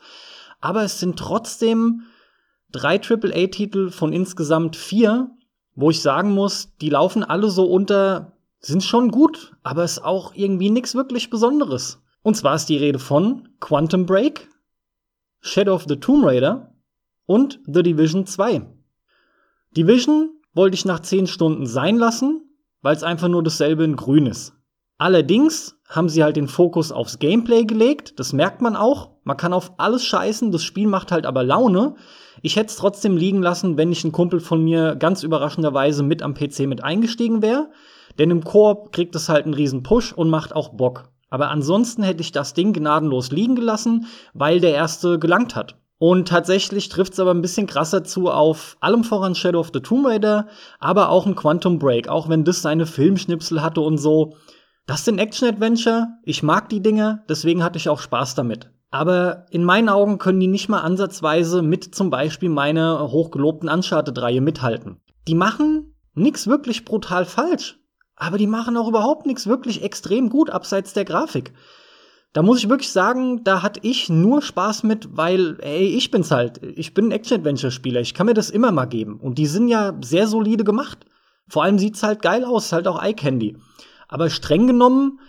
[0.61, 2.03] aber es sind trotzdem
[2.72, 5.30] drei AAA-Titel von insgesamt vier,
[5.76, 10.36] wo ich sagen muss, die laufen alle so unter, sind schon gut, aber ist auch
[10.36, 12.02] irgendwie nichts wirklich Besonderes.
[12.22, 14.48] Und zwar ist die Rede von Quantum Break,
[15.41, 16.73] Shadow of the Tomb Raider
[17.26, 18.61] und The Division 2.
[19.76, 22.49] Division wollte ich nach 10 Stunden sein lassen,
[22.82, 24.53] weil es einfach nur dasselbe in grün ist.
[24.98, 29.11] Allerdings haben sie halt den Fokus aufs Gameplay gelegt, das merkt man auch.
[29.23, 31.95] Man kann auf alles scheißen, das Spiel macht halt aber Laune.
[32.41, 36.22] Ich hätte es trotzdem liegen lassen, wenn nicht ein Kumpel von mir ganz überraschenderweise mit
[36.22, 37.72] am PC mit eingestiegen wäre.
[38.18, 41.10] Denn im Koop kriegt es halt einen riesen Push und macht auch Bock.
[41.30, 45.76] Aber ansonsten hätte ich das Ding gnadenlos liegen gelassen, weil der erste gelangt hat.
[45.97, 49.80] Und tatsächlich trifft es aber ein bisschen krasser zu auf allem voran Shadow of the
[49.80, 50.47] Tomb Raider,
[50.80, 54.35] aber auch ein Quantum Break, auch wenn das seine Filmschnipsel hatte und so.
[54.88, 58.72] Das sind Action-Adventure, ich mag die Dinge, deswegen hatte ich auch Spaß damit.
[58.91, 64.41] Aber in meinen Augen können die nicht mal ansatzweise mit zum Beispiel meiner hochgelobten Uncharted-Reihe
[64.41, 65.01] mithalten.
[65.27, 67.80] Die machen nix wirklich brutal falsch,
[68.15, 71.53] aber die machen auch überhaupt nichts wirklich extrem gut abseits der Grafik
[72.35, 76.31] da muss ich wirklich sagen, da hatte ich nur Spaß mit, weil, ey, ich bin's
[76.31, 76.61] halt.
[76.75, 78.01] Ich bin ein Action-Adventure-Spieler.
[78.01, 79.21] Ich kann mir das immer mal geben.
[79.21, 81.05] Und die sind ja sehr solide gemacht.
[81.47, 83.55] Vor allem sieht's halt geil aus, halt auch Eye-Candy.
[84.09, 85.21] Aber streng genommen,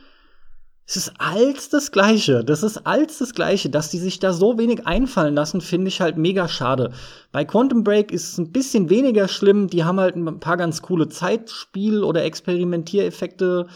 [0.84, 2.42] es ist alles das Gleiche.
[2.42, 3.70] Das ist alles das Gleiche.
[3.70, 6.90] Dass die sich da so wenig einfallen lassen, finde ich halt mega schade.
[7.30, 9.68] Bei Quantum Break ist es ein bisschen weniger schlimm.
[9.68, 13.68] Die haben halt ein paar ganz coole Zeitspiel- oder Experimentiereffekte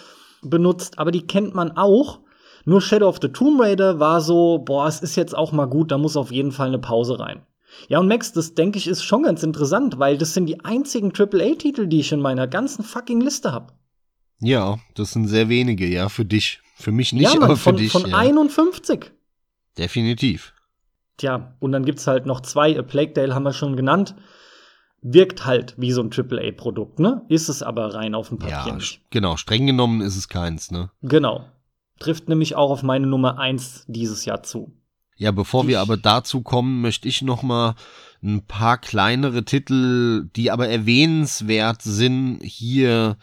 [0.42, 2.18] benutzt, aber die kennt man auch.
[2.64, 5.90] Nur Shadow of the Tomb Raider war so, boah, es ist jetzt auch mal gut,
[5.90, 7.42] da muss auf jeden Fall eine Pause rein.
[7.88, 11.12] Ja, und Max, das denke ich ist schon ganz interessant, weil das sind die einzigen
[11.16, 13.72] AAA-Titel, die ich in meiner ganzen fucking Liste habe.
[14.40, 16.60] Ja, das sind sehr wenige, ja, für dich.
[16.74, 17.92] Für mich nicht, ja, Mann, aber für von, dich.
[17.92, 18.16] Von ja.
[18.16, 19.12] 51.
[19.76, 20.54] Definitiv.
[21.18, 22.78] Tja, und dann gibt's halt noch zwei.
[22.78, 24.14] A Plague Tale haben wir schon genannt.
[25.02, 27.22] Wirkt halt wie so ein AAA-Produkt, ne?
[27.28, 29.02] Ist es aber rein auf dem Papier Ja, nicht.
[29.10, 29.36] genau.
[29.36, 30.90] Streng genommen ist es keins, ne?
[31.02, 31.44] Genau.
[32.00, 34.72] Trifft nämlich auch auf meine Nummer eins dieses Jahr zu.
[35.16, 37.76] Ja, bevor wir Ich- aber dazu kommen, möchte ich noch mal
[38.22, 43.16] ein paar kleinere Titel, die aber erwähnenswert sind, hier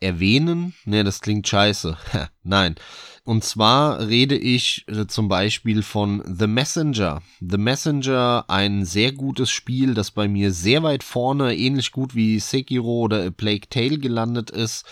[0.00, 0.74] erwähnen.
[0.84, 1.96] Ne, das klingt scheiße.
[2.42, 2.76] Nein.
[3.24, 7.20] Und zwar rede ich äh, zum Beispiel von The Messenger.
[7.40, 12.38] The Messenger, ein sehr gutes Spiel, das bei mir sehr weit vorne, ähnlich gut wie
[12.38, 14.86] Sekiro oder A Plague Tale gelandet ist.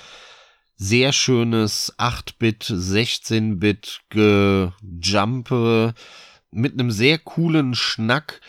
[0.77, 5.95] Sehr schönes 8-Bit, 16-Bit Gejumpe
[6.51, 8.41] mit einem sehr coolen Schnack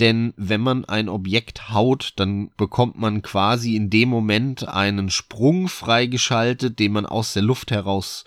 [0.00, 5.68] denn wenn man ein Objekt haut, dann bekommt man quasi in dem Moment einen Sprung
[5.68, 8.24] freigeschaltet, den man aus der Luft heraus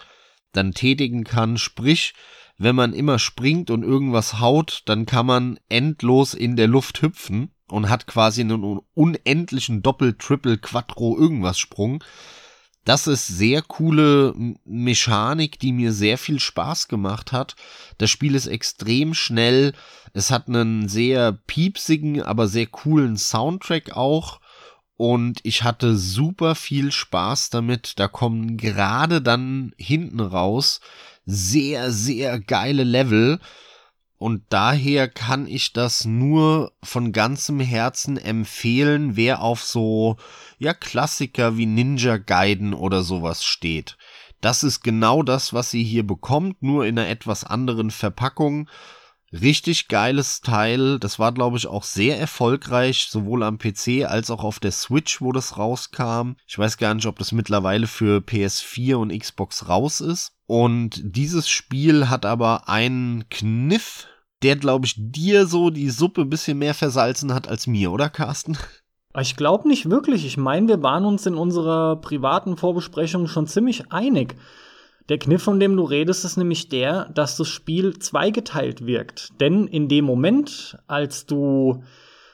[0.53, 1.57] dann tätigen kann.
[1.57, 2.13] Sprich,
[2.57, 7.51] wenn man immer springt und irgendwas haut, dann kann man endlos in der Luft hüpfen
[7.67, 12.01] und hat quasi einen unendlichen Doppel, Triple, Quattro, irgendwas Sprung.
[12.87, 14.33] Das ist sehr coole
[14.63, 17.57] Mechanik, die mir sehr viel Spaß gemacht hat.
[17.97, 19.73] Das Spiel ist extrem schnell.
[20.13, 24.39] Es hat einen sehr piepsigen, aber sehr coolen Soundtrack auch.
[24.95, 27.99] Und ich hatte super viel Spaß damit.
[27.99, 30.79] Da kommen gerade dann hinten raus
[31.25, 33.41] sehr, sehr geile Level.
[34.17, 40.17] Und daher kann ich das nur von ganzem Herzen empfehlen, wer auf so,
[40.57, 43.95] ja, Klassiker wie Ninja Gaiden oder sowas steht.
[44.41, 48.67] Das ist genau das, was ihr hier bekommt, nur in einer etwas anderen Verpackung.
[49.41, 50.99] Richtig geiles Teil.
[50.99, 55.21] Das war, glaube ich, auch sehr erfolgreich, sowohl am PC als auch auf der Switch,
[55.21, 56.35] wo das rauskam.
[56.47, 60.33] Ich weiß gar nicht, ob das mittlerweile für PS4 und Xbox raus ist.
[60.45, 64.07] Und dieses Spiel hat aber einen Kniff,
[64.43, 68.09] der, glaube ich, dir so die Suppe ein bisschen mehr versalzen hat als mir, oder
[68.09, 68.57] Carsten?
[69.19, 70.25] Ich glaube nicht wirklich.
[70.25, 74.35] Ich meine, wir waren uns in unserer privaten Vorbesprechung schon ziemlich einig.
[75.09, 79.39] Der Kniff, von dem du redest, ist nämlich der, dass das Spiel zweigeteilt wirkt.
[79.39, 81.83] Denn in dem Moment, als du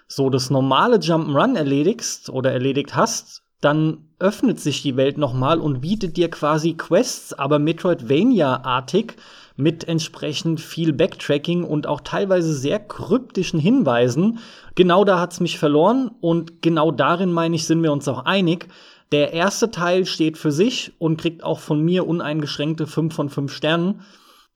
[0.08, 5.82] so das normale Jump'n'Run erledigst oder erledigt hast, dann öffnet sich die Welt nochmal und
[5.82, 9.14] bietet dir quasi Quests, aber Metroidvania-artig
[9.56, 14.40] mit entsprechend viel Backtracking und auch teilweise sehr kryptischen Hinweisen.
[14.76, 18.68] Genau da hat's mich verloren und genau darin, meine ich, sind wir uns auch einig.
[19.12, 23.52] Der erste Teil steht für sich und kriegt auch von mir uneingeschränkte 5 von 5
[23.54, 24.02] Sternen.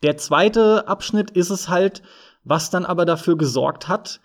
[0.04, 2.02] Der zweite Abschnitt ist es halt,
[2.44, 4.20] was dann aber dafür gesorgt hat,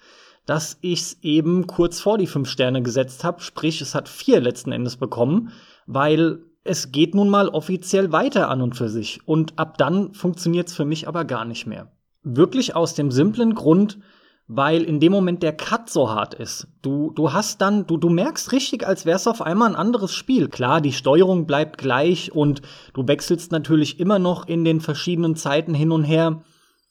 [0.47, 3.43] dass ich es eben kurz vor die fünf Sterne gesetzt habe.
[3.43, 5.53] Sprich, es hat vier letzten Endes bekommen,
[5.87, 9.21] weil es geht nun mal offiziell weiter an und für sich.
[9.27, 11.91] Und ab dann funktioniert es für mich aber gar nicht mehr.
[12.23, 13.99] Wirklich aus dem simplen Grund,
[14.49, 16.69] weil in dem Moment der Cut so hart ist.
[16.83, 20.49] Du, du hast dann, du, du merkst richtig, als wär's auf einmal ein anderes Spiel.
[20.49, 22.61] Klar, die Steuerung bleibt gleich und
[22.93, 26.43] du wechselst natürlich immer noch in den verschiedenen Zeiten hin und her.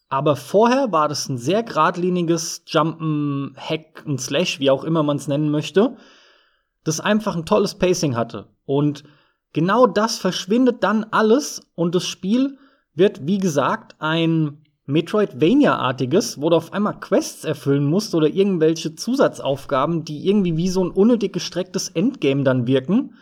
[0.09, 5.17] Aber vorher war das ein sehr geradliniges Jumpen, Hack und Slash, wie auch immer man
[5.17, 5.95] es nennen möchte,
[6.83, 8.49] das einfach ein tolles Pacing hatte.
[8.65, 9.03] Und
[9.53, 12.57] genau das verschwindet dann alles und das Spiel
[12.93, 14.60] wird, wie gesagt, ein
[14.91, 20.83] Metroidvania-artiges, wo du auf einmal Quests erfüllen musst oder irgendwelche Zusatzaufgaben, die irgendwie wie so
[20.83, 23.15] ein unnötig gestrecktes Endgame dann wirken.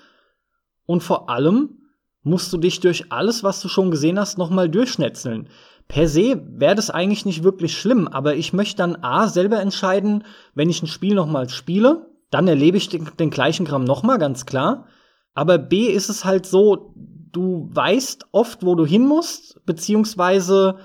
[0.86, 1.78] Und vor allem
[2.24, 5.50] musst du dich durch alles, was du schon gesehen hast, nochmal durchschnetzeln
[5.90, 10.24] per se wäre das eigentlich nicht wirklich schlimm, aber ich möchte dann A selber entscheiden,
[10.54, 14.46] wenn ich ein Spiel nochmal spiele, dann erlebe ich den, den gleichen Kram nochmal, ganz
[14.46, 14.86] klar.
[15.34, 20.78] Aber B ist es halt so, du weißt oft, wo du hin musst, beziehungsweise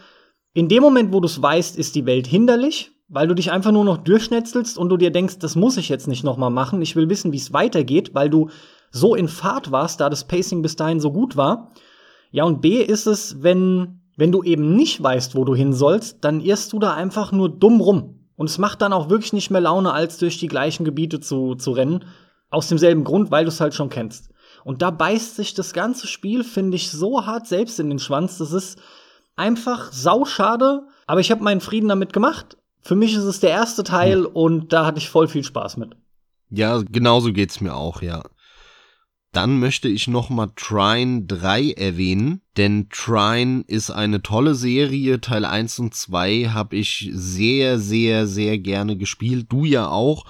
[0.55, 3.72] in dem Moment, wo du es weißt, ist die Welt hinderlich, weil du dich einfach
[3.72, 6.97] nur noch durchschnetzelst und du dir denkst, das muss ich jetzt nicht nochmal machen, ich
[6.97, 8.48] will wissen, wie es weitergeht, weil du
[8.90, 11.72] so in Fahrt warst, da das Pacing bis dahin so gut war.
[12.31, 16.24] Ja, und B ist es, wenn wenn du eben nicht weißt, wo du hin sollst,
[16.24, 18.20] dann irrst du da einfach nur dumm rum.
[18.36, 21.55] Und es macht dann auch wirklich nicht mehr Laune, als durch die gleichen Gebiete zu,
[21.55, 22.05] zu rennen.
[22.51, 24.31] Aus demselben Grund, weil du es halt schon kennst.
[24.64, 28.39] Und da beißt sich das ganze Spiel, finde ich, so hart selbst in den Schwanz.
[28.39, 28.78] Das ist
[29.36, 30.86] einfach sauschade.
[31.06, 32.56] Aber ich habe meinen Frieden damit gemacht.
[32.82, 34.27] Für mich ist es der erste Teil hm.
[34.27, 35.97] und da hatte ich voll viel Spaß mit.
[36.51, 38.23] Ja, genauso geht's mir auch, ja.
[39.32, 45.20] Dann möchte ich nochmal Trine 3 erwähnen, denn Trine ist eine tolle Serie.
[45.20, 49.47] Teil 1 und 2 habe ich sehr, sehr, sehr gerne gespielt.
[49.48, 50.24] Du ja auch.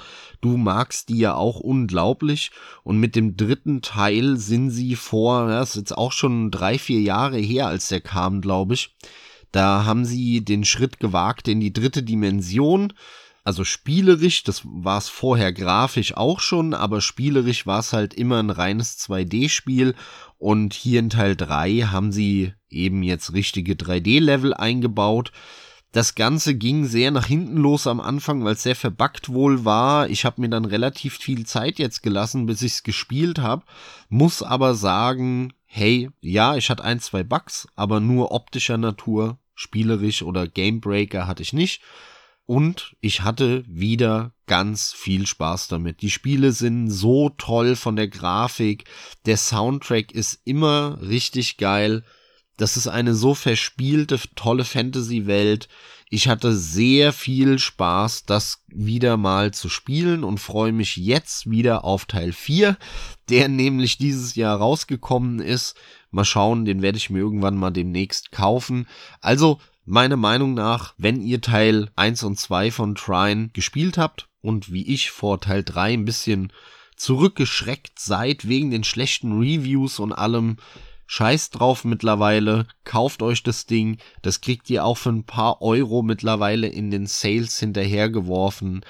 [0.45, 2.51] Du magst die ja auch unglaublich.
[2.83, 7.01] Und mit dem dritten Teil sind sie vor, das ist jetzt auch schon drei, vier
[7.01, 8.95] Jahre her, als der kam, glaube ich.
[9.53, 12.93] Da haben sie den Schritt gewagt in die dritte Dimension
[13.47, 18.39] also spielerisch, das war es vorher grafisch auch schon, aber spielerisch war es halt immer
[18.39, 19.95] ein reines 2D-Spiel.
[20.39, 25.31] Und hier in Teil 3 haben sie eben jetzt richtige 3D-Level eingebaut.
[25.95, 30.11] Das Ganze ging sehr nach hinten los am Anfang, weil es sehr verbuggt wohl war.
[30.11, 33.63] Ich habe mir dann relativ viel Zeit jetzt gelassen, bis ich es gespielt habe.
[34.09, 40.23] Muss aber sagen, hey, ja, ich hatte ein, zwei Bugs, aber nur optischer Natur, spielerisch
[40.23, 41.81] oder Gamebreaker hatte ich nicht.
[42.45, 46.03] Und ich hatte wieder ganz viel Spaß damit.
[46.03, 48.87] Die Spiele sind so toll von der Grafik.
[49.27, 52.03] Der Soundtrack ist immer richtig geil.
[52.57, 55.69] Das ist eine so verspielte, tolle Fantasy-Welt.
[56.09, 61.85] Ich hatte sehr viel Spaß, das wieder mal zu spielen und freue mich jetzt wieder
[61.85, 62.77] auf Teil 4,
[63.29, 65.77] der nämlich dieses Jahr rausgekommen ist.
[66.13, 68.87] Mal schauen, den werde ich mir irgendwann mal demnächst kaufen.
[69.21, 74.73] Also, meiner Meinung nach, wenn ihr Teil 1 und 2 von Trine gespielt habt und
[74.73, 76.53] wie ich vor Teil 3 ein bisschen
[76.97, 80.59] zurückgeschreckt seid wegen den schlechten Reviews und allem,
[81.07, 86.03] Scheiß drauf mittlerweile, kauft euch das Ding, das kriegt ihr auch für ein paar Euro
[86.03, 88.85] mittlerweile in den Sales hinterhergeworfen.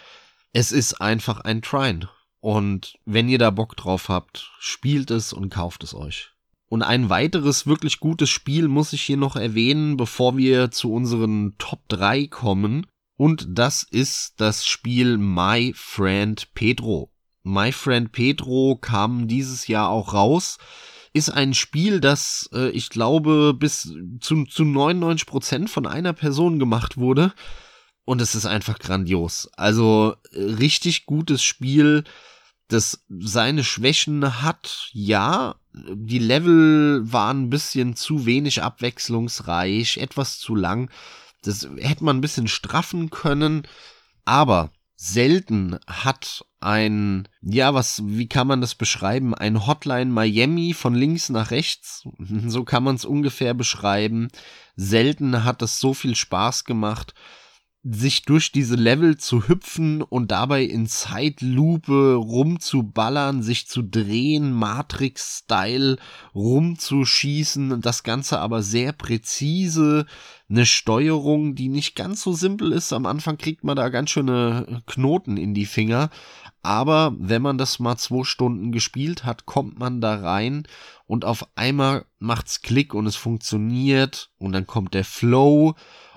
[0.53, 2.09] Es ist einfach ein Trine.
[2.41, 6.31] Und wenn ihr da Bock drauf habt, spielt es und kauft es euch.
[6.69, 11.55] Und ein weiteres wirklich gutes Spiel muss ich hier noch erwähnen, bevor wir zu unseren
[11.59, 12.87] Top 3 kommen.
[13.17, 17.11] Und das ist das Spiel My Friend Pedro.
[17.45, 20.59] My Friend Pedro kam dieses Jahr auch raus
[21.15, 26.59] ist ein Spiel, das äh, ich glaube bis zu, zu 99 Prozent von einer Person
[26.59, 27.33] gemacht wurde.
[28.05, 29.49] Und es ist einfach grandios.
[29.57, 32.05] Also äh, richtig gutes Spiel,
[32.69, 34.91] das seine Schwächen hat.
[34.93, 40.91] Ja, die Level waren ein bisschen zu wenig abwechslungsreich, etwas zu lang.
[41.43, 43.63] Das hätte man ein bisschen straffen können.
[44.25, 49.35] Aber selten hat ein, ja, was, wie kann man das beschreiben?
[49.35, 52.09] Ein Hotline Miami von links nach rechts.
[52.47, 54.29] So kann man es ungefähr beschreiben.
[54.77, 57.15] Selten hat es so viel Spaß gemacht
[57.87, 65.99] sich durch diese Level zu hüpfen und dabei in Zeitlupe rumzuballern, sich zu drehen, Matrix-Style
[66.35, 70.07] rumzuschießen das Ganze aber sehr präzise,
[70.49, 72.93] eine Steuerung, die nicht ganz so simpel ist.
[72.95, 76.09] Am Anfang kriegt man da ganz schöne Knoten in die Finger,
[76.63, 80.67] aber wenn man das mal zwei Stunden gespielt hat, kommt man da rein
[81.07, 85.75] und auf einmal macht's Klick und es funktioniert und dann kommt der Flow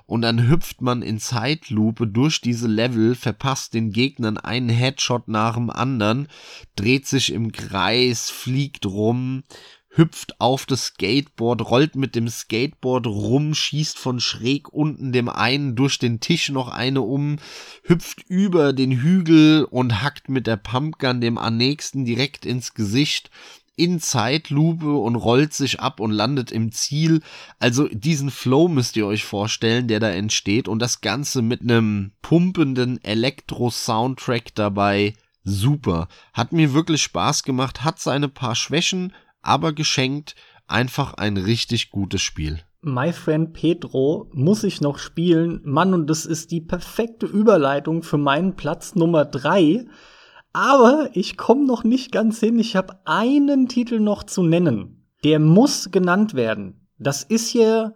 [0.08, 5.56] und dann hüpft man in Zeitlupe durch diese Level, verpasst den Gegnern einen Headshot nach
[5.56, 6.30] dem anderen,
[6.76, 9.44] dreht sich im Kreis, fliegt rum,
[9.90, 15.76] hüpft auf das Skateboard, rollt mit dem Skateboard rum, schießt von schräg unten dem einen
[15.76, 17.38] durch den Tisch noch eine um,
[17.84, 23.30] hüpft über den Hügel und hackt mit der Pumpgun dem nächsten direkt ins Gesicht
[23.78, 27.22] in Zeitlupe und rollt sich ab und landet im Ziel.
[27.60, 32.12] Also diesen Flow müsst ihr euch vorstellen, der da entsteht und das Ganze mit einem
[32.22, 35.14] pumpenden Elektro-Soundtrack dabei.
[35.44, 36.10] Super.
[36.34, 40.36] Hat mir wirklich Spaß gemacht, hat seine paar Schwächen, aber geschenkt
[40.66, 42.60] einfach ein richtig gutes Spiel.
[42.82, 45.62] My Friend Pedro muss ich noch spielen.
[45.64, 49.86] Mann, und das ist die perfekte Überleitung für meinen Platz Nummer drei
[50.58, 52.58] aber ich komme noch nicht ganz hin.
[52.58, 55.06] Ich habe einen Titel noch zu nennen.
[55.24, 56.88] Der muss genannt werden.
[56.98, 57.94] Das ist hier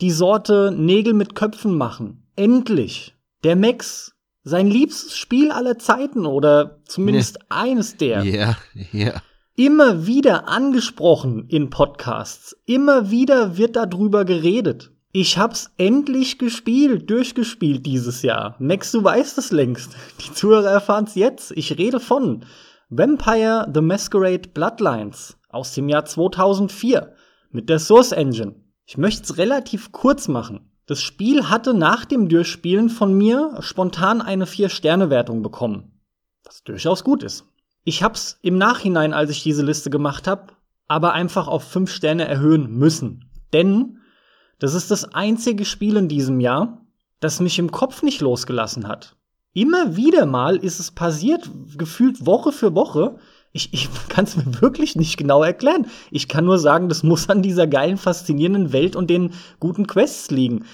[0.00, 2.28] die Sorte Nägel mit Köpfen machen.
[2.36, 3.16] Endlich.
[3.42, 4.14] Der Max.
[4.44, 7.46] Sein liebstes Spiel aller Zeiten oder zumindest nee.
[7.48, 8.22] eines der.
[8.22, 8.56] Ja,
[8.92, 9.20] ja.
[9.56, 12.56] Immer wieder angesprochen in Podcasts.
[12.66, 14.92] Immer wieder wird darüber geredet.
[15.18, 18.54] Ich hab's endlich gespielt, durchgespielt dieses Jahr.
[18.58, 19.96] Max, du weißt es längst.
[20.20, 21.52] Die Zuhörer erfahren's jetzt.
[21.52, 22.44] Ich rede von
[22.90, 27.14] Vampire the Masquerade Bloodlines aus dem Jahr 2004
[27.50, 28.56] mit der Source Engine.
[28.84, 30.70] Ich möchte es relativ kurz machen.
[30.84, 35.98] Das Spiel hatte nach dem Durchspielen von mir spontan eine 4-Sterne-Wertung bekommen.
[36.44, 37.46] Was durchaus gut ist.
[37.84, 40.48] Ich hab's im Nachhinein, als ich diese Liste gemacht habe,
[40.88, 43.30] aber einfach auf 5 Sterne erhöhen müssen.
[43.54, 43.96] Denn
[44.58, 46.80] das ist das einzige Spiel in diesem Jahr,
[47.20, 49.16] das mich im Kopf nicht losgelassen hat.
[49.52, 53.16] Immer wieder mal ist es passiert, gefühlt Woche für Woche.
[53.52, 55.86] Ich, ich kann es mir wirklich nicht genau erklären.
[56.10, 60.30] Ich kann nur sagen, das muss an dieser geilen, faszinierenden Welt und den guten Quests
[60.30, 60.64] liegen.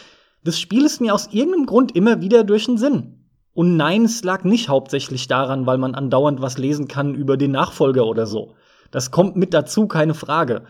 [0.45, 3.19] Das Spiel ist mir aus irgendeinem Grund immer wieder durch den Sinn.
[3.55, 7.53] Und nein, es lag nicht hauptsächlich daran, weil man andauernd was lesen kann über den
[7.53, 8.55] Nachfolger oder so.
[8.91, 10.65] Das kommt mit dazu, keine Frage.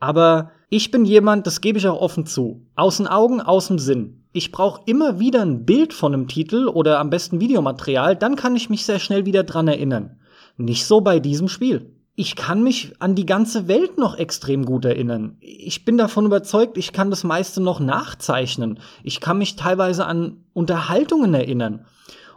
[0.00, 2.66] Aber ich bin jemand, das gebe ich auch offen zu.
[2.74, 4.24] Aus den Augen, aus dem Sinn.
[4.32, 8.56] Ich brauche immer wieder ein Bild von einem Titel oder am besten Videomaterial, dann kann
[8.56, 10.18] ich mich sehr schnell wieder dran erinnern.
[10.56, 11.92] Nicht so bei diesem Spiel.
[12.18, 15.36] ich kann mich an die ganze Welt noch extrem gut erinnern.
[15.40, 18.80] Ich bin davon überzeugt, ich kann das meiste noch nachzeichnen.
[19.04, 21.84] Ich kann mich teilweise an Unterhaltungen erinnern.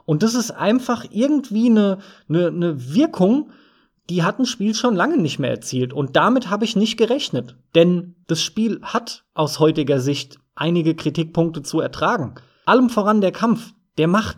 [0.06, 3.52] Und das ist einfach irgendwie eine, eine, eine Wirkung,
[4.10, 5.94] die hat ein Spiel schon lange nicht mehr erzielt.
[5.94, 7.56] Und damit habe ich nicht gerechnet.
[7.76, 12.36] Denn das Spiel hat aus heutiger Sicht einige Kritikpunkte zu ertragen.
[12.66, 13.74] Allem voran der Kampf.
[13.98, 14.38] Der macht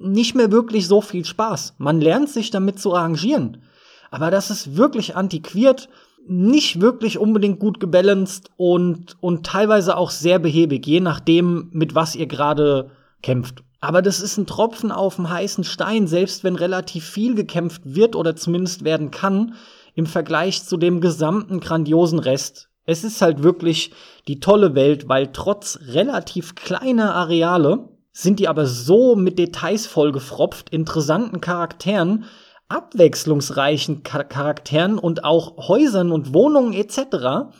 [0.00, 1.74] nicht mehr wirklich so viel Spaß.
[1.78, 3.62] Man lernt sich damit zu arrangieren.
[4.10, 5.88] Aber das ist wirklich antiquiert,
[6.26, 12.14] nicht wirklich unbedingt gut gebalanced und, und teilweise auch sehr behäbig, je nachdem, mit was
[12.14, 12.90] ihr gerade
[13.22, 13.63] kämpft.
[13.84, 18.16] Aber das ist ein Tropfen auf dem heißen Stein, selbst wenn relativ viel gekämpft wird
[18.16, 19.56] oder zumindest werden kann,
[19.94, 22.70] im Vergleich zu dem gesamten grandiosen Rest.
[22.86, 23.92] Es ist halt wirklich
[24.26, 30.70] die tolle Welt, weil trotz relativ kleiner Areale sind die aber so mit Details vollgefropft,
[30.70, 32.24] interessanten Charakteren,
[32.68, 37.52] abwechslungsreichen Charakteren und auch Häusern und Wohnungen etc.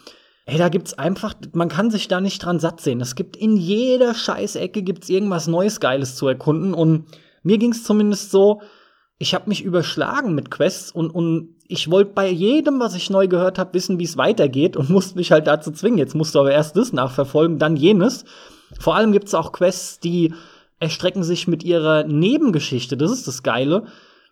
[0.46, 3.00] Ey, da gibt's einfach, man kann sich da nicht dran satt sehen.
[3.00, 7.06] Es gibt in jeder Scheißecke gibt's irgendwas Neues Geiles zu erkunden und
[7.42, 8.60] mir ging's zumindest so,
[9.18, 13.26] ich habe mich überschlagen mit Quests und, und ich wollte bei jedem, was ich neu
[13.26, 15.98] gehört habe, wissen, wie es weitergeht und musste mich halt dazu zwingen.
[15.98, 18.24] Jetzt musst du aber erst das nachverfolgen, dann jenes.
[18.78, 20.34] Vor allem gibt's auch Quests, die
[20.78, 23.84] erstrecken sich mit ihrer Nebengeschichte, das ist das Geile,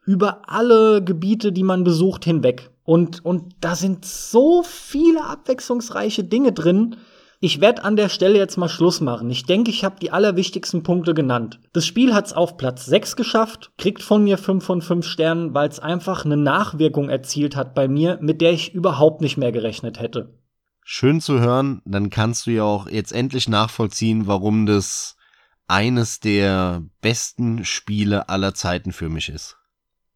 [0.04, 2.71] über alle Gebiete, die man besucht, hinweg.
[2.84, 6.96] Und, und da sind so viele abwechslungsreiche Dinge drin.
[7.40, 9.30] Ich werde an der Stelle jetzt mal Schluss machen.
[9.30, 11.58] Ich denke, ich habe die allerwichtigsten Punkte genannt.
[11.72, 15.54] Das Spiel hat es auf Platz 6 geschafft, kriegt von mir 5 von 5 Sternen,
[15.54, 19.50] weil es einfach eine Nachwirkung erzielt hat bei mir, mit der ich überhaupt nicht mehr
[19.50, 20.38] gerechnet hätte.
[20.84, 25.16] Schön zu hören, dann kannst du ja auch jetzt endlich nachvollziehen, warum das
[25.68, 29.56] eines der besten Spiele aller Zeiten für mich ist.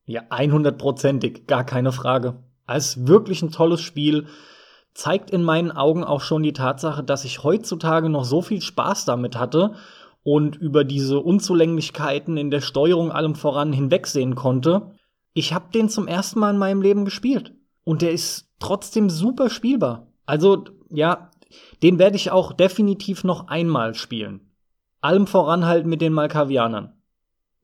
[0.05, 2.43] Ja, 100%ig, gar keine Frage.
[2.67, 4.27] Als wirklich ein tolles Spiel
[4.95, 9.05] zeigt in meinen Augen auch schon die Tatsache, dass ich heutzutage noch so viel Spaß
[9.05, 9.75] damit hatte
[10.23, 14.91] und über diese Unzulänglichkeiten in der Steuerung allem voran hinwegsehen konnte.
[15.35, 19.51] Ich habe den zum ersten Mal in meinem Leben gespielt und der ist trotzdem super
[19.51, 20.09] spielbar.
[20.25, 21.31] Also ja,
[21.83, 24.51] den werde ich auch definitiv noch einmal spielen.
[25.01, 26.96] Allem voran halt mit den Malkavianern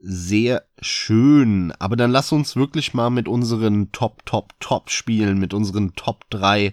[0.03, 1.73] sehr schön.
[1.79, 6.29] Aber dann lass uns wirklich mal mit unseren Top, Top, Top spielen, mit unseren Top
[6.31, 6.73] 3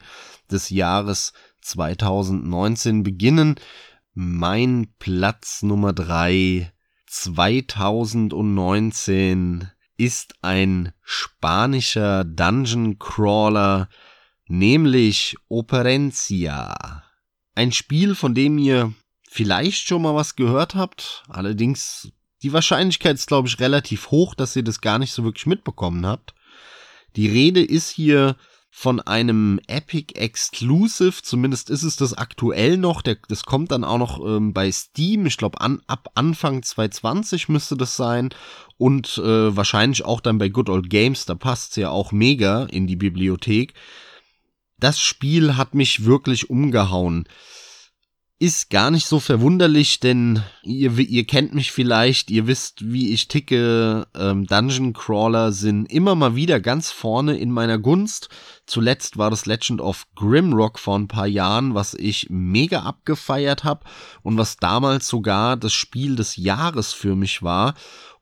[0.51, 3.53] des Jahres 2019 beginnen.
[4.13, 6.71] Mein Platz Nummer 3
[7.05, 13.89] 2019 ist ein spanischer Dungeon Crawler,
[14.47, 17.03] nämlich Operencia.
[17.55, 18.91] Ein Spiel, von dem ihr
[19.27, 22.11] vielleicht schon mal was gehört habt, allerdings
[22.43, 26.05] die Wahrscheinlichkeit ist, glaube ich, relativ hoch, dass ihr das gar nicht so wirklich mitbekommen
[26.05, 26.33] habt.
[27.15, 28.35] Die Rede ist hier
[28.71, 33.97] von einem Epic Exclusive, zumindest ist es das aktuell noch, der, das kommt dann auch
[33.97, 38.29] noch ähm, bei Steam, ich glaube an, ab Anfang 2020 müsste das sein
[38.77, 42.85] und äh, wahrscheinlich auch dann bei Good Old Games, da passt's ja auch mega in
[42.85, 43.73] die Bibliothek.
[44.77, 47.27] Das Spiel hat mich wirklich umgehauen
[48.41, 53.27] ist gar nicht so verwunderlich, denn ihr, ihr kennt mich vielleicht, ihr wisst, wie ich
[53.27, 54.07] ticke.
[54.15, 58.29] Ähm, Dungeon Crawler sind immer mal wieder ganz vorne in meiner Gunst.
[58.65, 63.85] Zuletzt war das Legend of Grimrock vor ein paar Jahren, was ich mega abgefeiert habe
[64.23, 67.73] und was damals sogar das Spiel des Jahres für mich war.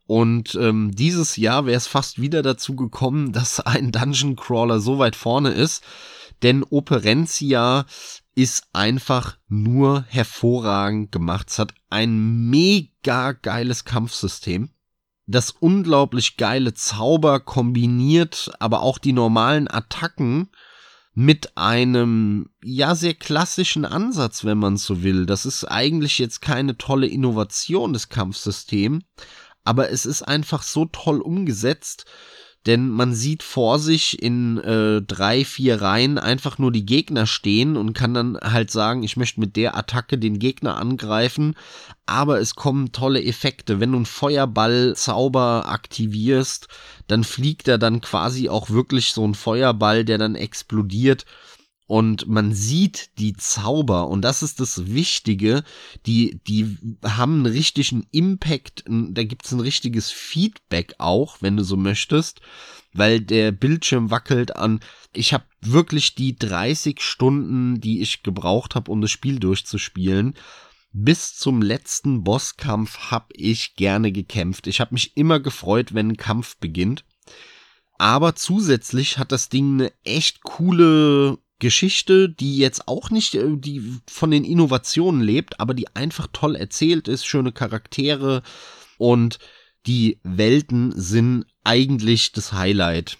[0.07, 4.97] Und ähm, dieses Jahr wäre es fast wieder dazu gekommen, dass ein Dungeon Crawler so
[4.97, 5.83] weit vorne ist.
[6.41, 7.85] Denn Operencia
[8.37, 11.49] ist einfach nur hervorragend gemacht.
[11.49, 14.69] Es hat ein mega geiles Kampfsystem.
[15.25, 20.51] Das unglaublich geile Zauber kombiniert aber auch die normalen Attacken
[21.15, 25.25] mit einem ja sehr klassischen Ansatz, wenn man so will.
[25.25, 29.03] Das ist eigentlich jetzt keine tolle Innovation des Kampfsystems,
[29.63, 32.05] aber es ist einfach so toll umgesetzt,
[32.67, 37.77] denn man sieht vor sich in äh, drei, vier Reihen einfach nur die Gegner stehen
[37.77, 41.55] und kann dann halt sagen, ich möchte mit der Attacke den Gegner angreifen,
[42.05, 43.79] aber es kommen tolle Effekte.
[43.79, 46.67] Wenn du einen Feuerball-Zauber aktivierst,
[47.07, 51.25] dann fliegt er dann quasi auch wirklich so ein Feuerball, der dann explodiert
[51.87, 55.63] und man sieht die Zauber und das ist das Wichtige,
[56.05, 61.77] die, die haben einen richtigen Impact, da gibt's ein richtiges Feedback auch, wenn du so
[61.77, 62.41] möchtest,
[62.93, 64.81] weil der Bildschirm wackelt an.
[65.13, 70.33] Ich habe wirklich die 30 Stunden, die ich gebraucht habe, um das Spiel durchzuspielen,
[70.91, 74.67] bis zum letzten Bosskampf habe ich gerne gekämpft.
[74.67, 77.05] Ich habe mich immer gefreut, wenn ein Kampf beginnt.
[77.99, 83.99] Aber zusätzlich hat das Ding eine echt coole Geschichte, die jetzt auch nicht äh, die
[84.07, 88.43] von den Innovationen lebt, aber die einfach toll erzählt ist, schöne Charaktere
[88.97, 89.39] und
[89.85, 93.17] die Welten sind eigentlich das Highlight.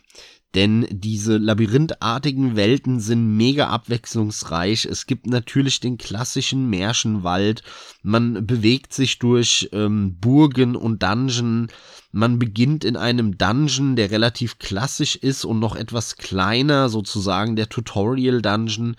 [0.55, 4.85] Denn diese labyrinthartigen Welten sind mega abwechslungsreich.
[4.85, 7.63] Es gibt natürlich den klassischen Märchenwald.
[8.01, 11.67] Man bewegt sich durch ähm, Burgen und Dungeon.
[12.11, 17.69] Man beginnt in einem Dungeon, der relativ klassisch ist und noch etwas kleiner, sozusagen der
[17.69, 18.95] Tutorial Dungeon.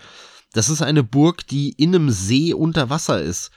[0.53, 3.51] Das ist eine Burg, die in einem See unter Wasser ist.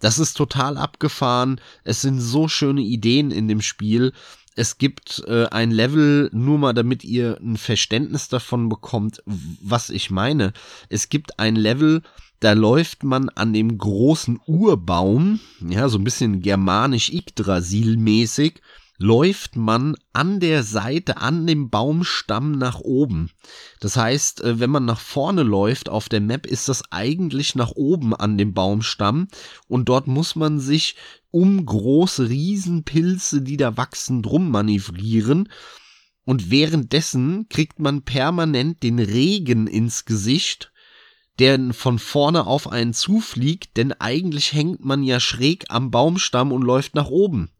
[0.00, 1.60] Das ist total abgefahren.
[1.84, 4.12] Es sind so schöne Ideen in dem Spiel.
[4.58, 10.10] Es gibt äh, ein Level, nur mal damit ihr ein Verständnis davon bekommt, was ich
[10.10, 10.54] meine.
[10.88, 12.02] Es gibt ein Level,
[12.40, 18.62] da läuft man an dem großen Urbaum, ja, so ein bisschen germanisch Yggdrasil-mäßig,
[18.98, 23.30] läuft man an der Seite, an dem Baumstamm nach oben.
[23.80, 27.72] Das heißt, äh, wenn man nach vorne läuft auf der Map, ist das eigentlich nach
[27.72, 29.28] oben an dem Baumstamm
[29.68, 30.96] und dort muss man sich
[31.36, 35.50] um große Riesenpilze, die da wachsen, drum manövrieren.
[36.24, 40.72] Und währenddessen kriegt man permanent den Regen ins Gesicht,
[41.38, 46.62] der von vorne auf einen zufliegt, denn eigentlich hängt man ja schräg am Baumstamm und
[46.62, 47.50] läuft nach oben.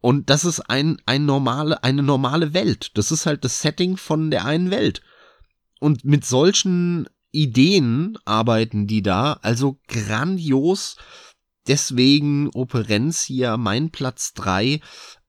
[0.00, 2.92] Und das ist ein, ein normale, eine normale Welt.
[2.96, 5.02] Das ist halt das Setting von der einen Welt.
[5.80, 10.96] Und mit solchen Ideen arbeiten die da, also grandios.
[11.66, 14.80] Deswegen Operencia mein Platz drei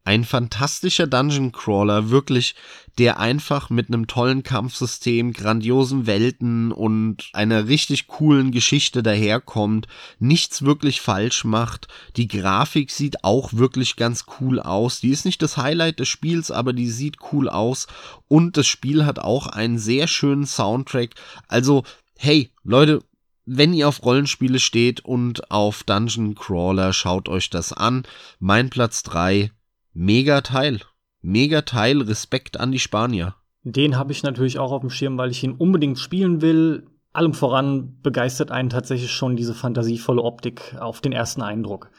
[0.03, 2.55] ein fantastischer Dungeon Crawler, wirklich,
[2.97, 9.87] der einfach mit einem tollen Kampfsystem, grandiosen Welten und einer richtig coolen Geschichte daherkommt,
[10.17, 11.87] nichts wirklich falsch macht.
[12.17, 15.01] Die Grafik sieht auch wirklich ganz cool aus.
[15.01, 17.85] Die ist nicht das Highlight des Spiels, aber die sieht cool aus
[18.27, 21.11] und das Spiel hat auch einen sehr schönen Soundtrack.
[21.47, 21.83] Also,
[22.17, 23.03] hey, Leute,
[23.45, 28.03] wenn ihr auf Rollenspiele steht und auf Dungeon Crawler, schaut euch das an.
[28.39, 29.51] Mein Platz drei
[29.93, 30.79] Mega Teil.
[31.21, 32.01] Mega Teil.
[32.01, 33.35] Respekt an die Spanier.
[33.63, 36.87] Den habe ich natürlich auch auf dem Schirm, weil ich ihn unbedingt spielen will.
[37.13, 41.91] Allem voran begeistert einen tatsächlich schon diese fantasievolle Optik auf den ersten Eindruck.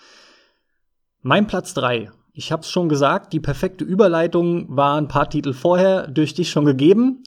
[1.20, 2.10] Mein Platz 3.
[2.32, 6.50] Ich habe es schon gesagt, die perfekte Überleitung war ein paar Titel vorher durch dich
[6.50, 7.22] schon gegeben.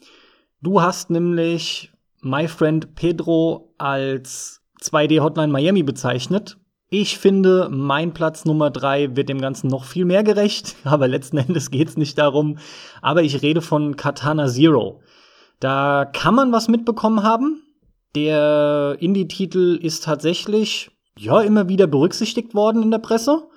[0.62, 6.58] Du hast nämlich My Friend Pedro als 2D Hotline Miami bezeichnet.
[6.90, 11.38] Ich finde, mein Platz Nummer drei wird dem Ganzen noch viel mehr gerecht, aber letzten
[11.38, 12.58] Endes geht's nicht darum.
[13.02, 15.02] Aber ich rede von Katana Zero.
[15.60, 17.62] Da kann man was mitbekommen haben.
[18.14, 23.48] Der Indie-Titel ist tatsächlich, ja, immer wieder berücksichtigt worden in der Presse.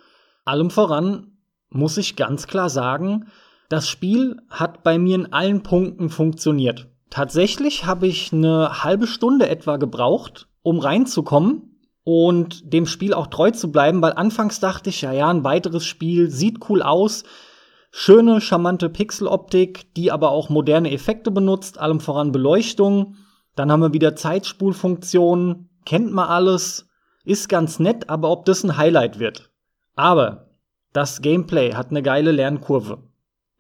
[0.44, 1.38] Allem voran
[1.70, 3.26] muss ich ganz klar sagen,
[3.68, 6.88] das Spiel hat bei mir in allen Punkten funktioniert.
[7.10, 13.50] Tatsächlich habe ich eine halbe Stunde etwa gebraucht, um reinzukommen und dem Spiel auch treu
[13.50, 17.24] zu bleiben, weil anfangs dachte ich, ja, ja, ein weiteres Spiel sieht cool aus,
[17.90, 23.16] schöne, charmante Pixeloptik, die aber auch moderne Effekte benutzt, allem voran Beleuchtung.
[23.56, 26.88] Dann haben wir wieder Zeitspulfunktionen, kennt man alles,
[27.24, 29.50] ist ganz nett, aber ob das ein Highlight wird.
[29.96, 30.50] Aber
[30.92, 33.02] das Gameplay hat eine geile Lernkurve.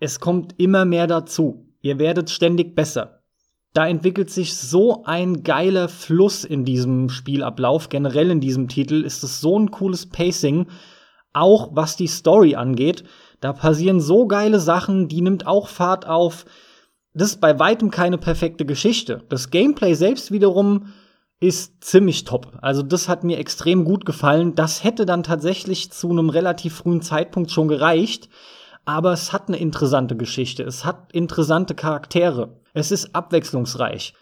[0.00, 1.66] Es kommt immer mehr dazu.
[1.80, 3.17] Ihr werdet ständig besser
[3.74, 7.88] da entwickelt sich so ein geiler Fluss in diesem Spielablauf.
[7.88, 10.66] Generell in diesem Titel ist es so ein cooles Pacing,
[11.32, 13.04] auch was die Story angeht.
[13.40, 16.44] Da passieren so geile Sachen, die nimmt auch Fahrt auf.
[17.14, 19.22] Das ist bei weitem keine perfekte Geschichte.
[19.28, 20.92] Das Gameplay selbst wiederum
[21.40, 22.58] ist ziemlich top.
[22.62, 24.54] Also das hat mir extrem gut gefallen.
[24.54, 28.28] Das hätte dann tatsächlich zu einem relativ frühen Zeitpunkt schon gereicht.
[28.84, 30.62] Aber es hat eine interessante Geschichte.
[30.62, 32.56] Es hat interessante Charaktere.
[32.78, 34.14] Es ist abwechslungsreich.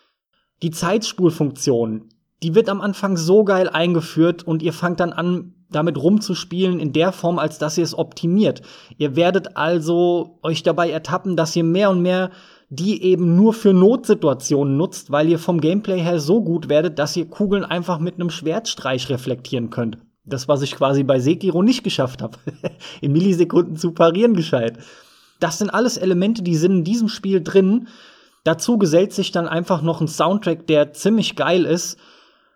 [0.62, 2.08] Die Zeitspulfunktion,
[2.42, 6.92] die wird am Anfang so geil eingeführt und ihr fangt dann an, damit rumzuspielen in
[6.92, 8.62] der Form, als dass ihr es optimiert.
[8.98, 12.30] Ihr werdet also euch dabei ertappen, dass ihr mehr und mehr
[12.68, 17.16] die eben nur für Notsituationen nutzt, weil ihr vom Gameplay her so gut werdet, dass
[17.16, 19.98] ihr Kugeln einfach mit einem Schwertstreich reflektieren könnt.
[20.24, 22.38] Das, was ich quasi bei Sekiro nicht geschafft habe.
[23.00, 24.78] in Millisekunden zu parieren gescheit.
[25.38, 27.86] Das sind alles Elemente, die sind in diesem Spiel drin
[28.46, 31.98] Dazu gesellt sich dann einfach noch ein Soundtrack, der ziemlich geil ist,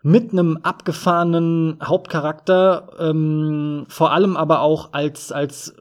[0.02, 5.74] mit einem abgefahrenen Hauptcharakter, ähm, vor allem aber auch als, als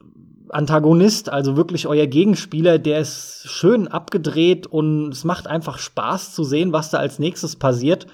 [0.48, 6.42] Antagonist, also wirklich euer Gegenspieler, der ist schön abgedreht und es macht einfach Spaß zu
[6.42, 8.08] sehen, was da als nächstes passiert.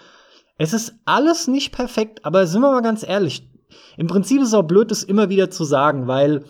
[0.59, 3.49] Es ist alles nicht perfekt, aber sind wir mal ganz ehrlich,
[3.97, 6.45] im Prinzip ist es auch blöd, das immer wieder zu sagen, weil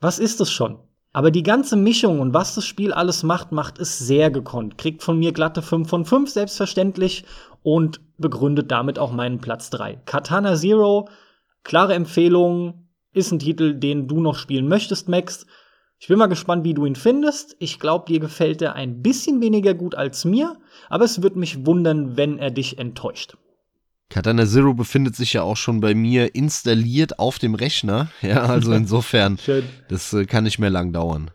[0.00, 0.78] was ist es schon?
[1.16, 4.76] Aber die ganze Mischung und was das Spiel alles macht, macht es sehr gekonnt.
[4.76, 7.24] Kriegt von mir glatte 5 von 5, selbstverständlich,
[7.62, 10.02] und begründet damit auch meinen Platz 3.
[10.04, 11.08] Katana Zero,
[11.64, 15.46] klare Empfehlung, ist ein Titel, den du noch spielen möchtest, Max.
[15.98, 17.56] Ich bin mal gespannt, wie du ihn findest.
[17.60, 20.58] Ich glaube, dir gefällt er ein bisschen weniger gut als mir,
[20.90, 23.38] aber es würde mich wundern, wenn er dich enttäuscht.
[24.08, 28.10] Katana Zero befindet sich ja auch schon bei mir installiert auf dem Rechner.
[28.22, 29.38] Ja, also insofern,
[29.88, 31.30] das äh, kann nicht mehr lang dauern.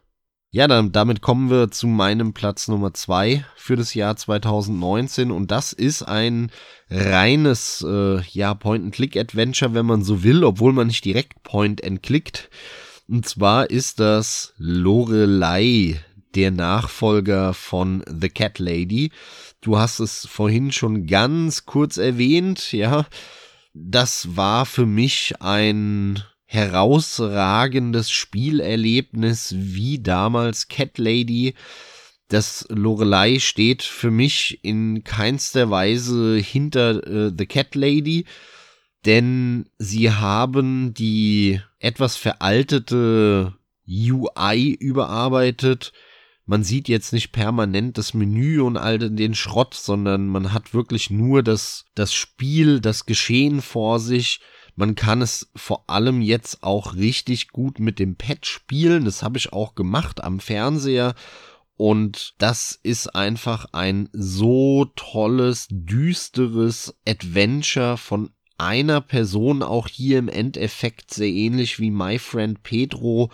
[0.54, 5.50] Ja, dann, damit kommen wir zu meinem Platz Nummer zwei für das Jahr 2019 und
[5.50, 6.52] das ist ein
[6.90, 12.50] reines äh, ja Point-and-Click-Adventure, wenn man so will, obwohl man nicht direkt Point-and-Clickt.
[13.08, 16.02] Und zwar ist das Lorelei,
[16.36, 19.12] der Nachfolger von The Cat Lady.
[19.62, 23.06] Du hast es vorhin schon ganz kurz erwähnt, ja.
[23.74, 31.54] Das war für mich ein herausragendes Spielerlebnis wie damals Cat Lady.
[32.28, 38.26] Das Lorelei steht für mich in keinster Weise hinter äh, The Cat Lady
[39.06, 43.54] denn sie haben die etwas veraltete
[43.88, 45.92] UI überarbeitet.
[46.52, 51.10] Man sieht jetzt nicht permanent das Menü und all den Schrott, sondern man hat wirklich
[51.10, 54.42] nur das, das Spiel, das Geschehen vor sich.
[54.76, 59.06] Man kann es vor allem jetzt auch richtig gut mit dem Pad spielen.
[59.06, 61.16] Das habe ich auch gemacht am Fernseher.
[61.78, 70.28] Und das ist einfach ein so tolles, düsteres Adventure von einer Person auch hier im
[70.28, 73.32] Endeffekt sehr ähnlich wie My Friend Pedro,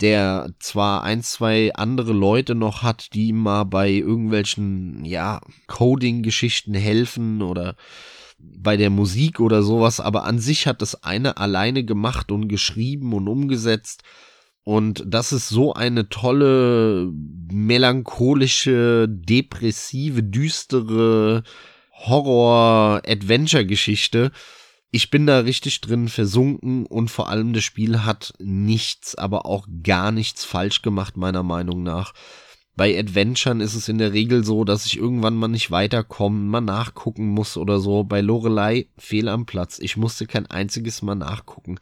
[0.00, 6.74] der zwar ein, zwei andere Leute noch hat, die ihm mal bei irgendwelchen, ja, Coding-Geschichten
[6.74, 7.74] helfen oder
[8.38, 13.12] bei der Musik oder sowas, aber an sich hat das eine alleine gemacht und geschrieben
[13.12, 14.02] und umgesetzt.
[14.62, 17.10] Und das ist so eine tolle,
[17.50, 21.42] melancholische, depressive, düstere
[21.92, 24.30] Horror-Adventure-Geschichte,
[24.90, 29.66] ich bin da richtig drin versunken und vor allem das Spiel hat nichts, aber auch
[29.82, 32.14] gar nichts falsch gemacht, meiner Meinung nach.
[32.74, 36.60] Bei Adventuren ist es in der Regel so, dass ich irgendwann mal nicht weiterkomme, mal
[36.60, 38.04] nachgucken muss oder so.
[38.04, 39.80] Bei Lorelei fehl am Platz.
[39.80, 41.80] Ich musste kein einziges Mal nachgucken.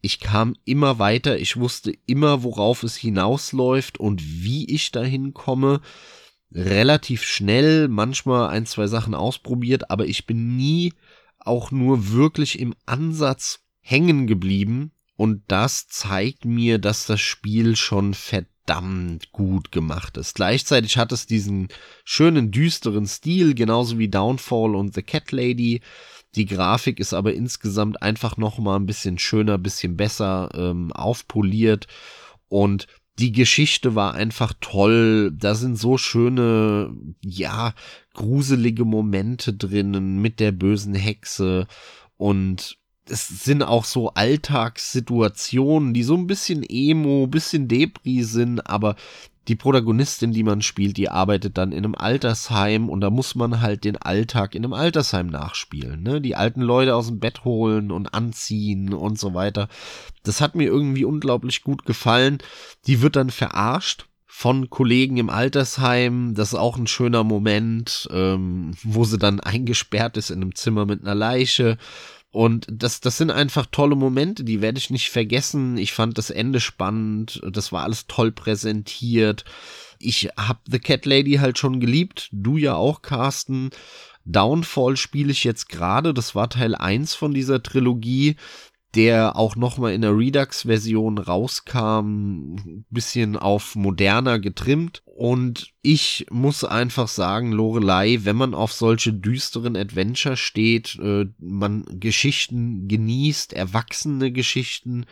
[0.00, 5.82] Ich kam immer weiter, ich wusste immer, worauf es hinausläuft und wie ich dahin komme.
[6.52, 10.94] Relativ schnell, manchmal ein, zwei Sachen ausprobiert, aber ich bin nie
[11.48, 18.14] auch nur wirklich im Ansatz hängen geblieben und das zeigt mir, dass das Spiel schon
[18.14, 20.36] verdammt gut gemacht ist.
[20.36, 21.68] Gleichzeitig hat es diesen
[22.04, 25.80] schönen düsteren Stil, genauso wie Downfall und The Cat Lady.
[26.36, 31.88] Die Grafik ist aber insgesamt einfach noch mal ein bisschen schöner, bisschen besser ähm, aufpoliert
[32.48, 32.86] und
[33.18, 35.32] die Geschichte war einfach toll.
[35.34, 36.94] Da sind so schöne,
[37.24, 37.74] ja,
[38.18, 41.68] gruselige Momente drinnen mit der bösen Hexe
[42.16, 42.76] und
[43.08, 48.96] es sind auch so Alltagssituationen, die so ein bisschen emo, bisschen Depri sind, aber
[49.46, 53.60] die Protagonistin, die man spielt, die arbeitet dann in einem Altersheim und da muss man
[53.60, 56.20] halt den Alltag in einem Altersheim nachspielen, ne?
[56.20, 59.68] Die alten Leute aus dem Bett holen und anziehen und so weiter.
[60.24, 62.38] Das hat mir irgendwie unglaublich gut gefallen.
[62.88, 66.34] Die wird dann verarscht von Kollegen im Altersheim.
[66.34, 70.86] Das ist auch ein schöner Moment, ähm, wo sie dann eingesperrt ist in einem Zimmer
[70.86, 71.78] mit einer Leiche
[72.30, 75.78] und das, das sind einfach tolle Momente, die werde ich nicht vergessen.
[75.78, 79.44] Ich fand das Ende spannend, das war alles toll präsentiert.
[79.98, 83.70] Ich hab The Cat Lady halt schon geliebt, du ja auch, Carsten.
[84.26, 88.36] Downfall spiele ich jetzt gerade, das war Teil 1 von dieser Trilogie
[88.94, 95.02] der auch nochmal in der Redux-Version rauskam, bisschen auf moderner getrimmt.
[95.04, 101.84] Und ich muss einfach sagen, Lorelei, wenn man auf solche düsteren Adventure steht, äh, man
[102.00, 105.04] Geschichten genießt, erwachsene Geschichten,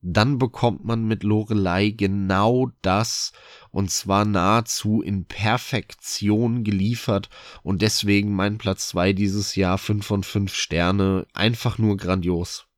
[0.00, 3.32] dann bekommt man mit Lorelei genau das
[3.70, 7.28] und zwar nahezu in Perfektion geliefert
[7.62, 12.68] und deswegen mein Platz zwei dieses Jahr fünf von fünf Sterne einfach nur grandios.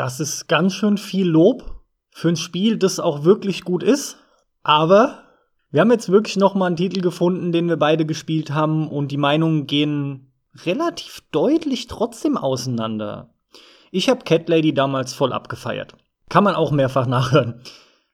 [0.00, 4.16] Das ist ganz schön viel Lob für ein Spiel, das auch wirklich gut ist.
[4.62, 5.24] Aber
[5.70, 9.08] wir haben jetzt wirklich noch mal einen Titel gefunden, den wir beide gespielt haben und
[9.08, 10.32] die Meinungen gehen
[10.64, 13.34] relativ deutlich trotzdem auseinander.
[13.90, 15.92] Ich habe Cat Lady damals voll abgefeiert.
[16.30, 17.60] Kann man auch mehrfach nachhören.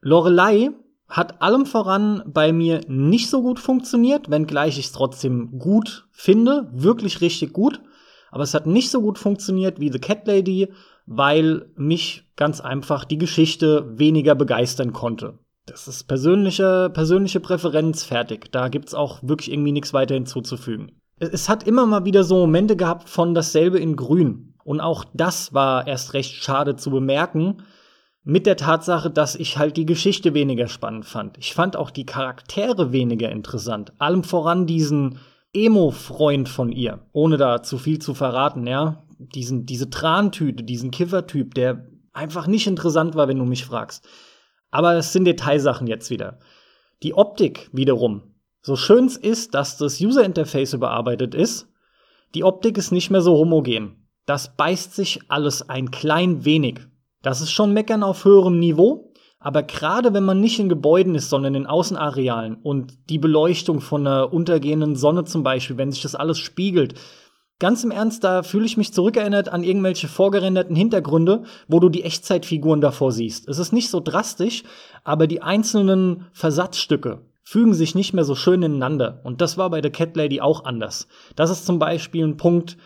[0.01, 0.71] Lorelei
[1.09, 6.69] hat allem voran bei mir nicht so gut funktioniert, wenngleich ich es trotzdem gut finde,
[6.73, 7.81] wirklich richtig gut.
[8.33, 10.67] Aber es hat nicht so gut funktioniert wie The Cat Lady
[11.07, 15.39] weil mich ganz einfach die Geschichte weniger begeistern konnte.
[15.67, 18.53] Das ist persönliche, persönliche Präferenz fertig.
[18.53, 20.93] Da gibt's auch wirklich irgendwie nichts weiter hinzuzufügen.
[21.19, 24.55] Es hat immer mal wieder so Momente gehabt von dasselbe in Grün.
[24.65, 27.63] Und auch das war erst recht schade zu bemerken.
[28.23, 31.39] Mit der Tatsache, dass ich halt die Geschichte weniger spannend fand.
[31.39, 33.93] Ich fand auch die Charaktere weniger interessant.
[33.99, 35.19] Allem voran diesen
[35.53, 37.07] Emo-Freund von ihr.
[37.13, 39.06] Ohne da zu viel zu verraten, ja.
[39.19, 44.07] Diesen, diese Trantüte, diesen Kiffertyp, der einfach nicht interessant war, wenn du mich fragst.
[44.71, 46.39] Aber es sind Detailsachen jetzt wieder.
[47.03, 48.35] Die Optik wiederum.
[48.63, 51.69] So schön es ist, dass das User Interface überarbeitet ist,
[52.35, 54.09] die Optik ist nicht mehr so homogen.
[54.27, 56.81] Das beißt sich alles ein klein wenig.
[57.23, 61.31] Das ist schon Meckern auf höherem Niveau, aber gerade wenn man nicht in Gebäuden ist,
[61.31, 66.17] sondern in Außenarealen und die Beleuchtung von einer untergehenden Sonne zum Beispiel, wenn sich das
[66.17, 66.95] alles spiegelt,
[67.59, 72.03] Ganz im Ernst, da fühle ich mich zurückerinnert an irgendwelche vorgerenderten Hintergründe, wo du die
[72.05, 73.49] Echtzeitfiguren davor siehst.
[73.49, 74.63] Es ist nicht so drastisch,
[75.05, 79.21] aber die einzelnen Versatzstücke fügen sich nicht mehr so schön ineinander.
[79.25, 81.09] Und das war bei der Cat Lady auch anders.
[81.35, 82.77] Das ist zum Beispiel ein Punkt,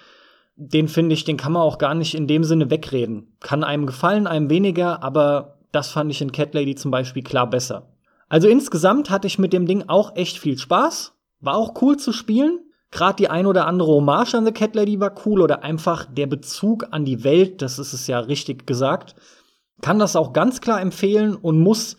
[0.55, 3.34] den finde ich, den kann man auch gar nicht in dem Sinne wegreden.
[3.40, 7.48] Kann einem gefallen, einem weniger, aber das fand ich in Cat Lady zum Beispiel klar
[7.48, 7.88] besser.
[8.28, 11.14] Also insgesamt hatte ich mit dem Ding auch echt viel Spaß.
[11.40, 12.60] War auch cool zu spielen.
[12.90, 16.26] Gerade die ein oder andere Hommage an The Cat Lady war cool oder einfach der
[16.26, 19.14] Bezug an die Welt, das ist es ja richtig gesagt.
[19.80, 21.96] Kann das auch ganz klar empfehlen und muss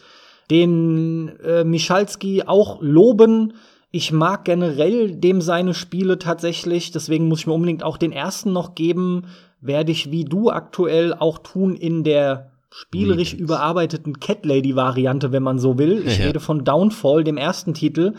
[0.50, 3.54] den äh, Michalski auch loben.
[3.90, 8.52] Ich mag generell dem seine Spiele tatsächlich, deswegen muss ich mir unbedingt auch den ersten
[8.52, 9.28] noch geben.
[9.62, 15.44] Werde ich wie du aktuell auch tun in der spielerisch überarbeiteten Cat Lady Variante, wenn
[15.44, 16.04] man so will.
[16.06, 16.26] Ich ja.
[16.26, 18.14] rede von Downfall, dem ersten Titel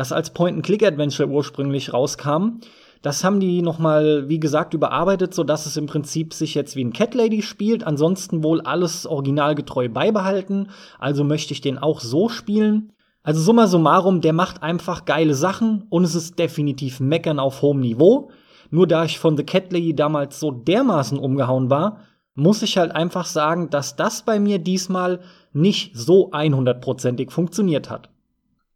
[0.00, 2.60] das als Point-and-Click-Adventure ursprünglich rauskam.
[3.02, 6.74] Das haben die noch mal, wie gesagt, überarbeitet, so dass es im Prinzip sich jetzt
[6.74, 7.84] wie ein Cat Lady spielt.
[7.84, 10.70] Ansonsten wohl alles originalgetreu beibehalten.
[10.98, 12.94] Also möchte ich den auch so spielen.
[13.22, 17.80] Also summa summarum, der macht einfach geile Sachen und es ist definitiv Meckern auf hohem
[17.80, 18.30] Niveau.
[18.70, 21.98] Nur da ich von The Cat Lady damals so dermaßen umgehauen war,
[22.34, 25.20] muss ich halt einfach sagen, dass das bei mir diesmal
[25.52, 28.09] nicht so 100%ig funktioniert hat.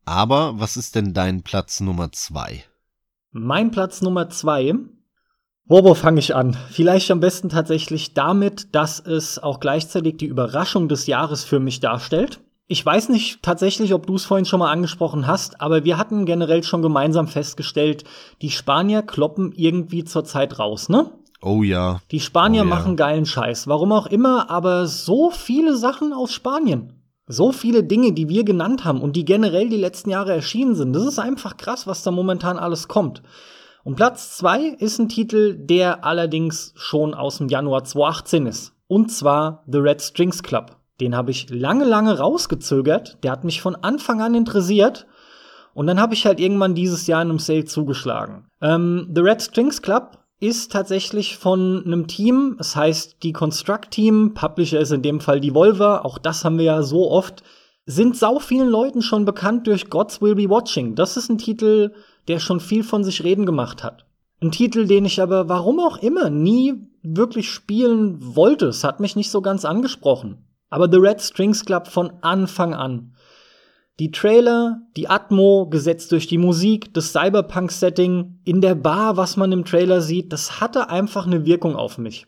[0.05, 2.65] Aber was ist denn dein Platz Nummer zwei?
[3.33, 4.75] Mein Platz Nummer zwei.
[5.67, 6.57] Wo, wo fange ich an?
[6.71, 11.81] Vielleicht am besten tatsächlich damit, dass es auch gleichzeitig die Überraschung des Jahres für mich
[11.81, 12.41] darstellt.
[12.67, 16.27] Ich weiß nicht tatsächlich, ob du es vorhin schon mal angesprochen hast, aber wir hatten
[16.27, 18.05] generell schon gemeinsam festgestellt,
[18.43, 21.11] die Spanier kloppen irgendwie zur Zeit raus, ne?
[21.43, 22.01] Oh ja.
[22.11, 22.71] Die Spanier oh, ja.
[22.71, 23.67] machen geilen Scheiß.
[23.67, 27.04] Warum auch immer, aber so viele Sachen aus Spanien.
[27.27, 30.93] So viele Dinge, die wir genannt haben und die generell die letzten Jahre erschienen sind.
[30.93, 33.23] Das ist einfach krass, was da momentan alles kommt.
[33.83, 38.73] Und Platz zwei ist ein Titel, der allerdings schon aus dem Januar 2018 ist.
[38.89, 40.77] Und zwar The Red Strings Club.
[41.01, 43.19] Den habe ich lange, lange rausgezögert.
[43.25, 45.07] Der hat mich von Anfang an interessiert.
[45.75, 48.47] Und dann habe ich halt irgendwann dieses Jahr in einem Sale zugeschlagen.
[48.61, 54.35] Ähm, The Red Strings Club ist tatsächlich von einem Team, es heißt die Construct Team,
[54.35, 57.43] Publisher ist in dem Fall Devolver, auch das haben wir ja so oft,
[57.87, 60.95] sind sau vielen Leuten schon bekannt durch Gods Will Be Watching.
[60.95, 61.93] Das ist ein Titel,
[62.29, 64.07] der schon viel von sich reden gemacht hat.
[64.41, 68.67] Ein Titel, den ich aber warum auch immer nie wirklich spielen wollte.
[68.67, 70.47] Es hat mich nicht so ganz angesprochen.
[70.69, 73.14] Aber The Red Strings Club von Anfang an
[74.01, 79.53] die Trailer, die Atmo, gesetzt durch die Musik, das Cyberpunk-Setting, in der Bar, was man
[79.53, 82.27] im Trailer sieht, das hatte einfach eine Wirkung auf mich.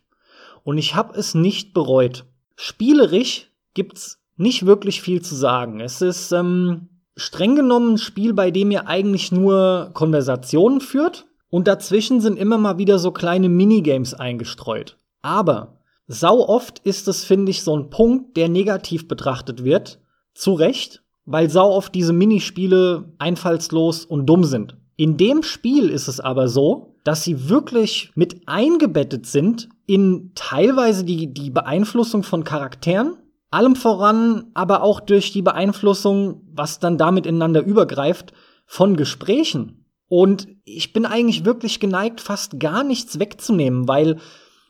[0.62, 2.24] Und ich habe es nicht bereut.
[2.54, 5.80] Spielerisch gibt's nicht wirklich viel zu sagen.
[5.80, 11.68] Es ist ähm, streng genommen ein Spiel, bei dem ihr eigentlich nur Konversationen führt und
[11.68, 14.98] dazwischen sind immer mal wieder so kleine Minigames eingestreut.
[15.22, 20.00] Aber sau oft ist es, finde ich, so ein Punkt, der negativ betrachtet wird.
[20.34, 24.76] Zu Recht, weil sau oft diese Minispiele einfallslos und dumm sind.
[24.96, 31.04] In dem Spiel ist es aber so, dass sie wirklich mit eingebettet sind in teilweise
[31.04, 33.16] die, die Beeinflussung von Charakteren,
[33.50, 38.32] allem voran aber auch durch die Beeinflussung, was dann damit ineinander übergreift,
[38.64, 39.84] von Gesprächen.
[40.08, 44.18] Und ich bin eigentlich wirklich geneigt, fast gar nichts wegzunehmen, weil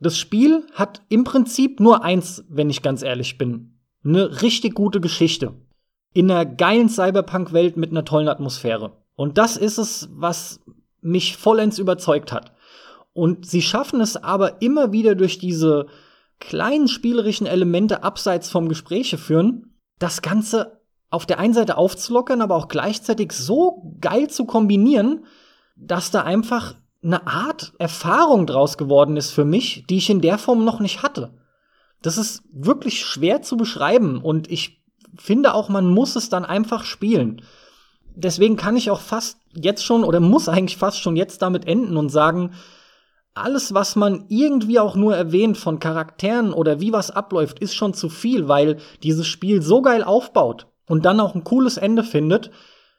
[0.00, 3.78] das Spiel hat im Prinzip nur eins, wenn ich ganz ehrlich bin.
[4.04, 5.54] Eine richtig gute Geschichte
[6.16, 8.92] in einer geilen Cyberpunk-Welt mit einer tollen Atmosphäre.
[9.16, 10.60] Und das ist es, was
[11.02, 12.52] mich vollends überzeugt hat.
[13.12, 15.88] Und sie schaffen es aber immer wieder durch diese
[16.40, 20.80] kleinen spielerischen Elemente abseits vom Gespräche führen, das Ganze
[21.10, 25.26] auf der einen Seite aufzulockern, aber auch gleichzeitig so geil zu kombinieren,
[25.76, 30.38] dass da einfach eine Art Erfahrung draus geworden ist für mich, die ich in der
[30.38, 31.34] Form noch nicht hatte.
[32.00, 34.75] Das ist wirklich schwer zu beschreiben und ich
[35.18, 37.42] finde auch, man muss es dann einfach spielen.
[38.14, 41.96] Deswegen kann ich auch fast jetzt schon oder muss eigentlich fast schon jetzt damit enden
[41.96, 42.52] und sagen,
[43.34, 47.92] alles, was man irgendwie auch nur erwähnt von Charakteren oder wie was abläuft, ist schon
[47.92, 52.50] zu viel, weil dieses Spiel so geil aufbaut und dann auch ein cooles Ende findet,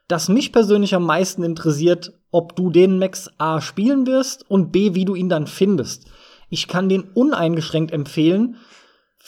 [0.07, 4.93] dass mich persönlich am meisten interessiert, ob du den Max A spielen wirst und B,
[4.93, 6.05] wie du ihn dann findest.
[6.49, 8.57] Ich kann den uneingeschränkt empfehlen.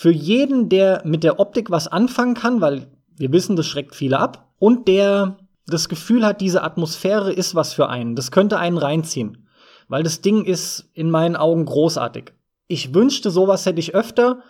[0.02, 4.18] Für jeden, der mit der Optik was anfangen kann, weil wir wissen, das schreckt viele
[4.18, 8.16] ab, und der das Gefühl hat, diese Atmosphäre ist was für einen.
[8.16, 9.50] Das könnte einen reinziehen.
[9.90, 12.32] Weil das Ding ist in meinen Augen großartig.
[12.70, 14.42] Ich wünschte, sowas hätte ich öfter.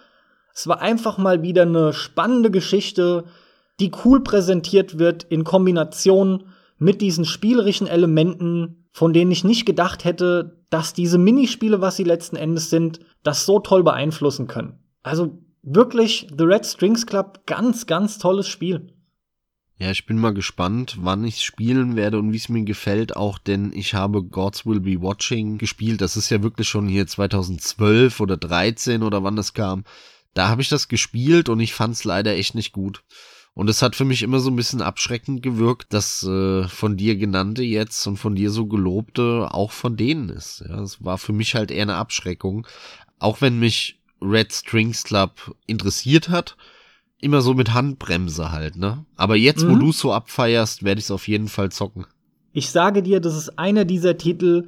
[0.54, 3.24] Es war einfach mal wieder eine spannende Geschichte,
[3.80, 6.44] die cool präsentiert wird in Kombination
[6.78, 12.04] mit diesen spielerischen Elementen, von denen ich nicht gedacht hätte, dass diese Minispiele, was sie
[12.04, 14.78] letzten Endes sind, das so toll beeinflussen können.
[15.04, 18.94] Also wirklich The Red Strings Club, ganz, ganz tolles Spiel.
[19.78, 23.38] Ja, ich bin mal gespannt, wann ich spielen werde und wie es mir gefällt, auch
[23.38, 26.02] denn ich habe Gods Will Be Watching gespielt.
[26.02, 29.86] Das ist ja wirklich schon hier 2012 oder 13 oder wann das kam.
[30.34, 33.04] Da habe ich das gespielt und ich fand es leider echt nicht gut.
[33.54, 37.16] Und es hat für mich immer so ein bisschen abschreckend gewirkt, dass äh, von dir
[37.16, 40.64] genannte jetzt und von dir so gelobte auch von denen ist.
[40.68, 42.68] Ja, es war für mich halt eher eine Abschreckung.
[43.18, 46.58] Auch wenn mich Red Strings Club interessiert hat,
[47.22, 49.06] immer so mit Handbremse halt, ne?
[49.16, 49.72] Aber jetzt, mhm.
[49.72, 52.06] wo du so abfeierst, werde ich es auf jeden Fall zocken.
[52.52, 54.68] Ich sage dir, das ist einer dieser Titel,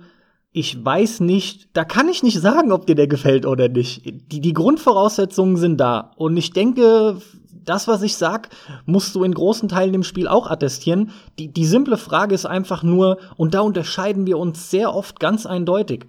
[0.54, 4.04] ich weiß nicht, da kann ich nicht sagen, ob dir der gefällt oder nicht.
[4.06, 6.12] Die, die Grundvoraussetzungen sind da.
[6.18, 7.22] Und ich denke,
[7.64, 8.50] das, was ich sag,
[8.86, 11.12] musst du in großen Teilen im Spiel auch attestieren.
[11.40, 15.46] Die, die simple Frage ist einfach nur, und da unterscheiden wir uns sehr oft ganz
[15.46, 16.06] eindeutig.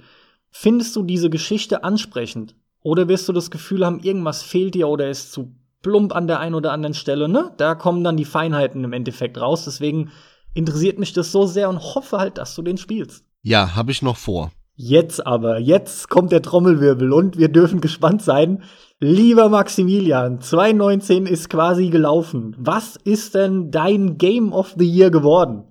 [0.51, 2.57] Findest du diese Geschichte ansprechend?
[2.83, 6.41] Oder wirst du das Gefühl haben, irgendwas fehlt dir oder ist zu plump an der
[6.41, 7.53] einen oder anderen Stelle, ne?
[7.57, 9.65] Da kommen dann die Feinheiten im Endeffekt raus.
[9.65, 10.11] Deswegen
[10.55, 13.25] interessiert mich das so sehr und hoffe halt, dass du den spielst.
[13.43, 14.53] Ja, habe ich noch vor.
[14.75, 18.63] Jetzt aber, jetzt kommt der Trommelwirbel und wir dürfen gespannt sein.
[19.01, 22.57] Lieber Maximilian, 2019 ist quasi gelaufen.
[22.59, 25.65] Was ist denn dein Game of the Year geworden?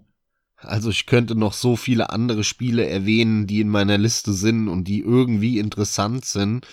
[0.57, 4.87] Also ich könnte noch so viele andere Spiele erwähnen, die in meiner Liste sind und
[4.87, 6.67] die irgendwie interessant sind.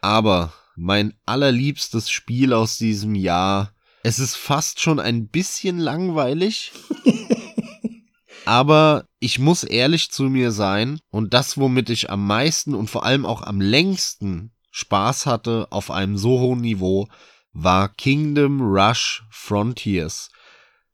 [0.00, 3.72] Aber mein allerliebstes Spiel aus diesem Jahr.
[4.02, 6.72] Es ist fast schon ein bisschen langweilig.
[8.44, 13.04] aber ich muss ehrlich zu mir sein und das, womit ich am meisten und vor
[13.04, 17.08] allem auch am längsten Spaß hatte auf einem so hohen Niveau,
[17.52, 20.28] war Kingdom Rush Frontiers.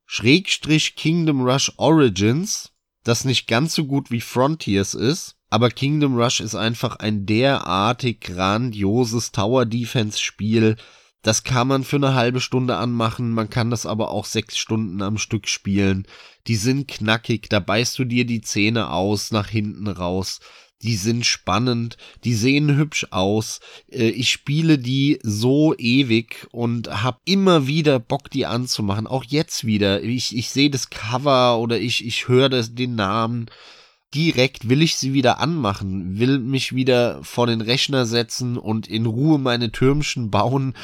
[0.07, 2.71] Schrägstrich Kingdom Rush Origins,
[3.03, 8.23] das nicht ganz so gut wie Frontiers ist, aber Kingdom Rush ist einfach ein derartig
[8.23, 10.77] grandioses Tower Defense Spiel.
[11.21, 15.03] Das kann man für eine halbe Stunde anmachen, man kann das aber auch sechs Stunden
[15.03, 16.07] am Stück spielen.
[16.47, 20.41] Die sind knackig, da beißt du dir die Zähne aus, nach hinten raus.
[20.81, 23.61] Die sind spannend, die sehen hübsch aus.
[23.91, 29.07] Äh, ich spiele die so ewig und hab immer wieder Bock, die anzumachen.
[29.07, 30.03] Auch jetzt wieder.
[30.03, 33.51] Ich, ich sehe das Cover oder ich, ich höre den Namen
[34.15, 39.07] direkt will ich sie wieder anmachen, will mich wieder vor den Rechner setzen und in
[39.07, 40.75] Ruhe meine Türmchen bauen.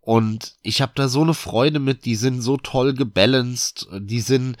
[0.00, 4.56] Und ich habe da so eine Freude mit, die sind so toll gebalanced, die sind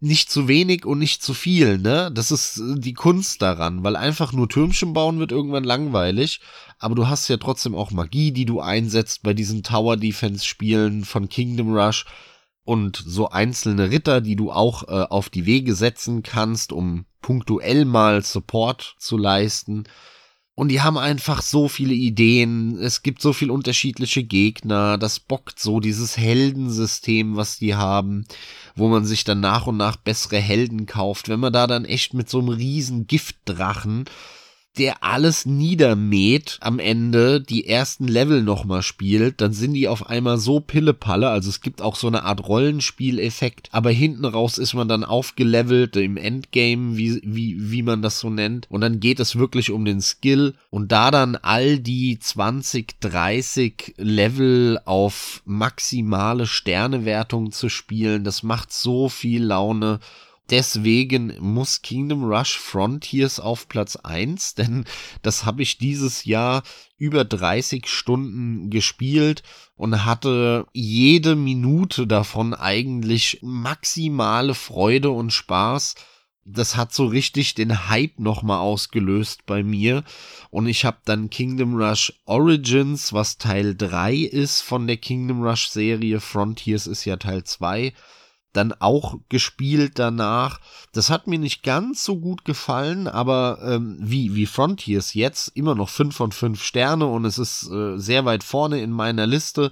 [0.00, 2.10] nicht zu wenig und nicht zu viel, ne?
[2.12, 6.40] Das ist die Kunst daran, weil einfach nur Türmchen bauen wird irgendwann langweilig,
[6.78, 11.04] aber du hast ja trotzdem auch Magie, die du einsetzt bei diesen Tower Defense Spielen
[11.04, 12.04] von Kingdom Rush
[12.64, 17.86] und so einzelne Ritter, die du auch äh, auf die Wege setzen kannst, um punktuell
[17.86, 19.84] mal Support zu leisten.
[20.54, 22.76] Und die haben einfach so viele Ideen.
[22.76, 24.98] Es gibt so viel unterschiedliche Gegner.
[24.98, 28.26] Das bockt so dieses Heldensystem, was die haben,
[28.76, 31.30] wo man sich dann nach und nach bessere Helden kauft.
[31.30, 34.04] Wenn man da dann echt mit so einem riesen Giftdrachen
[34.78, 40.38] der alles niedermäht am Ende, die ersten Level nochmal spielt, dann sind die auf einmal
[40.38, 44.88] so Pillepalle, also es gibt auch so eine Art Rollenspieleffekt, aber hinten raus ist man
[44.88, 49.36] dann aufgelevelt im Endgame, wie, wie, wie man das so nennt, und dann geht es
[49.36, 50.54] wirklich um den Skill.
[50.70, 58.72] Und da dann all die 20, 30 Level auf maximale Sternewertung zu spielen, das macht
[58.72, 60.00] so viel Laune
[60.50, 64.84] Deswegen muss Kingdom Rush Frontiers auf Platz eins, denn
[65.22, 66.62] das habe ich dieses Jahr
[66.98, 69.42] über 30 Stunden gespielt
[69.74, 75.94] und hatte jede Minute davon eigentlich maximale Freude und Spaß.
[76.46, 80.04] das hat so richtig den Hype nochmal ausgelöst bei mir.
[80.50, 85.68] Und ich habe dann Kingdom Rush Origins, was Teil 3 ist von der Kingdom Rush
[85.68, 86.20] Serie.
[86.20, 87.94] Frontiers ist ja Teil 2
[88.54, 90.60] dann auch gespielt danach.
[90.92, 95.74] Das hat mir nicht ganz so gut gefallen, aber ähm, wie, wie Frontiers jetzt immer
[95.74, 99.70] noch 5 von 5 Sterne und es ist äh, sehr weit vorne in meiner Liste.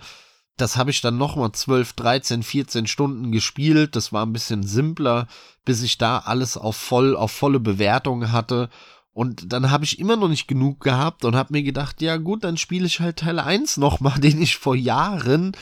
[0.57, 3.97] Das habe ich dann nochmal 12, 13, 14 Stunden gespielt.
[3.97, 5.27] Das war ein bisschen simpler,
[5.65, 8.69] bis ich da alles auf voll, auf volle Bewertung hatte.
[9.15, 12.45] Und dann habe ich immer noch nicht genug gehabt und habe mir gedacht, ja gut,
[12.45, 15.53] dann spiele ich halt Teil 1 nochmal, den ich vor Jahren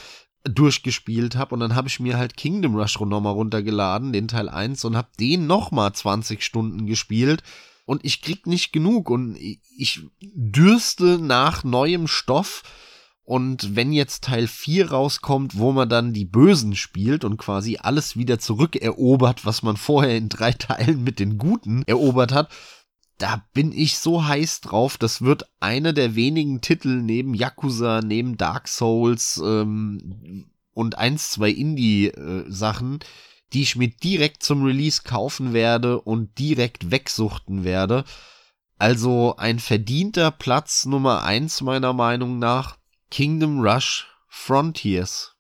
[0.45, 4.85] durchgespielt habe und dann habe ich mir halt Kingdom Rush nochmal runtergeladen, den Teil 1
[4.85, 7.43] und habe den nochmal 20 Stunden gespielt.
[7.91, 9.11] Und ich krieg nicht genug.
[9.11, 12.63] Und ich dürste nach neuem Stoff.
[13.25, 18.17] Und wenn jetzt Teil 4 rauskommt, wo man dann die Bösen spielt und quasi alles
[18.17, 22.53] wieder zurückerobert, was man vorher in drei Teilen mit den Guten erobert hat,
[23.21, 24.97] da bin ich so heiß drauf.
[24.97, 31.51] Das wird einer der wenigen Titel neben Yakuza, neben Dark Souls ähm, und eins, zwei
[31.51, 33.05] Indie-Sachen, äh,
[33.53, 38.05] die ich mir direkt zum Release kaufen werde und direkt wegsuchten werde.
[38.79, 42.79] Also ein verdienter Platz Nummer eins meiner Meinung nach.
[43.11, 45.35] Kingdom Rush Frontiers.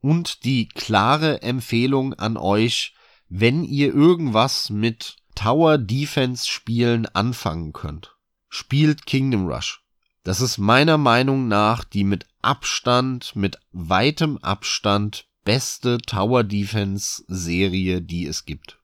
[0.00, 2.94] Und die klare Empfehlung an euch,
[3.28, 8.16] wenn ihr irgendwas mit Tower Defense Spielen anfangen könnt,
[8.48, 9.82] spielt Kingdom Rush.
[10.24, 18.02] Das ist meiner Meinung nach die mit Abstand, mit weitem Abstand beste Tower Defense Serie,
[18.02, 18.78] die es gibt.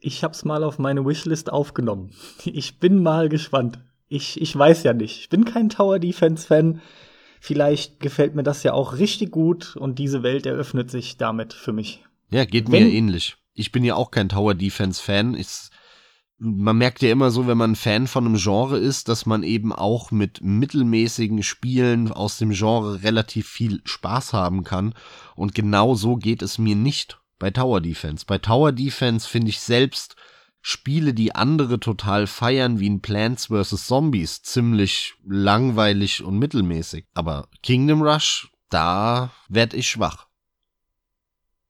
[0.00, 2.12] Ich hab's mal auf meine Wishlist aufgenommen.
[2.44, 3.80] Ich bin mal gespannt.
[4.08, 5.18] Ich, ich weiß ja nicht.
[5.20, 6.80] Ich bin kein Tower Defense Fan.
[7.40, 11.72] Vielleicht gefällt mir das ja auch richtig gut und diese Welt eröffnet sich damit für
[11.72, 12.04] mich.
[12.30, 13.36] Ja, geht Wenn, mir ähnlich.
[13.54, 15.34] Ich bin ja auch kein Tower Defense Fan.
[15.34, 15.48] Ich
[16.38, 19.72] man merkt ja immer so, wenn man Fan von einem Genre ist, dass man eben
[19.72, 24.94] auch mit mittelmäßigen Spielen aus dem Genre relativ viel Spaß haben kann.
[25.34, 28.24] Und genau so geht es mir nicht bei Tower Defense.
[28.26, 30.14] Bei Tower Defense finde ich selbst
[30.60, 33.86] Spiele, die andere total feiern, wie ein Plants vs.
[33.86, 37.06] Zombies, ziemlich langweilig und mittelmäßig.
[37.14, 40.26] Aber Kingdom Rush, da werd ich schwach.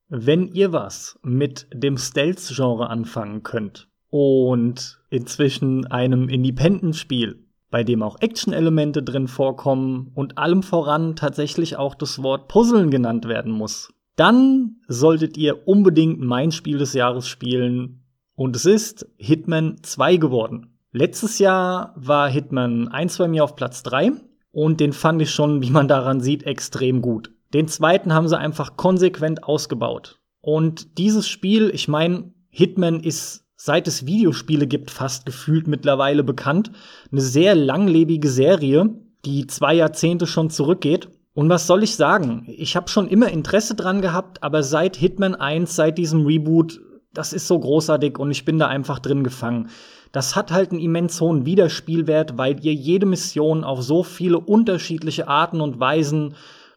[0.09, 8.21] Wenn ihr was mit dem Stealth-Genre anfangen könnt, und inzwischen einem Independent-Spiel, bei dem auch
[8.21, 13.93] Action-Elemente drin vorkommen und allem voran tatsächlich auch das Wort Puzzeln genannt werden muss.
[14.17, 18.03] Dann solltet ihr unbedingt mein Spiel des Jahres spielen
[18.35, 20.79] und es ist Hitman 2 geworden.
[20.93, 24.13] Letztes Jahr war Hitman 1 bei mir auf Platz 3
[24.51, 27.33] und den fand ich schon, wie man daran sieht, extrem gut.
[27.55, 30.19] Den zweiten haben sie einfach konsequent ausgebaut.
[30.41, 36.71] Und dieses Spiel, ich meine, Hitman ist seit es Videospiele gibt, fast gefühlt mittlerweile bekannt.
[37.11, 38.89] Eine sehr langlebige Serie,
[39.25, 41.09] die zwei Jahrzehnte schon zurückgeht.
[41.35, 42.47] Und was soll ich sagen?
[42.47, 46.81] Ich habe schon immer Interesse dran gehabt, aber seit Hitman 1, seit diesem Reboot,
[47.13, 49.69] das ist so großartig und ich bin da einfach drin gefangen.
[50.13, 55.27] Das hat halt einen immens hohen Wiederspielwert, weil ihr jede Mission auf so viele unterschiedliche
[55.27, 56.35] Arten und Weisen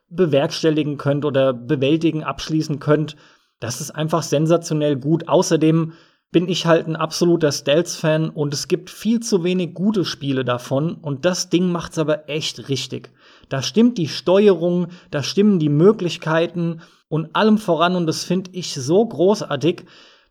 [0.10, 3.16] bewerkstelligen könnt oder bewältigen, abschließen könnt.
[3.60, 5.28] Das ist einfach sensationell gut.
[5.28, 5.94] Außerdem
[6.32, 10.96] bin ich halt ein absoluter Stealth-Fan und es gibt viel zu wenig gute Spiele davon
[10.96, 13.12] und das Ding macht's aber echt richtig.
[13.50, 18.74] Da stimmt die Steuerung, da stimmen die Möglichkeiten und allem voran und das finde ich
[18.74, 19.84] so großartig.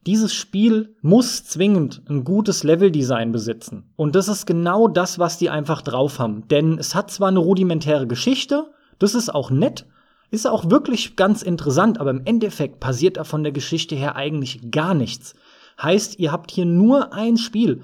[0.07, 3.93] Dieses Spiel muss zwingend ein gutes Leveldesign besitzen.
[3.97, 6.49] Und das ist genau das, was die einfach drauf haben.
[6.49, 9.85] Denn es hat zwar eine rudimentäre Geschichte, das ist auch nett,
[10.31, 14.71] ist auch wirklich ganz interessant, aber im Endeffekt passiert da von der Geschichte her eigentlich
[14.71, 15.35] gar nichts.
[15.83, 17.83] Heißt, ihr habt hier nur ein Spiel.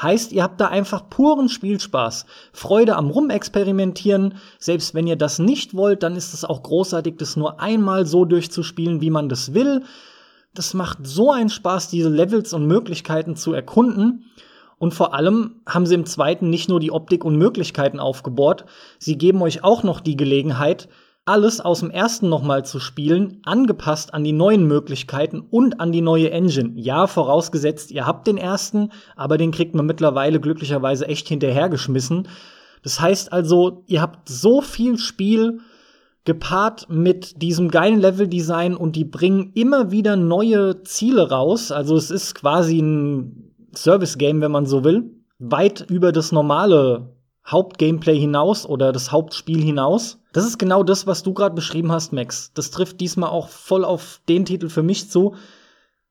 [0.00, 4.34] Heißt, ihr habt da einfach puren Spielspaß, Freude am Rumexperimentieren.
[4.58, 8.24] Selbst wenn ihr das nicht wollt, dann ist es auch großartig, das nur einmal so
[8.24, 9.84] durchzuspielen, wie man das will.
[10.52, 14.24] Das macht so einen Spaß, diese Levels und Möglichkeiten zu erkunden.
[14.78, 18.64] Und vor allem haben sie im zweiten nicht nur die Optik und Möglichkeiten aufgebohrt,
[18.98, 20.88] sie geben euch auch noch die Gelegenheit,
[21.26, 26.02] alles aus dem ersten nochmal zu spielen, angepasst an die neuen Möglichkeiten und an die
[26.02, 26.72] neue Engine.
[26.76, 32.28] Ja, vorausgesetzt, ihr habt den ersten, aber den kriegt man mittlerweile glücklicherweise echt hinterhergeschmissen.
[32.82, 35.60] Das heißt also, ihr habt so viel Spiel
[36.26, 41.72] gepaart mit diesem geilen Leveldesign und die bringen immer wieder neue Ziele raus.
[41.72, 45.10] Also es ist quasi ein Service-Game, wenn man so will.
[45.38, 47.14] Weit über das normale
[47.46, 50.18] Hauptgameplay hinaus oder das Hauptspiel hinaus.
[50.34, 52.50] Das ist genau das, was du gerade beschrieben hast, Max.
[52.54, 55.36] Das trifft diesmal auch voll auf den Titel für mich zu.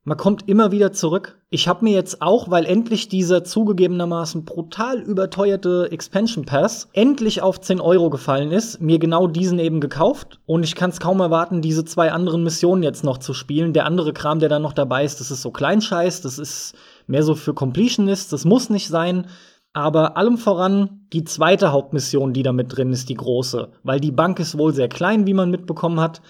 [0.05, 1.37] Man kommt immer wieder zurück.
[1.49, 7.59] Ich habe mir jetzt auch, weil endlich dieser zugegebenermaßen brutal überteuerte Expansion Pass endlich auf
[7.59, 10.39] 10 Euro gefallen ist, mir genau diesen eben gekauft.
[10.45, 13.73] Und ich kann es kaum erwarten, diese zwei anderen Missionen jetzt noch zu spielen.
[13.73, 16.75] Der andere Kram, der da noch dabei ist, das ist so Kleinscheiß, das ist
[17.07, 19.27] mehr so für Completionists, das muss nicht sein.
[19.73, 23.71] Aber allem voran die zweite Hauptmission, die da mit drin ist, die große.
[23.83, 26.21] Weil die Bank ist wohl sehr klein, wie man mitbekommen hat.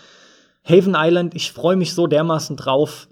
[0.64, 3.10] Haven Island, ich freue mich so dermaßen drauf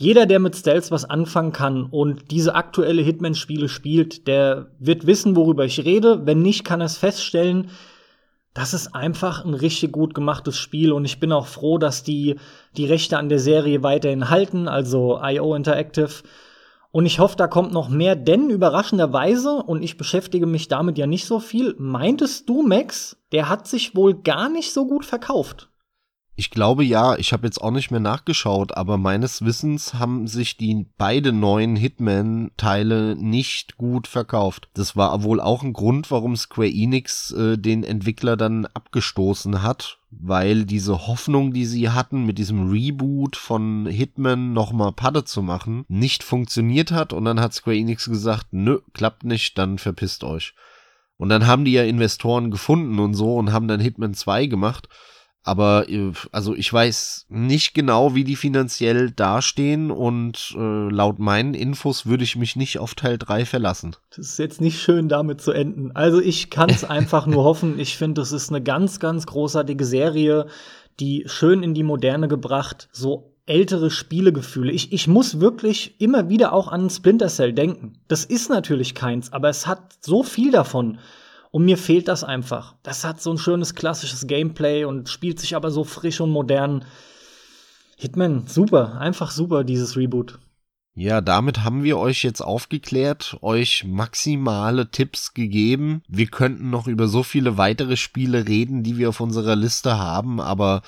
[0.00, 5.36] jeder, der mit Stealth was anfangen kann und diese aktuelle Hitman-Spiele spielt, der wird wissen,
[5.36, 6.24] worüber ich rede.
[6.24, 7.68] Wenn nicht, kann er es feststellen.
[8.54, 12.36] Das ist einfach ein richtig gut gemachtes Spiel und ich bin auch froh, dass die
[12.78, 16.22] die Rechte an der Serie weiterhin halten, also IO Interactive.
[16.92, 21.06] Und ich hoffe, da kommt noch mehr, denn überraschenderweise, und ich beschäftige mich damit ja
[21.06, 25.70] nicht so viel, meintest du, Max, der hat sich wohl gar nicht so gut verkauft.
[26.40, 30.56] Ich glaube ja, ich habe jetzt auch nicht mehr nachgeschaut, aber meines Wissens haben sich
[30.56, 34.70] die beide neuen Hitman-Teile nicht gut verkauft.
[34.72, 39.98] Das war wohl auch ein Grund, warum Square Enix äh, den Entwickler dann abgestoßen hat,
[40.10, 45.84] weil diese Hoffnung, die sie hatten, mit diesem Reboot von Hitman nochmal Padde zu machen,
[45.88, 50.54] nicht funktioniert hat und dann hat Square Enix gesagt, nö, klappt nicht, dann verpisst euch.
[51.18, 54.88] Und dann haben die ja Investoren gefunden und so und haben dann Hitman 2 gemacht.
[55.42, 61.54] Aber äh, also ich weiß nicht genau, wie die finanziell dastehen und äh, laut meinen
[61.54, 63.96] Infos würde ich mich nicht auf Teil 3 verlassen.
[64.10, 65.92] Das ist jetzt nicht schön damit zu enden.
[65.92, 67.78] Also ich kann es einfach nur hoffen.
[67.78, 70.46] Ich finde, das ist eine ganz, ganz großartige Serie,
[70.98, 74.70] die schön in die Moderne gebracht, so ältere Spielegefühle.
[74.70, 77.94] Ich, ich muss wirklich immer wieder auch an Splinter Cell denken.
[78.06, 80.98] Das ist natürlich keins, aber es hat so viel davon.
[81.50, 82.76] Und mir fehlt das einfach.
[82.82, 86.84] Das hat so ein schönes klassisches Gameplay und spielt sich aber so frisch und modern.
[87.96, 90.38] Hitman, super, einfach super, dieses Reboot.
[90.94, 96.02] Ja, damit haben wir euch jetzt aufgeklärt, euch maximale Tipps gegeben.
[96.08, 100.40] Wir könnten noch über so viele weitere Spiele reden, die wir auf unserer Liste haben,
[100.40, 100.82] aber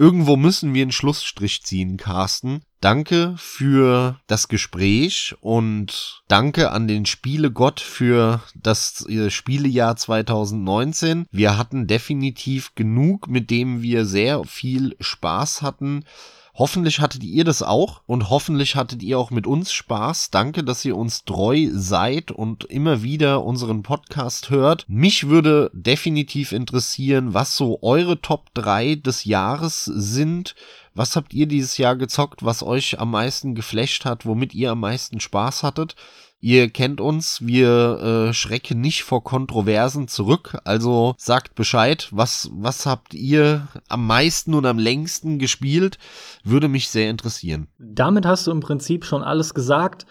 [0.00, 2.62] Irgendwo müssen wir einen Schlussstrich ziehen, Carsten.
[2.80, 11.26] Danke für das Gespräch und danke an den Spielegott für das äh, Spielejahr 2019.
[11.30, 16.06] Wir hatten definitiv genug, mit dem wir sehr viel Spaß hatten.
[16.54, 20.30] Hoffentlich hattet ihr das auch und hoffentlich hattet ihr auch mit uns Spaß.
[20.30, 24.84] Danke, dass ihr uns treu seid und immer wieder unseren Podcast hört.
[24.88, 30.54] Mich würde definitiv interessieren, was so eure Top 3 des Jahres sind.
[30.94, 34.80] Was habt ihr dieses Jahr gezockt, was euch am meisten geflasht hat, womit ihr am
[34.80, 35.94] meisten Spaß hattet?
[36.42, 40.58] Ihr kennt uns, wir äh, schrecken nicht vor Kontroversen zurück.
[40.64, 45.98] Also sagt Bescheid, was, was habt ihr am meisten und am längsten gespielt?
[46.42, 47.68] Würde mich sehr interessieren.
[47.78, 50.06] Damit hast du im Prinzip schon alles gesagt.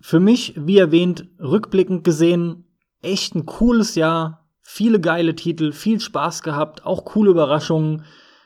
[0.00, 2.64] Für mich, wie erwähnt, rückblickend gesehen,
[3.02, 4.48] echt ein cooles Jahr.
[4.62, 8.04] Viele geile Titel, viel Spaß gehabt, auch coole Überraschungen.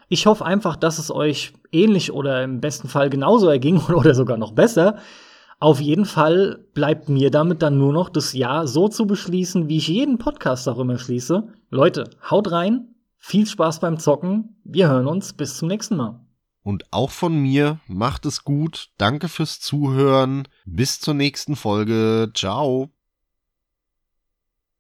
[0.09, 4.39] Ich hoffe einfach, dass es euch ähnlich oder im besten Fall genauso erging oder sogar
[4.39, 4.99] noch besser.
[5.61, 9.79] Auf jeden Fall bleibt mir damit dann nur noch das Jahr so zu beschließen, wie
[9.79, 11.49] ich jeden Podcast auch immer schließe.
[11.71, 16.21] Leute, haut rein, viel Spaß beim Zocken, wir hören uns bis zum nächsten Mal.
[16.63, 22.91] Und auch von mir, macht es gut, danke fürs Zuhören, bis zur nächsten Folge, ciao.